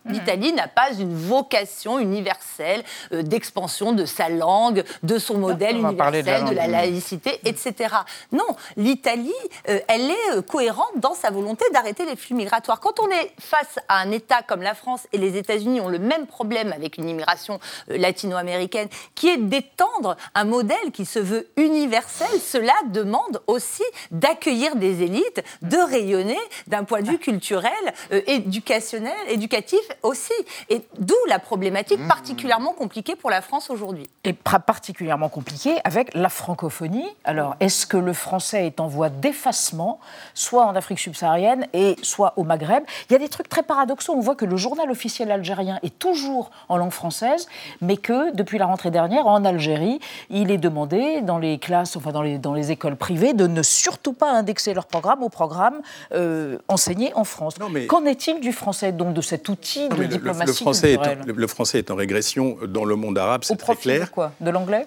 L'Italie 0.06 0.52
n'a 0.54 0.68
pas 0.68 0.92
une 0.94 1.16
vocation 1.16 2.00
universelle 2.00 2.84
euh, 3.12 3.22
d'expansion 3.22 3.92
de 3.92 4.06
sa 4.06 4.30
langue, 4.30 4.84
de 5.04 5.18
son 5.18 5.38
modèle 5.38 5.78
universel, 5.78 6.24
de 6.24 6.30
la, 6.30 6.42
de 6.50 6.56
la, 6.56 6.68
laïcité, 6.68 7.40
etc. 7.46 7.96
Non, 8.32 8.46
l'Italie, 8.78 9.32
euh, 9.70 9.80
elle 9.88 10.10
est 10.10 10.32
euh, 10.34 10.42
cohérente 10.42 10.92
dans 10.96 11.14
sa 11.14 11.30
volonté 11.30 11.66
d'arrêter 11.72 12.06
les 12.06 12.16
flux 12.16 12.36
migratoires. 12.36 12.80
Quand 12.80 13.00
on 13.00 13.10
est 13.10 13.32
face 13.40 13.80
à 13.88 14.00
un 14.00 14.12
État 14.12 14.42
comme 14.42 14.62
la 14.62 14.74
France 14.74 15.08
et 15.14 15.18
les 15.18 15.38
États-Unis 15.38 15.82
ont 15.82 15.90
le 15.90 16.00
même 16.00 16.26
problème 16.26 16.74
avec 16.74 16.98
une 16.98 17.08
immigration 17.08 17.60
latino-américaine, 17.88 18.90
qui 19.16 19.30
est 19.30 19.38
d'étendre 19.38 20.18
un 20.36 20.46
modèle 20.46 20.92
qui 20.94 21.06
se 21.06 21.20
veut 21.20 21.48
universel, 21.58 22.28
cela 22.42 22.74
demande 22.90 23.42
aussi 23.48 23.84
d'accueillir 24.12 24.76
des 24.76 25.04
élites, 25.04 25.44
de 25.62 25.78
rayonner 25.78 26.40
d'un 26.68 26.84
point 26.84 27.02
de 27.02 27.10
vue 27.10 27.20
culturel, 27.20 27.72
euh, 28.12 28.22
éducationnel, 28.28 29.14
éducatif 29.28 29.80
aussi. 30.04 30.34
Et 30.70 30.82
d'où 31.00 31.16
la 31.28 31.40
problématique 31.40 32.00
mmh. 32.00 32.08
particulièrement 32.08 32.74
compliquée 32.74 33.16
pour 33.16 33.30
la 33.30 33.42
France 33.42 33.70
aujourd'hui. 33.70 34.10
Et 34.24 34.34
particulièrement 34.34 35.30
compliquée 35.30 35.76
avec 35.84 36.14
la 36.14 36.30
francophonie. 36.30 37.08
Alors, 37.24 37.56
est-ce 37.60 37.86
que 37.86 37.98
le 37.98 38.14
français 38.14 38.68
est 38.68 38.80
en 38.80 38.88
voie 38.88 39.10
d'effacement, 39.10 40.00
soit 40.34 40.66
en 40.66 40.76
Afrique 40.76 41.00
subsaharienne 41.00 41.68
et 41.74 41.96
soit 42.02 42.34
au 42.38 42.44
Maghreb? 42.44 42.84
Il 43.10 43.14
y 43.14 43.16
a 43.16 43.20
des 43.20 43.30
trucs 43.30 43.50
très 43.50 43.64
paradoxaux. 43.64 44.14
On 44.16 44.22
voit 44.22 44.36
que 44.36 44.46
le 44.46 44.58
journal 44.58 44.90
officiel 44.92 45.32
algérien 45.32 45.80
est 45.84 45.98
toujours 45.98 46.52
en 46.70 46.78
langue 46.78 46.92
française, 46.92 47.48
mais 47.82 47.98
que 47.98 48.34
depuis 48.36 48.58
la 48.58 48.66
rentrée 48.66 48.92
dernière, 48.92 49.28
en 49.28 49.44
Algérie, 49.46 50.00
il 50.30 50.52
est 50.52 50.58
demandé 50.58 51.22
dans 51.22 51.38
les 51.38 51.58
classes, 51.60 51.96
enfin 51.96 52.12
dans 52.12 52.22
les, 52.22 52.38
dans 52.38 52.54
les 52.54 52.72
écoles 52.72 52.96
privées, 52.96 53.34
de 53.34 53.48
ne 53.48 53.64
surtout 53.64 54.14
pas 54.14 54.32
indexer 54.32 54.74
leur 54.74 54.86
programme 54.86 55.24
au 55.24 55.30
programme 55.30 55.82
euh, 56.14 56.58
enseigné 56.68 57.14
en 57.16 57.24
France. 57.24 57.56
Mais... 57.72 57.88
Qu'en 57.88 58.06
est-il 58.06 58.40
du 58.40 58.52
français, 58.52 58.92
donc 58.92 59.14
de 59.14 59.22
cet 59.22 59.50
outil 59.50 59.81
de 59.90 60.04
diplomatie 60.06 60.46
le, 60.46 60.48
le, 60.48 60.54
français 60.54 60.94
est 60.94 60.98
en, 60.98 61.16
le, 61.26 61.48
français 61.48 61.80
est 61.80 61.92
en 61.92 61.96
régression 61.96 62.58
dans 62.68 62.86
le 62.86 62.96
monde 62.96 63.18
arabe, 63.18 63.44
c'est 63.44 63.56
très 63.58 63.76
clair. 63.76 64.06
De 64.08 64.12
quoi? 64.12 64.34
De 64.40 64.50
l'anglais? 64.50 64.86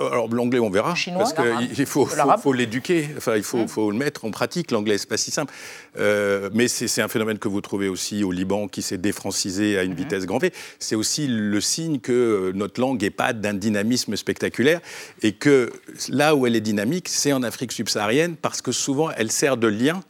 Alors 0.00 0.26
l'anglais, 0.28 0.58
on 0.58 0.68
verra, 0.68 0.96
Chinois, 0.96 1.22
parce 1.32 1.32
qu'il 1.76 1.86
faut, 1.86 2.08
l'éduquer, 2.52 3.08
enfin 3.16 3.36
il 3.36 3.44
faut, 3.44 3.58
Hum. 3.58 3.68
faut 3.68 3.90
le 3.92 3.96
mettre 3.96 4.24
en 4.24 4.32
pratique. 4.32 4.72
L'anglais, 4.72 4.98
c'est 4.98 5.08
pas 5.08 5.16
si 5.16 5.30
simple, 5.30 5.52
Euh, 5.98 6.50
mais 6.52 6.66
c'est 6.66 7.00
un 7.00 7.06
phénomène 7.08 7.38
que 7.38 7.46
vous 7.46 7.60
trouvez 7.60 7.88
aussi 7.88 8.24
au 8.24 8.32
Liban, 8.32 8.66
qui 8.66 8.82
s'est 8.82 8.98
défrancisé 8.98 9.78
à 9.78 9.84
une 9.84 9.94
vitesse 9.94 10.26
grand 10.26 10.38
V. 10.38 10.52
C'est 10.80 10.96
aussi 10.96 11.28
le 11.28 11.60
signe 11.60 12.00
que 12.00 12.12
euh, 12.12 12.52
notre 12.52 12.80
langue 12.80 13.00
n'est 13.00 13.10
pas 13.10 13.32
d'un 13.32 13.54
dynamisme 13.54 14.16
spectaculaire 14.16 14.80
et 15.22 15.32
que 15.32 15.72
là 16.08 16.34
où 16.34 16.46
elle 16.48 16.56
est 16.56 16.60
dynamique, 16.60 17.08
c'est 17.08 17.32
en 17.32 17.44
Afrique 17.44 17.70
subsaharienne, 17.70 18.34
parce 18.34 18.60
que 18.62 18.72
souvent 18.72 19.10
elle 19.16 19.30
sert 19.30 19.56
de 19.56 19.68
lien 19.68 20.02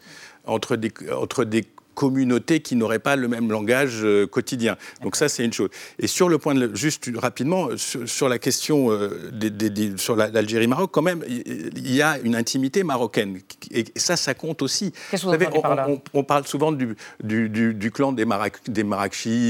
entre 0.47 0.77
des, 0.77 0.93
entre 1.15 1.45
des 1.45 1.65
communautés 1.97 2.61
qui 2.61 2.77
n'auraient 2.77 3.01
pas 3.01 3.17
le 3.17 3.27
même 3.27 3.51
langage 3.51 4.01
euh, 4.05 4.27
quotidien. 4.27 4.77
Donc 5.03 5.17
ça, 5.17 5.29
c'est 5.29 5.45
une 5.45 5.53
chose. 5.53 5.71
Et 5.99 6.07
sur 6.07 6.29
le 6.29 6.39
point 6.39 6.55
de, 6.55 6.71
juste 6.77 7.11
rapidement, 7.17 7.71
sur, 7.77 8.09
sur 8.09 8.29
la 8.29 8.39
question 8.39 8.93
euh, 8.93 9.31
des, 9.33 9.51
des- 9.51 9.71
des- 9.71 9.97
sur 9.99 10.15
la- 10.15 10.29
l'Algérie-Maroc, 10.29 10.91
quand 10.93 11.03
même, 11.03 11.25
il 11.27 11.93
y 11.95 12.03
a 12.03 12.19
une 12.23 12.37
intimité 12.37 12.85
marocaine. 12.85 13.41
Et 13.73 13.85
ça, 13.97 14.17
ça 14.17 14.35
compte 14.35 14.61
aussi. 14.63 14.93
Qu'est-ce 15.11 15.23
que 15.23 15.27
Vous 15.27 15.33
vous 15.33 15.39
savez, 15.39 15.47
entendez 15.47 15.63
par 15.63 15.75
là? 15.75 15.87
on, 15.89 15.95
on- 15.95 16.21
on 16.21 16.25
parle 16.25 16.47
souvent 16.47 16.71
du, 16.71 16.95
du, 17.23 17.49
du- 17.49 17.73
du 17.75 17.91
clan 17.91 18.13
des, 18.13 18.25
Marac, 18.27 18.59
des 18.69 18.85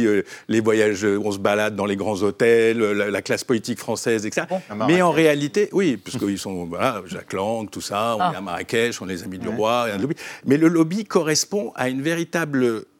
euh, 0.07 0.23
les 0.49 0.61
voyages, 0.61 1.05
euh, 1.05 1.19
on 1.23 1.33
se 1.33 1.39
balade 1.39 1.75
dans 1.75 1.87
les 1.87 1.97
grands 1.97 2.23
hôtels, 2.23 2.79
la, 2.79 3.11
la 3.11 3.23
classe 3.23 3.43
politique 3.45 3.79
française, 3.81 4.25
etc. 4.25 4.47
Mais 4.87 5.03
en 5.03 5.11
réalité, 5.11 5.69
oui, 5.73 5.97
parce 5.97 6.17
qu'ils 6.17 6.39
sont, 6.39 6.65
voilà, 6.67 7.03
Jacques 7.07 7.33
Lang, 7.33 7.69
tout 7.69 7.81
ça, 7.81 8.15
on 8.17 8.21
Ah. 8.21 8.31
est 8.33 8.37
à 8.37 8.41
Marrakech, 8.41 9.03
on 9.03 9.09
est 9.09 9.15
les 9.15 9.25
amis 9.25 9.39
du 9.39 9.49
roi, 9.49 9.89
et 9.89 9.93
un 9.93 9.99
lobby. 9.99 10.15
Mais 10.45 10.57
le 10.59 10.69
lobby 10.69 11.05
correspond 11.05 11.73
à 11.75 11.89
une 11.89 12.03
véritable, 12.03 12.36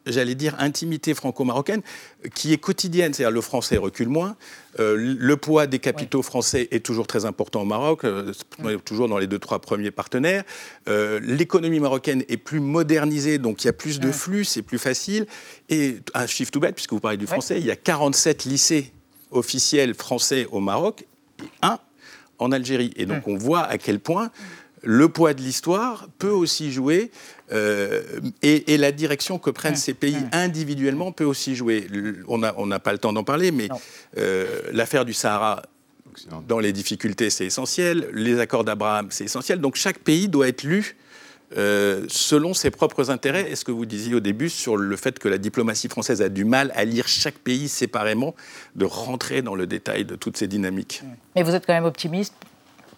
j'allais 0.05 0.35
dire, 0.35 0.55
intimité 0.59 1.13
franco-marocaine 1.13 1.81
qui 2.33 2.53
est 2.53 2.57
quotidienne. 2.57 3.13
C'est-à-dire 3.13 3.33
le 3.33 3.41
français 3.41 3.77
recule 3.77 4.07
moins, 4.07 4.35
euh, 4.79 4.95
le 4.97 5.37
poids 5.37 5.67
des 5.67 5.79
capitaux 5.79 6.21
français 6.21 6.67
est 6.71 6.85
toujours 6.85 7.07
très 7.07 7.25
important 7.25 7.61
au 7.61 7.65
Maroc, 7.65 8.03
euh, 8.03 8.33
toujours 8.85 9.07
dans 9.07 9.17
les 9.17 9.27
deux, 9.27 9.39
trois 9.39 9.59
premiers 9.59 9.91
partenaires. 9.91 10.43
Euh, 10.87 11.19
L'économie 11.21 11.79
marocaine 11.79 12.23
est 12.29 12.37
plus 12.37 12.59
modernisée, 12.59 13.37
donc 13.37 13.63
il 13.63 13.67
y 13.67 13.69
a 13.69 13.73
plus 13.73 13.99
de 13.99 14.11
flux, 14.11 14.45
c'est 14.45 14.61
plus 14.61 14.79
facile. 14.79 15.27
Et 15.69 15.97
un 16.13 16.27
chiffre 16.27 16.51
tout 16.51 16.59
bête, 16.59 16.75
puisque 16.75 16.93
vous 16.93 16.99
parlez 16.99 17.17
du 17.17 17.27
français, 17.27 17.59
il 17.59 17.65
y 17.65 17.71
a 17.71 17.75
47 17.75 18.45
lycées 18.45 18.91
officiels 19.31 19.93
français 19.93 20.47
au 20.51 20.59
Maroc 20.59 21.05
et 21.43 21.49
un 21.61 21.79
en 22.39 22.51
Algérie. 22.51 22.93
Et 22.95 23.05
donc 23.05 23.27
on 23.27 23.35
voit 23.35 23.63
à 23.63 23.77
quel 23.77 23.99
point 23.99 24.31
le 24.89 25.09
poids 25.09 25.33
de 25.33 25.41
l'histoire 25.41 26.07
peut 26.17 26.29
aussi 26.29 26.71
jouer 26.71 27.11
euh, 27.51 28.01
et, 28.41 28.73
et 28.73 28.77
la 28.77 28.93
direction 28.93 29.37
que 29.37 29.49
prennent 29.49 29.75
ces 29.75 29.93
pays 29.93 30.15
individuellement 30.31 31.11
peut 31.11 31.25
aussi 31.25 31.57
jouer. 31.57 31.87
On 32.29 32.37
n'a 32.37 32.53
on 32.57 32.69
pas 32.79 32.93
le 32.93 32.97
temps 32.97 33.11
d'en 33.11 33.25
parler, 33.25 33.51
mais 33.51 33.67
euh, 34.17 34.45
l'affaire 34.71 35.03
du 35.03 35.11
Sahara 35.11 35.63
dans 36.47 36.59
les 36.59 36.71
difficultés, 36.71 37.29
c'est 37.29 37.45
essentiel. 37.45 38.07
Les 38.13 38.39
accords 38.39 38.63
d'Abraham, 38.63 39.07
c'est 39.09 39.25
essentiel. 39.25 39.59
Donc 39.59 39.75
chaque 39.75 39.99
pays 39.99 40.29
doit 40.29 40.47
être 40.47 40.63
lu 40.63 40.95
euh, 41.57 42.05
selon 42.07 42.53
ses 42.53 42.71
propres 42.71 43.11
intérêts. 43.11 43.51
Et 43.51 43.57
ce 43.57 43.65
que 43.65 43.73
vous 43.73 43.85
disiez 43.85 44.15
au 44.15 44.21
début 44.21 44.49
sur 44.49 44.77
le 44.77 44.95
fait 44.95 45.19
que 45.19 45.27
la 45.27 45.37
diplomatie 45.37 45.89
française 45.89 46.21
a 46.21 46.29
du 46.29 46.45
mal 46.45 46.71
à 46.75 46.85
lire 46.85 47.09
chaque 47.09 47.39
pays 47.39 47.67
séparément, 47.67 48.35
de 48.75 48.85
rentrer 48.85 49.41
dans 49.41 49.55
le 49.55 49.67
détail 49.67 50.05
de 50.05 50.15
toutes 50.15 50.37
ces 50.37 50.47
dynamiques. 50.47 51.03
Mais 51.35 51.43
vous 51.43 51.53
êtes 51.53 51.65
quand 51.65 51.73
même 51.73 51.83
optimiste 51.83 52.33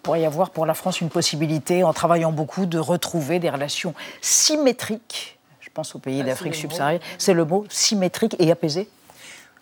pourrait 0.04 0.22
y 0.22 0.26
avoir 0.26 0.50
pour 0.50 0.66
la 0.66 0.74
France 0.74 1.02
une 1.02 1.10
possibilité, 1.10 1.84
en 1.84 1.94
travaillant 1.94 2.32
beaucoup, 2.32 2.66
de 2.66 2.80
retrouver 2.80 3.40
des 3.40 3.50
relations 3.50 3.94
symétriques. 4.22 5.40
Je 5.60 5.70
pense 5.74 5.96
aux 5.96 6.00
pays 6.00 6.24
d'Afrique 6.24 6.54
le 6.54 6.58
mot. 6.58 6.70
subsaharienne. 6.70 7.02
C'est 7.18 7.34
le 7.34 7.46
mot 7.46 7.66
symétrique 7.70 8.36
et 8.40 8.52
apaisé 8.52 8.90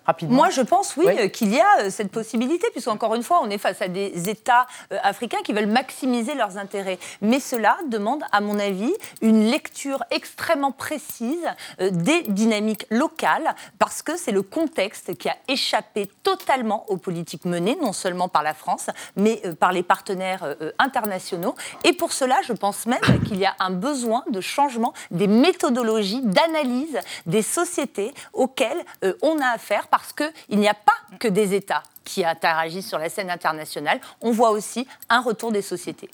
Rapidement. 0.08 0.38
Moi, 0.38 0.50
je 0.52 0.62
pense, 0.62 0.96
oui, 0.96 1.06
Oui. 1.06 1.30
qu'il 1.32 1.54
y 1.54 1.60
a 1.60 1.82
euh, 1.82 1.90
cette 1.90 2.12
possibilité, 2.12 2.66
puisqu'encore 2.72 3.14
une 3.16 3.24
fois, 3.24 3.42
on 3.44 3.50
est 3.50 3.58
face 3.58 3.82
à 3.82 3.90
des 3.90 4.30
États 4.30 4.66
euh, 4.94 4.98
africains 5.04 5.40
qui 5.44 5.52
veulent 5.52 5.66
maximiser 5.68 6.34
leurs 6.34 6.58
intérêts. 6.58 6.98
Mais 7.22 7.42
cela 7.42 7.78
demande, 7.90 8.24
à 8.32 8.40
mon 8.40 8.58
avis, 8.58 8.94
une 9.22 9.52
lecture 9.52 10.06
extrêmement 10.10 10.72
précise 10.72 11.46
euh, 11.82 11.90
des 11.92 12.22
dynamiques 12.22 12.86
locales, 12.90 13.54
parce 13.80 14.02
que 14.02 14.16
c'est 14.16 14.32
le 14.32 14.44
contexte 14.44 15.18
qui 15.18 15.28
a 15.28 15.36
échappé 15.50 16.10
totalement 16.24 16.86
aux 16.90 16.96
politiques 16.96 17.44
menées, 17.44 17.78
non 17.82 17.92
seulement 17.92 18.30
par 18.30 18.44
la 18.44 18.54
France, 18.54 18.90
mais 19.18 19.42
par 19.60 19.74
les 19.74 19.84
partenaires 19.84 20.56
internationaux. 20.80 21.56
Et 21.84 21.92
pour 21.92 22.14
cela, 22.14 22.38
je 22.48 22.54
pense 22.54 22.86
même 22.86 23.02
qu'il 23.28 23.40
y 23.40 23.46
a 23.46 23.56
un 23.60 23.72
besoin 23.72 24.24
de 24.30 24.40
changement 24.40 24.94
des 25.12 25.28
méthodologies 25.28 26.22
d'analyse 26.22 26.98
des 27.26 27.42
sociétés 27.42 28.14
auxquelles 28.32 28.86
on 29.22 29.40
a 29.40 29.48
affaire, 29.48 29.88
parce 29.98 30.14
qu'il 30.14 30.60
n'y 30.60 30.68
a 30.68 30.76
pas 30.76 30.94
que 31.18 31.28
des 31.28 31.56
États 31.56 31.82
qui 32.08 32.24
interagissent 32.24 32.88
sur 32.88 33.00
la 33.00 33.10
scène 33.10 33.30
internationale, 33.30 34.00
on 34.22 34.32
voit 34.32 34.52
aussi 34.52 34.88
un 35.10 35.22
retour 35.22 35.52
des 35.52 35.62
sociétés. 35.62 36.10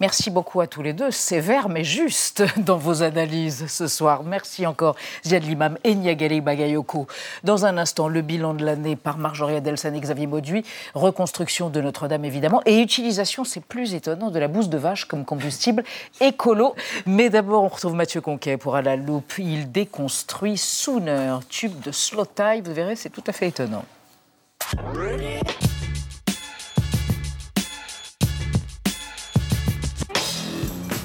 Merci 0.00 0.30
beaucoup 0.30 0.60
à 0.60 0.66
tous 0.66 0.82
les 0.82 0.92
deux, 0.92 1.12
sévère 1.12 1.68
mais 1.68 1.84
juste 1.84 2.42
dans 2.56 2.76
vos 2.76 3.02
analyses 3.04 3.66
ce 3.68 3.86
soir. 3.86 4.24
Merci 4.24 4.66
encore 4.66 4.96
Ziad 5.24 5.44
Limam 5.44 5.78
et 5.84 5.94
Niagali 5.94 6.40
Bagayoko. 6.40 7.06
Dans 7.44 7.66
un 7.66 7.78
instant, 7.78 8.08
le 8.08 8.20
bilan 8.20 8.54
de 8.54 8.64
l'année 8.64 8.96
par 8.96 9.16
Marjorie 9.16 9.56
Adelsan 9.56 9.94
et 9.94 10.00
Xavier 10.00 10.26
Mauduit, 10.26 10.64
reconstruction 10.94 11.70
de 11.70 11.80
Notre-Dame 11.80 12.24
évidemment, 12.24 12.60
et 12.66 12.80
utilisation, 12.80 13.44
c'est 13.44 13.64
plus 13.64 13.94
étonnant, 13.94 14.30
de 14.30 14.38
la 14.40 14.48
bouse 14.48 14.68
de 14.68 14.78
vache 14.78 15.04
comme 15.04 15.24
combustible 15.24 15.84
écolo. 16.20 16.74
Mais 17.06 17.30
d'abord, 17.30 17.62
on 17.62 17.68
retrouve 17.68 17.94
Mathieu 17.94 18.20
Conquet 18.20 18.56
pour 18.56 18.74
À 18.74 18.82
la 18.82 18.96
loupe. 18.96 19.38
Il 19.38 19.70
déconstruit 19.70 20.58
Sooner, 20.58 21.36
tube 21.48 21.80
de 21.80 21.92
slow 21.92 22.24
tie, 22.24 22.60
vous 22.64 22.74
verrez, 22.74 22.96
c'est 22.96 23.10
tout 23.10 23.24
à 23.26 23.32
fait 23.32 23.48
étonnant. 23.48 23.84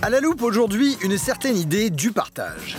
À 0.02 0.10
la 0.10 0.20
loupe 0.20 0.42
aujourd'hui, 0.42 0.98
une 1.02 1.18
certaine 1.18 1.56
idée 1.56 1.90
du 1.90 2.12
partage. 2.12 2.78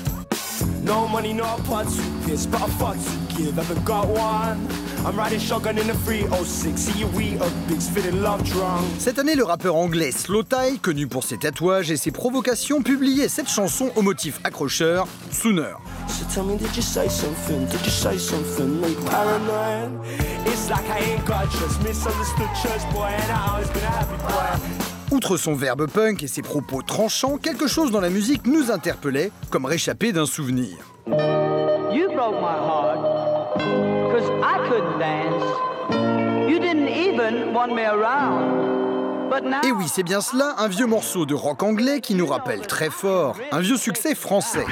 A? 5.04 5.08
I'm 5.08 5.16
riding 5.16 5.38
shotgun 5.38 5.78
in 5.78 5.86
the 5.86 5.94
306. 5.94 6.80
See 6.80 6.98
you, 6.98 7.06
we 7.08 7.36
a 7.36 7.48
big 7.68 7.80
spitting 7.80 8.22
love 8.22 8.42
drunk. 8.44 8.84
Cette 8.98 9.18
année, 9.18 9.34
le 9.34 9.44
rappeur 9.44 9.76
anglais 9.76 10.10
Slow 10.12 10.42
Tie, 10.42 10.78
connu 10.80 11.06
pour 11.06 11.24
ses 11.24 11.38
tatouages 11.38 11.90
et 11.90 11.96
ses 11.96 12.10
provocations, 12.10 12.82
publiait 12.82 13.28
cette 13.28 13.48
chanson 13.48 13.90
au 13.96 14.02
motif 14.02 14.40
accrocheur, 14.44 15.06
Sooner. 15.30 15.74
So 16.08 16.24
tell 16.32 16.44
me, 16.44 16.56
did 16.56 16.74
you 16.76 16.82
say 16.82 17.08
something? 17.08 17.66
Did 17.66 17.84
you 17.84 17.90
say 17.90 18.18
something? 18.18 18.80
You 18.82 18.96
paranoid? 19.10 20.04
It's 20.46 20.68
like 20.68 20.84
I 20.88 21.12
ain't 21.12 21.24
got 21.26 21.50
trust. 21.50 21.82
Misunderstood 21.82 22.48
church 22.62 22.82
boy, 22.92 23.06
and 23.06 23.32
I 23.32 23.52
always 23.52 23.68
been 23.70 23.82
a 23.82 23.90
happy 23.90 24.16
boy. 24.22 24.60
Outre 25.10 25.36
son 25.36 25.54
verbe 25.54 25.86
punk 25.86 26.22
et 26.22 26.26
ses 26.26 26.42
propos 26.42 26.82
tranchants, 26.82 27.36
quelque 27.36 27.66
chose 27.68 27.90
dans 27.90 28.00
la 28.00 28.10
musique 28.10 28.46
nous 28.46 28.70
interpellait, 28.70 29.30
comme 29.50 29.64
réchappé 29.64 30.12
d'un 30.12 30.26
souvenir. 30.26 30.76
You 31.06 32.08
broke 32.08 32.40
my 32.40 32.56
heart, 32.56 33.93
cause 34.14 34.30
I 34.44 34.56
couldn't 34.68 34.98
dance. 35.00 35.44
You 36.48 36.60
didn't 36.60 36.88
even 36.88 37.52
want 37.52 37.74
me 37.74 37.84
around. 37.84 39.28
But 39.28 39.42
now 39.42 39.62
Et 39.64 39.72
oui, 39.72 39.86
c'est 39.88 40.04
bien 40.04 40.20
cela, 40.20 40.54
un 40.58 40.68
vieux 40.68 40.86
morceau 40.86 41.26
de 41.26 41.34
rock 41.34 41.62
anglais 41.62 42.00
qui 42.00 42.14
nous 42.14 42.26
rappelle 42.26 42.64
très 42.66 42.90
fort 42.90 43.36
un 43.50 43.60
vieux 43.60 43.76
succès 43.76 44.14
français. 44.14 44.66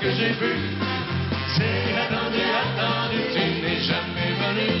que 0.00 0.10
j'ai 0.12 0.32
vu. 0.32 0.54
C'est 1.56 1.92
attendu, 1.94 2.40
attendu, 2.40 3.18
tu 3.34 3.38
n'es 3.38 3.80
jamais 3.80 4.32
venu. 4.40 4.80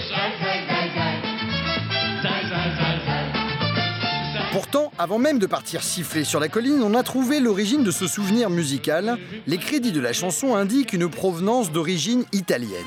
Pourtant, 4.52 4.90
avant 4.98 5.18
même 5.18 5.38
de 5.38 5.46
partir 5.46 5.82
siffler 5.82 6.24
sur 6.24 6.40
la 6.40 6.48
colline, 6.48 6.82
on 6.82 6.94
a 6.94 7.04
trouvé 7.04 7.38
l'origine 7.38 7.84
de 7.84 7.92
ce 7.92 8.08
souvenir 8.08 8.50
musical. 8.50 9.16
Les 9.46 9.58
crédits 9.58 9.92
de 9.92 10.00
la 10.00 10.12
chanson 10.12 10.56
indiquent 10.56 10.92
une 10.92 11.08
provenance 11.08 11.70
d'origine 11.70 12.24
italienne. 12.32 12.80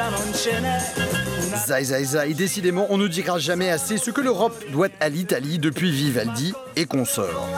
Un 0.00 1.17
Zai 1.56 1.84
Zai 1.84 2.04
Zai, 2.04 2.34
décidément, 2.34 2.86
on 2.90 2.98
ne 2.98 3.08
dira 3.08 3.38
jamais 3.38 3.70
assez 3.70 3.96
ce 3.96 4.10
que 4.10 4.20
l'Europe 4.20 4.62
doit 4.70 4.88
à 5.00 5.08
l'Italie 5.08 5.58
depuis 5.58 5.90
Vivaldi 5.90 6.52
et 6.76 6.84
consorts. 6.84 7.48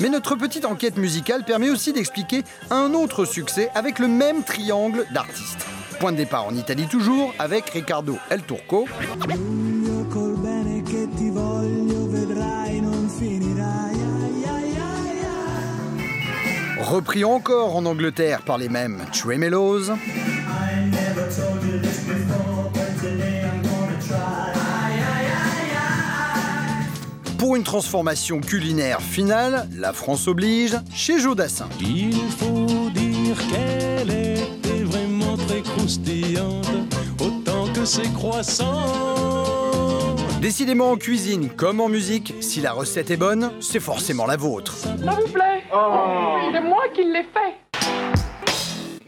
Mais 0.00 0.08
notre 0.08 0.34
petite 0.34 0.64
enquête 0.64 0.96
musicale 0.96 1.44
permet 1.44 1.70
aussi 1.70 1.92
d'expliquer 1.92 2.42
un 2.70 2.92
autre 2.94 3.24
succès 3.24 3.70
avec 3.74 3.98
le 3.98 4.08
même 4.08 4.42
triangle 4.42 5.06
d'artistes. 5.12 5.66
Point 6.00 6.12
de 6.12 6.16
départ 6.16 6.46
en 6.46 6.54
Italie 6.54 6.86
toujours, 6.86 7.32
avec 7.38 7.70
Riccardo 7.70 8.16
El 8.30 8.42
Turco, 8.42 8.86
repris 16.80 17.24
encore 17.24 17.76
en 17.76 17.86
Angleterre 17.86 18.42
par 18.42 18.58
les 18.58 18.68
mêmes 18.68 19.04
Tremelos, 19.12 19.90
pour 27.40 27.56
une 27.56 27.64
transformation 27.64 28.42
culinaire 28.42 29.00
finale, 29.00 29.66
la 29.74 29.94
France 29.94 30.28
oblige, 30.28 30.76
chez 30.92 31.18
Jodassin. 31.18 31.70
Il 31.80 32.12
faut 32.12 32.90
dire 32.90 33.38
qu'elle 33.48 34.10
était 34.10 34.84
vraiment 34.84 35.38
très 35.48 35.62
croustillante, 35.62 36.68
autant 37.18 37.66
que 37.72 37.86
ses 37.86 38.12
croissants. 38.12 40.16
Décidément 40.42 40.90
en 40.90 40.98
cuisine 40.98 41.48
comme 41.48 41.80
en 41.80 41.88
musique, 41.88 42.34
si 42.40 42.60
la 42.60 42.72
recette 42.72 43.10
est 43.10 43.16
bonne, 43.16 43.52
c'est 43.60 43.80
forcément 43.80 44.26
la 44.26 44.36
vôtre. 44.36 44.76
Ça 44.76 44.94
vous 44.94 45.32
plaît? 45.32 45.62
C'est 46.52 46.60
moi 46.60 46.82
qui 46.94 47.04
l'ai 47.04 47.22
fait. 47.22 47.69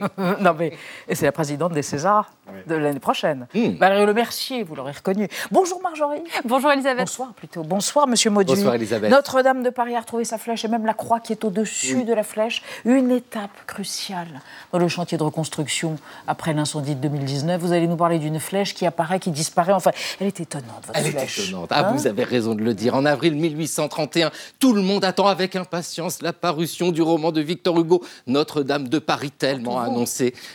non 0.40 0.54
mais 0.58 0.72
et 1.08 1.14
c'est 1.14 1.24
la 1.26 1.32
présidente 1.32 1.72
des 1.72 1.82
Césars 1.82 2.30
de 2.66 2.74
l'année 2.74 3.00
prochaine. 3.00 3.46
Valérie 3.78 4.06
Le 4.06 4.14
Mercier, 4.14 4.62
vous 4.62 4.74
l'aurez 4.74 4.92
reconnu. 4.92 5.28
Bonjour 5.50 5.80
Marjorie. 5.82 6.22
Bonjour 6.44 6.70
Elisabeth. 6.72 7.06
Bonsoir 7.06 7.32
plutôt. 7.32 7.62
Bonsoir 7.62 8.06
Monsieur 8.06 8.30
Mauduit. 8.30 8.54
Bonsoir, 8.56 8.74
Elisabeth. 8.74 9.10
Notre-Dame 9.10 9.62
de 9.62 9.70
Paris 9.70 9.96
a 9.96 10.00
retrouvé 10.00 10.24
sa 10.24 10.38
flèche 10.38 10.64
et 10.64 10.68
même 10.68 10.84
la 10.86 10.94
croix 10.94 11.20
qui 11.20 11.32
est 11.32 11.44
au-dessus 11.44 12.04
de 12.04 12.12
la 12.12 12.22
flèche. 12.22 12.62
Une 12.84 13.10
étape 13.10 13.50
cruciale 13.66 14.40
dans 14.72 14.78
le 14.78 14.88
chantier 14.88 15.16
de 15.18 15.22
reconstruction 15.22 15.96
après 16.26 16.52
l'incendie 16.52 16.94
de 16.94 17.00
2019. 17.00 17.60
Vous 17.60 17.72
allez 17.72 17.86
nous 17.86 17.96
parler 17.96 18.18
d'une 18.18 18.40
flèche 18.40 18.74
qui 18.74 18.86
apparaît, 18.86 19.18
qui 19.20 19.30
disparaît. 19.30 19.72
Enfin, 19.72 19.92
elle 20.20 20.26
est 20.26 20.40
étonnante 20.40 20.82
votre 20.86 20.98
Elle 20.98 21.06
est 21.06 21.10
flèche. 21.10 21.48
étonnante. 21.48 21.68
Ah, 21.70 21.88
Hein 21.88 21.92
vous 21.94 22.06
avez 22.06 22.24
raison 22.24 22.54
de 22.54 22.62
le 22.62 22.74
dire. 22.74 22.94
En 22.94 23.04
avril 23.04 23.34
1831, 23.34 24.30
tout 24.60 24.72
le 24.72 24.82
monde 24.82 25.04
attend 25.04 25.26
avec 25.26 25.56
impatience 25.56 26.22
la 26.22 26.32
parution 26.32 26.90
du 26.92 27.02
roman 27.02 27.32
de 27.32 27.40
Victor 27.40 27.78
Hugo, 27.78 28.02
Notre-Dame 28.26 28.88
de 28.88 28.98
Paris, 28.98 29.30
tellement 29.30 29.78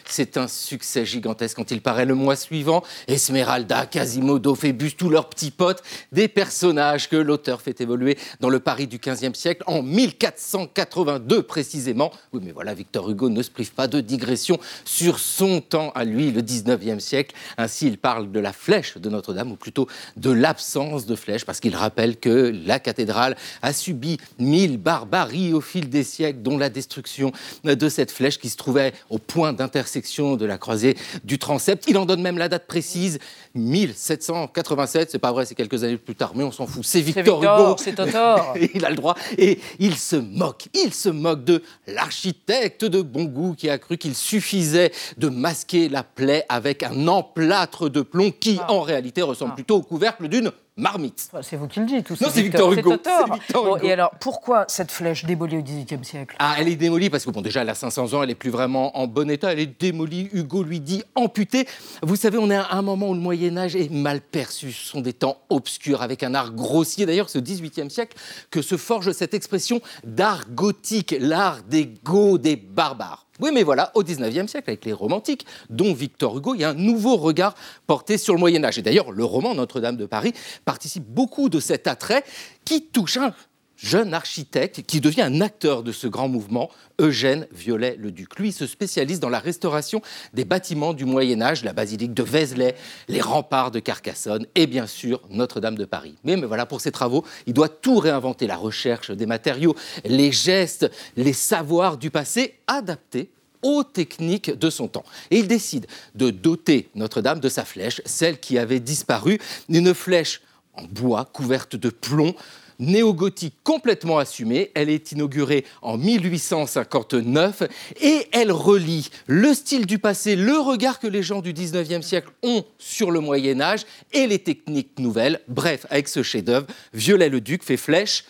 C'est 0.06 0.38
un 0.38 0.48
succès 0.48 1.06
gigantesque 1.06 1.58
quand 1.58 1.72
il 1.72 1.82
paraît 1.82 2.06
le 2.06 2.16
mois 2.16 2.36
suivant. 2.36 2.84
Esmeralda, 3.08 3.86
Quasimodo, 3.86 4.56
Phébus, 4.56 4.92
tous 4.92 5.10
leurs 5.10 5.30
petits 5.30 5.52
potes, 5.52 5.84
des 6.12 6.28
personnages 6.28 7.10
que 7.10 7.16
l'auteur 7.16 7.62
fait 7.62 7.80
évoluer 7.82 8.18
dans 8.40 8.50
le 8.50 8.60
Paris 8.60 8.88
du 8.88 8.98
XVe 8.98 9.34
siècle 9.34 9.64
en 9.68 9.82
1482 9.82 11.44
précisément. 11.44 12.12
Oui, 12.34 12.42
mais 12.44 12.52
voilà, 12.52 12.74
Victor 12.74 13.10
Hugo 13.10 13.30
ne 13.30 13.42
se 13.42 13.50
prive 13.50 13.72
pas 13.72 13.88
de 13.88 14.02
digression 14.02 14.60
sur 14.86 15.20
son 15.20 15.62
temps 15.62 15.92
à 15.96 16.04
lui, 16.04 16.32
le 16.32 16.42
19e 16.42 17.00
siècle. 17.00 17.36
Ainsi, 17.58 17.88
il 17.88 17.98
parle 17.98 18.32
de 18.32 18.40
la 18.40 18.54
flèche 18.54 18.98
de 18.98 19.10
Notre-Dame, 19.10 19.52
ou 19.52 19.56
plutôt 19.56 19.88
de 20.16 20.32
l'absence 20.32 21.06
de 21.06 21.16
flèche, 21.16 21.46
parce 21.46 21.60
qu'il 21.60 21.76
rappelle 21.76 22.18
que 22.18 22.54
la 22.66 22.80
cathédrale 22.80 23.36
a 23.62 23.74
subi 23.74 24.18
mille 24.40 24.78
barbaries 24.78 25.54
au 25.54 25.62
fil 25.62 25.90
des 25.90 26.04
siècles, 26.04 26.42
dont 26.42 26.58
la 26.58 26.70
destruction 26.70 27.32
de 27.64 27.90
cette 27.90 28.12
flèche 28.12 28.40
qui 28.40 28.50
se 28.50 28.58
trouvait 28.58 28.94
au 29.10 29.20
point 29.28 29.54
d'intersection 29.54 30.36
de 30.38 30.46
la 30.46 30.58
croisée 30.58 30.96
du 31.24 31.38
transept. 31.38 31.84
Il 31.88 31.98
en 31.98 32.06
donne 32.06 32.22
même 32.22 32.38
la 32.38 32.50
date 32.50 32.66
précise, 32.68 33.20
1787. 33.56 35.12
C'est 35.12 35.20
pas 35.20 35.32
vrai, 35.32 35.46
c'est 35.46 35.56
quelques 35.56 35.84
années 35.84 35.98
plus 35.98 36.16
tard, 36.16 36.32
mais 36.36 36.44
on 36.44 36.52
s'en 36.52 36.66
fout. 36.66 36.84
C'est 36.84 37.02
Victor, 37.02 37.40
Victor, 37.40 37.60
Hugo. 37.72 37.76
c'est 37.78 37.94
Totor. 37.96 38.56
il 38.74 38.86
a 38.86 38.90
le 38.90 38.96
droit. 38.96 39.16
Et 39.38 39.60
il 39.80 39.96
se 39.96 40.16
moque. 40.16 40.68
Il 40.74 40.94
se 40.94 41.10
moque 41.10 41.44
de 41.44 41.62
l'architecte 41.88 42.86
de 42.86 43.02
bon 43.02 43.26
goût 43.26 43.54
qui 43.56 43.70
a 43.70 43.78
cru 43.78 43.98
qu'il 43.98 44.16
suffisait 44.16 44.92
de 45.18 45.30
masquer 45.30 45.90
la 45.90 46.04
plaie 46.04 46.46
avec 46.50 46.84
un 46.84 47.08
emplâtre 47.08 47.90
de 47.90 48.02
plomb 48.02 48.32
qui, 48.32 48.60
Ah. 48.62 48.72
en 48.72 48.82
réalité, 48.82 49.22
ressemble 49.22 49.54
plutôt 49.56 49.76
au 49.78 49.82
couvercle 49.82 50.28
d'une 50.28 50.52
marmite. 50.78 51.30
C'est 51.42 51.56
vous 51.58 51.68
qui 51.68 51.80
le 51.80 51.86
dites, 51.86 52.06
tout 52.06 52.16
Non, 52.22 52.30
c'est 52.32 52.42
Victor 52.42 52.72
Hugo. 52.72 52.92
C'est 53.04 53.34
Victor 53.34 53.64
Bon, 53.66 53.76
Hugo. 53.78 53.86
et 53.86 53.92
alors, 53.92 54.12
pourquoi 54.20 54.66
cette 54.68 54.92
flèche 54.92 55.26
démolie 55.26 55.58
au 55.58 55.62
XVIIIe 55.62 56.04
siècle? 56.06 56.36
Ah, 56.40 56.56
elle 56.60 56.70
est 56.70 56.76
démolie 56.76 57.10
parce 57.10 57.26
que, 57.26 57.32
bon, 57.32 57.42
déjà, 57.42 57.62
elle 57.62 57.70
a 57.70 57.76
500 57.76 58.14
ans, 58.14 58.24
elle 58.24 58.30
est 58.30 58.36
plus 58.36 58.50
vraiment 58.52 58.98
en 58.98 59.08
bon 59.08 59.30
état, 59.30 59.52
elle 59.52 59.60
est 59.60 59.80
démolie. 59.80 60.30
Hugo 60.34 60.64
lui 60.64 60.80
dit 60.80 61.04
amputée. 61.16 61.68
Vous 62.04 62.16
savez, 62.16 62.38
on 62.38 62.50
est 62.50 62.56
à 62.56 62.72
un 62.74 62.82
moment 62.82 63.10
où 63.10 63.14
le 63.14 63.20
Moyen-Âge 63.20 63.76
est 63.76 63.92
mal 63.92 64.22
perçu. 64.22 64.72
Ce 64.72 64.88
sont 64.88 65.02
des 65.02 65.14
temps 65.14 65.38
obscurs 65.50 66.02
avec 66.02 66.24
un 66.24 66.34
art 66.34 66.54
grossier. 66.54 67.06
D'ailleurs, 67.06 67.30
ce 67.30 67.40
18e 67.40 67.90
siècle 67.90 68.18
que 68.52 68.62
se 68.62 68.78
forge 68.78 69.12
cette 69.12 69.34
expression 69.34 69.82
d'art 70.04 70.46
gothique, 70.52 71.16
l'art 71.20 71.64
des 71.64 71.86
Goths, 72.04 72.42
des 72.42 72.56
barbares. 72.56 73.27
Oui, 73.40 73.52
mais 73.54 73.64
voilà, 73.64 73.92
au 73.94 74.04
19e 74.04 74.48
siècle, 74.48 74.70
avec 74.70 74.86
les 74.86 74.94
romantiques, 74.94 75.46
dont 75.70 75.94
Victor 75.94 76.38
Hugo, 76.38 76.56
il 76.56 76.62
y 76.62 76.64
a 76.64 76.70
un 76.70 76.74
nouveau 76.74 77.18
regard 77.18 77.56
porté 77.86 78.18
sur 78.18 78.34
le 78.34 78.40
Moyen 78.40 78.64
Âge. 78.64 78.80
Et 78.80 78.82
d'ailleurs, 78.82 79.12
le 79.12 79.24
roman 79.24 79.54
Notre-Dame 79.54 79.98
de 79.98 80.06
Paris 80.06 80.34
participe 80.66 81.04
beaucoup 81.04 81.50
de 81.50 81.60
cet 81.60 81.88
attrait 81.88 82.24
qui 82.66 82.84
touche 82.84 83.18
un 83.18 83.34
jeune 83.78 84.14
architecte 84.14 84.82
qui 84.82 85.00
devient 85.00 85.22
un 85.22 85.40
acteur 85.40 85.84
de 85.84 85.92
ce 85.92 86.08
grand 86.08 86.28
mouvement, 86.28 86.70
Eugène 87.00 87.48
Viollet-le-Duc. 87.52 88.40
Lui 88.40 88.52
se 88.52 88.66
spécialise 88.68 89.20
dans 89.20 89.30
la 89.30 89.40
restauration 89.40 90.02
des 90.34 90.46
bâtiments 90.46 90.94
du 90.94 91.06
Moyen 91.06 91.42
Âge, 91.42 91.64
la 91.64 91.74
basilique 91.74 92.14
de 92.14 92.24
Vézelay, 92.24 92.76
les 93.08 93.22
remparts 93.22 93.72
de 93.72 93.80
Carcassonne 93.80 94.48
et 94.56 94.68
bien 94.68 94.88
sûr 94.88 95.22
Notre-Dame 95.30 95.76
de 95.76 95.86
Paris. 95.86 96.16
Mais, 96.24 96.36
mais 96.36 96.48
voilà, 96.48 96.66
pour 96.66 96.82
ses 96.82 96.92
travaux, 96.92 97.24
il 97.46 97.54
doit 97.54 97.70
tout 97.70 98.00
réinventer, 98.00 98.48
la 98.48 98.58
recherche 98.58 99.12
des 99.12 99.26
matériaux, 99.26 99.76
les 100.04 100.32
gestes, 100.32 100.90
les 101.16 101.34
savoirs 101.34 101.98
du 101.98 102.10
passé 102.10 102.56
adaptés 102.66 103.30
aux 103.62 103.84
techniques 103.84 104.52
de 104.52 104.70
son 104.70 104.88
temps. 104.88 105.04
Et 105.32 105.40
il 105.40 105.48
décide 105.48 105.88
de 106.16 106.30
doter 106.30 106.90
Notre-Dame 106.96 107.40
de 107.40 107.50
sa 107.50 107.66
flèche, 107.66 108.02
celle 108.06 108.40
qui 108.40 108.58
avait 108.58 108.80
disparu, 108.80 109.40
une 109.70 109.94
flèche 109.94 110.42
en 110.74 110.84
bois 110.84 111.26
couverte 111.26 111.76
de 111.76 111.90
plomb, 111.90 112.36
néo-gothique 112.80 113.56
complètement 113.64 114.18
assumée. 114.18 114.72
Elle 114.76 114.90
est 114.90 115.12
inaugurée 115.12 115.66
en 115.82 115.98
1859 115.98 117.64
et 118.02 118.28
elle 118.32 118.52
relie 118.52 119.10
le 119.28 119.54
style 119.54 119.86
du 119.86 120.00
passé, 120.00 120.36
le 120.36 120.58
regard 120.60 121.00
que 121.00 121.08
les 121.08 121.24
gens 121.24 121.42
du 121.42 121.54
19e 121.54 122.02
siècle 122.02 122.30
ont 122.44 122.64
sur 122.78 123.12
le 123.12 123.20
Moyen 123.20 123.62
Âge 123.62 123.86
et 124.14 124.28
les 124.28 124.40
techniques 124.40 125.00
nouvelles. 125.00 125.42
Bref, 125.48 125.86
avec 125.90 126.08
ce 126.08 126.24
chef-d'œuvre, 126.24 126.68
Viollet-le-Duc 126.94 127.64
fait 127.64 127.78
flèche 127.78 128.26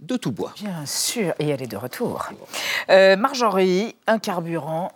de 0.00 0.16
tout 0.16 0.32
bois. 0.32 0.54
Bien 0.60 0.86
sûr, 0.86 1.34
et 1.38 1.48
elle 1.48 1.62
est 1.62 1.66
de 1.66 1.76
retour. 1.76 2.28
Euh, 2.90 3.16
Marjorie, 3.16 3.96
un 4.06 4.18
carburant 4.18 4.92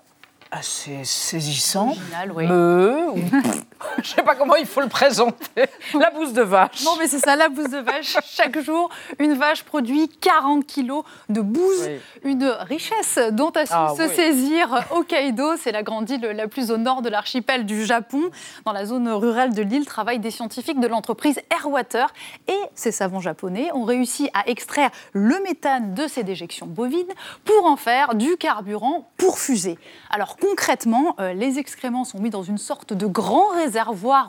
assez 0.50 1.04
saisissant. 1.04 1.88
Original, 1.88 2.32
oui. 2.32 2.44
je 4.02 4.08
sais 4.08 4.22
pas 4.22 4.34
comment 4.34 4.56
il 4.56 4.66
faut 4.66 4.80
le 4.80 4.88
présenter. 4.88 5.64
La 5.94 6.10
bouse 6.10 6.32
de 6.32 6.42
vache. 6.42 6.84
Non, 6.84 6.92
mais 6.98 7.06
c'est 7.08 7.18
ça, 7.18 7.36
la 7.36 7.48
bouse 7.48 7.68
de 7.68 7.78
vache. 7.78 8.16
Chaque 8.24 8.58
jour, 8.60 8.88
une 9.18 9.34
vache 9.34 9.62
produit 9.64 10.08
40 10.08 10.66
kilos 10.66 11.04
de 11.28 11.40
bouse. 11.40 11.88
Une 12.24 12.44
richesse 12.44 13.18
dont 13.32 13.50
a 13.50 13.66
su 13.66 13.72
Ah, 13.74 13.92
se 13.96 14.02
oui. 14.02 14.14
saisir 14.14 14.84
Hokkaido. 14.92 15.56
C'est 15.56 15.72
la 15.72 15.82
grande 15.82 16.08
île 16.10 16.20
la 16.22 16.48
plus 16.48 16.70
au 16.70 16.76
nord 16.76 17.02
de 17.02 17.08
l'archipel 17.08 17.66
du 17.66 17.84
Japon. 17.84 18.30
Dans 18.64 18.72
la 18.72 18.86
zone 18.86 19.08
rurale 19.08 19.52
de 19.54 19.62
l'île 19.62 19.84
travaillent 19.86 20.18
des 20.20 20.30
scientifiques 20.30 20.80
de 20.80 20.86
l'entreprise 20.86 21.40
Airwater. 21.50 22.12
Et 22.48 22.58
ces 22.74 22.92
savants 22.92 23.20
japonais 23.20 23.70
ont 23.74 23.84
réussi 23.84 24.30
à 24.34 24.48
extraire 24.48 24.90
le 25.12 25.40
méthane 25.42 25.94
de 25.94 26.06
ces 26.06 26.22
déjections 26.22 26.66
bovines 26.66 27.02
pour 27.44 27.66
en 27.66 27.76
faire 27.76 28.14
du 28.14 28.36
carburant 28.36 29.10
pour 29.16 29.38
fusée. 29.38 29.78
Alors 30.10 30.36
concrètement, 30.36 31.16
euh, 31.20 31.32
les 31.32 31.58
excréments 31.58 32.04
sont 32.04 32.18
mis 32.18 32.30
dans 32.30 32.42
une 32.42 32.58
sorte 32.58 32.92
de 32.92 33.06
grand 33.06 33.48
réservoir 33.48 33.71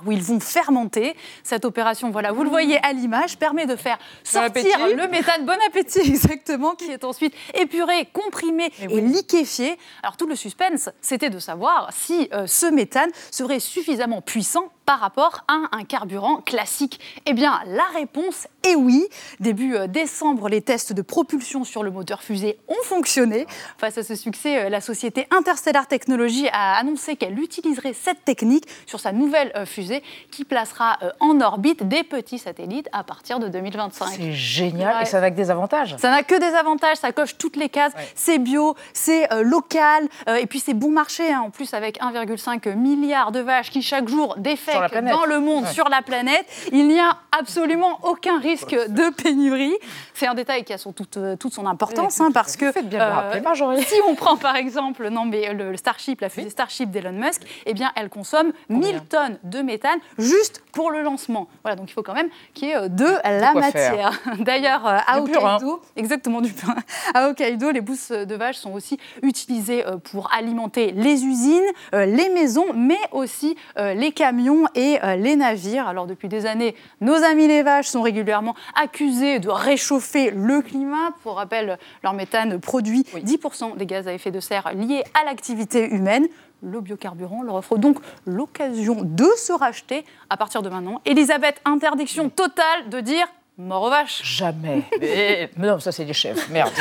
où 0.06 0.12
ils 0.12 0.22
vont 0.22 0.40
fermenter. 0.40 1.16
Cette 1.44 1.66
opération, 1.66 2.10
voilà, 2.12 2.32
vous 2.32 2.44
le 2.44 2.50
voyez 2.50 2.84
à 2.84 2.94
l'image, 2.94 3.38
permet 3.38 3.66
de 3.66 3.76
faire 3.76 3.98
sortir 4.24 4.64
le 4.88 5.08
méthane, 5.08 5.46
bon 5.46 5.58
appétit 5.68 6.00
exactement, 6.06 6.76
qui 6.76 6.92
est 6.92 7.04
ensuite 7.04 7.34
épuré, 7.54 8.08
comprimé 8.14 8.72
et, 8.82 9.02
liquéfié. 9.02 9.78
Alors 10.02 10.18
tout 10.18 10.28
le 10.28 10.36
suspense, 10.36 10.90
c'était 11.02 11.30
de 11.30 11.40
savoir 11.40 11.90
si 11.92 12.30
euh, 12.34 12.48
ce 12.48 12.66
méthane 12.66 13.10
serait 13.32 13.60
suffisamment 13.60 14.22
puissant 14.22 14.70
par 14.86 15.00
rapport 15.00 15.46
à 15.48 15.62
un 15.72 15.84
carburant 15.84 16.42
classique 16.42 17.00
Eh 17.26 17.34
bien, 17.34 17.62
la 17.68 17.86
réponse 17.94 18.48
est 18.64 18.76
oui. 18.76 19.08
Début 19.40 19.76
euh, 19.76 19.88
décembre, 19.88 20.50
les 20.50 20.62
tests 20.62 20.94
de 20.94 21.02
propulsion 21.02 21.64
sur 21.64 21.84
le 21.84 21.92
moteur 21.92 22.22
fusée 22.22 22.58
ont 22.68 22.84
fonctionné. 22.84 23.46
Face 23.78 23.98
à 23.98 24.04
ce 24.04 24.16
succès, 24.16 24.66
euh, 24.66 24.70
la 24.70 24.82
société 24.82 25.28
Interstellar 25.32 25.88
Technologies 25.88 26.50
a 26.52 26.78
annoncé 26.78 27.16
qu'elle 27.16 27.40
utiliserait 27.40 27.94
cette 27.94 28.26
technique 28.26 28.66
sur 28.86 29.00
sa 29.00 29.12
nouvelle 29.12 29.33
euh, 29.56 29.66
fusée 29.66 30.04
qui 30.32 30.46
placera 30.46 30.98
euh, 31.04 31.12
en 31.20 31.40
orbite 31.42 31.88
des 31.88 32.04
petits 32.04 32.40
satellites 32.40 32.90
à 32.92 33.04
partir 33.04 33.40
de 33.40 33.48
2025. 33.48 34.08
C'est 34.08 34.32
génial. 34.34 34.96
Ouais. 34.98 35.02
Et 35.04 35.06
ça 35.06 35.20
n'a 35.22 35.32
que 35.32 35.36
des 35.36 35.52
avantages. 35.52 35.96
Ça 35.98 36.10
n'a 36.10 36.24
que 36.24 36.36
des 36.36 36.56
avantages, 36.56 36.98
ça 36.98 37.12
coche 37.12 37.38
toutes 37.38 37.56
les 37.56 37.70
cases. 37.70 37.94
C'est 38.16 38.38
bio, 38.40 38.76
c'est 38.94 39.32
euh, 39.34 39.44
local, 39.44 40.08
et 40.40 40.46
puis 40.48 40.60
c'est 40.60 40.74
bon 40.74 40.90
marché. 40.92 41.32
hein. 41.32 41.42
En 41.46 41.50
plus, 41.50 41.74
avec 41.74 42.00
1,5 42.02 42.76
milliard 42.76 43.32
de 43.32 43.40
vaches 43.40 43.70
qui 43.70 43.82
chaque 43.82 44.08
jour 44.08 44.36
défèquent 44.38 45.02
dans 45.04 45.26
le 45.26 45.40
monde, 45.40 45.64
Ouais. 45.64 45.72
sur 45.72 45.88
la 45.90 46.02
planète, 46.02 46.46
il 46.72 46.88
n'y 46.88 47.00
a 47.00 47.18
absolument 47.38 48.00
aucun 48.04 48.40
risque 48.40 48.76
de 48.90 49.10
pénurie. 49.14 49.76
C'est 50.14 50.28
un 50.28 50.34
détail 50.34 50.64
qui 50.64 50.74
a 50.74 50.78
son- 50.78 50.92
toute, 50.94 51.18
toute 51.40 51.54
son 51.54 51.66
importance, 51.66 52.20
hein, 52.22 52.30
parce 52.34 52.56
que 52.58 52.82
bien 52.84 53.06
rappeler, 53.06 53.42
Marjorie. 53.42 53.84
si 53.84 53.96
on 54.08 54.16
prend 54.16 54.36
par 54.38 54.56
exemple 54.56 55.10
non, 55.10 55.26
mais 55.26 55.54
le, 55.54 55.72
le 55.72 55.78
Starship, 55.78 56.22
la 56.22 56.30
fusée 56.30 56.50
Starship 56.50 56.92
d'Elon 56.92 57.12
Musk, 57.14 57.42
eh 57.66 57.74
bien, 57.74 57.92
elle 57.96 58.10
consomme 58.10 58.52
1000 58.70 59.02
tonnes 59.10 59.23
tonnes 59.24 59.40
de 59.44 59.62
méthane 59.62 60.00
juste 60.18 60.64
pour 60.72 60.92
le 60.92 61.02
lancement. 61.02 61.48
Voilà, 61.64 61.76
donc 61.76 61.90
il 61.90 61.94
faut 61.94 62.04
quand 62.04 62.14
même 62.14 62.30
qu'il 62.54 62.68
y 62.68 62.72
ait 62.72 62.76
euh, 62.76 62.88
de 62.88 63.06
la 63.24 63.54
matière. 63.54 64.20
D'ailleurs, 64.40 64.86
euh, 64.88 64.98
à. 65.06 65.22
Hokkaido, 65.22 65.82
exactement 65.96 66.42
du 66.42 66.52
purin. 66.52 66.76
À 67.14 67.30
Hokkaido, 67.30 67.72
les 67.72 67.82
pousses 67.82 68.12
de 68.12 68.36
vache 68.36 68.58
sont 68.58 68.74
aussi 68.74 68.98
utilisées 69.22 69.86
euh, 69.86 69.98
pour 69.98 70.34
alimenter 70.34 70.92
les 70.92 71.26
usines, 71.26 71.62
les 71.94 72.30
maisons, 72.30 72.74
mais 72.74 72.98
aussi 73.12 73.56
les 73.78 74.12
camions 74.12 74.66
et 74.76 74.98
les 75.18 75.36
navires. 75.36 75.88
Alors 75.88 76.08
depuis 76.08 76.28
des 76.28 76.46
années, 76.46 76.76
nos 77.02 77.16
amis 77.16 77.48
les 77.48 77.64
vaches 77.64 77.88
sont 77.88 78.02
régulièrement 78.02 78.56
accusés 78.76 79.40
de 79.40 79.50
réchauffer 79.50 80.32
le 80.32 80.62
climat. 80.62 81.12
Pour 81.22 81.36
rappel, 81.36 81.78
leur 82.04 82.14
méthane 82.14 82.60
produit 82.60 83.06
10% 83.16 83.78
des 83.78 83.86
gaz 83.86 84.08
à 84.08 84.14
effet 84.14 84.32
de 84.32 84.40
serre 84.40 84.74
liés 84.74 85.04
à 85.14 85.26
l'activité 85.26 85.88
humaine. 85.88 86.28
Le 86.64 86.80
biocarburant 86.80 87.44
leur 87.44 87.56
offre 87.56 87.78
donc 87.78 87.98
l'occasion 88.26 89.00
de 89.04 89.28
se 89.38 89.52
racheter 89.52 90.06
à 90.30 90.38
partir 90.38 90.62
de 90.62 90.70
maintenant. 90.70 91.02
Elisabeth, 91.06 91.62
interdiction 91.66 92.30
totale 92.30 92.90
de 92.90 93.02
dire 93.02 93.28
mort 93.58 93.84
aux 93.84 93.90
vaches. 93.90 94.22
Jamais. 94.24 94.84
Mais, 95.00 95.50
mais 95.58 95.68
non, 95.68 95.80
ça 95.80 95.92
c'est 95.92 96.06
des 96.06 96.14
chefs. 96.14 96.50
Merde. 96.50 96.72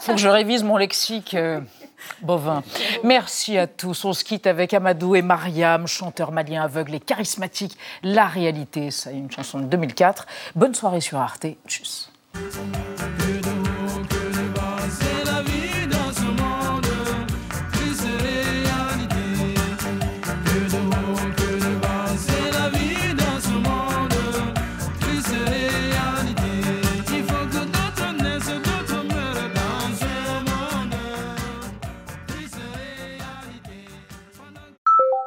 Faut 0.00 0.12
que 0.12 0.18
je 0.18 0.28
révise 0.28 0.62
mon 0.62 0.76
lexique 0.76 1.34
euh, 1.34 1.60
bovin. 2.22 2.62
Merci 3.02 3.58
à 3.58 3.66
tous. 3.66 4.04
On 4.04 4.12
se 4.12 4.24
quitte 4.24 4.46
avec 4.46 4.72
Amadou 4.72 5.16
et 5.16 5.22
Mariam, 5.22 5.86
chanteurs 5.86 6.32
maliens 6.32 6.62
aveugles 6.62 6.94
et 6.94 7.00
charismatiques. 7.00 7.76
La 8.02 8.26
réalité, 8.26 8.90
ça 8.90 9.10
une 9.10 9.30
chanson 9.30 9.58
de 9.58 9.64
2004. 9.64 10.26
Bonne 10.54 10.74
soirée 10.74 11.00
sur 11.00 11.18
Arte. 11.18 11.46
Tchuss. 11.66 12.10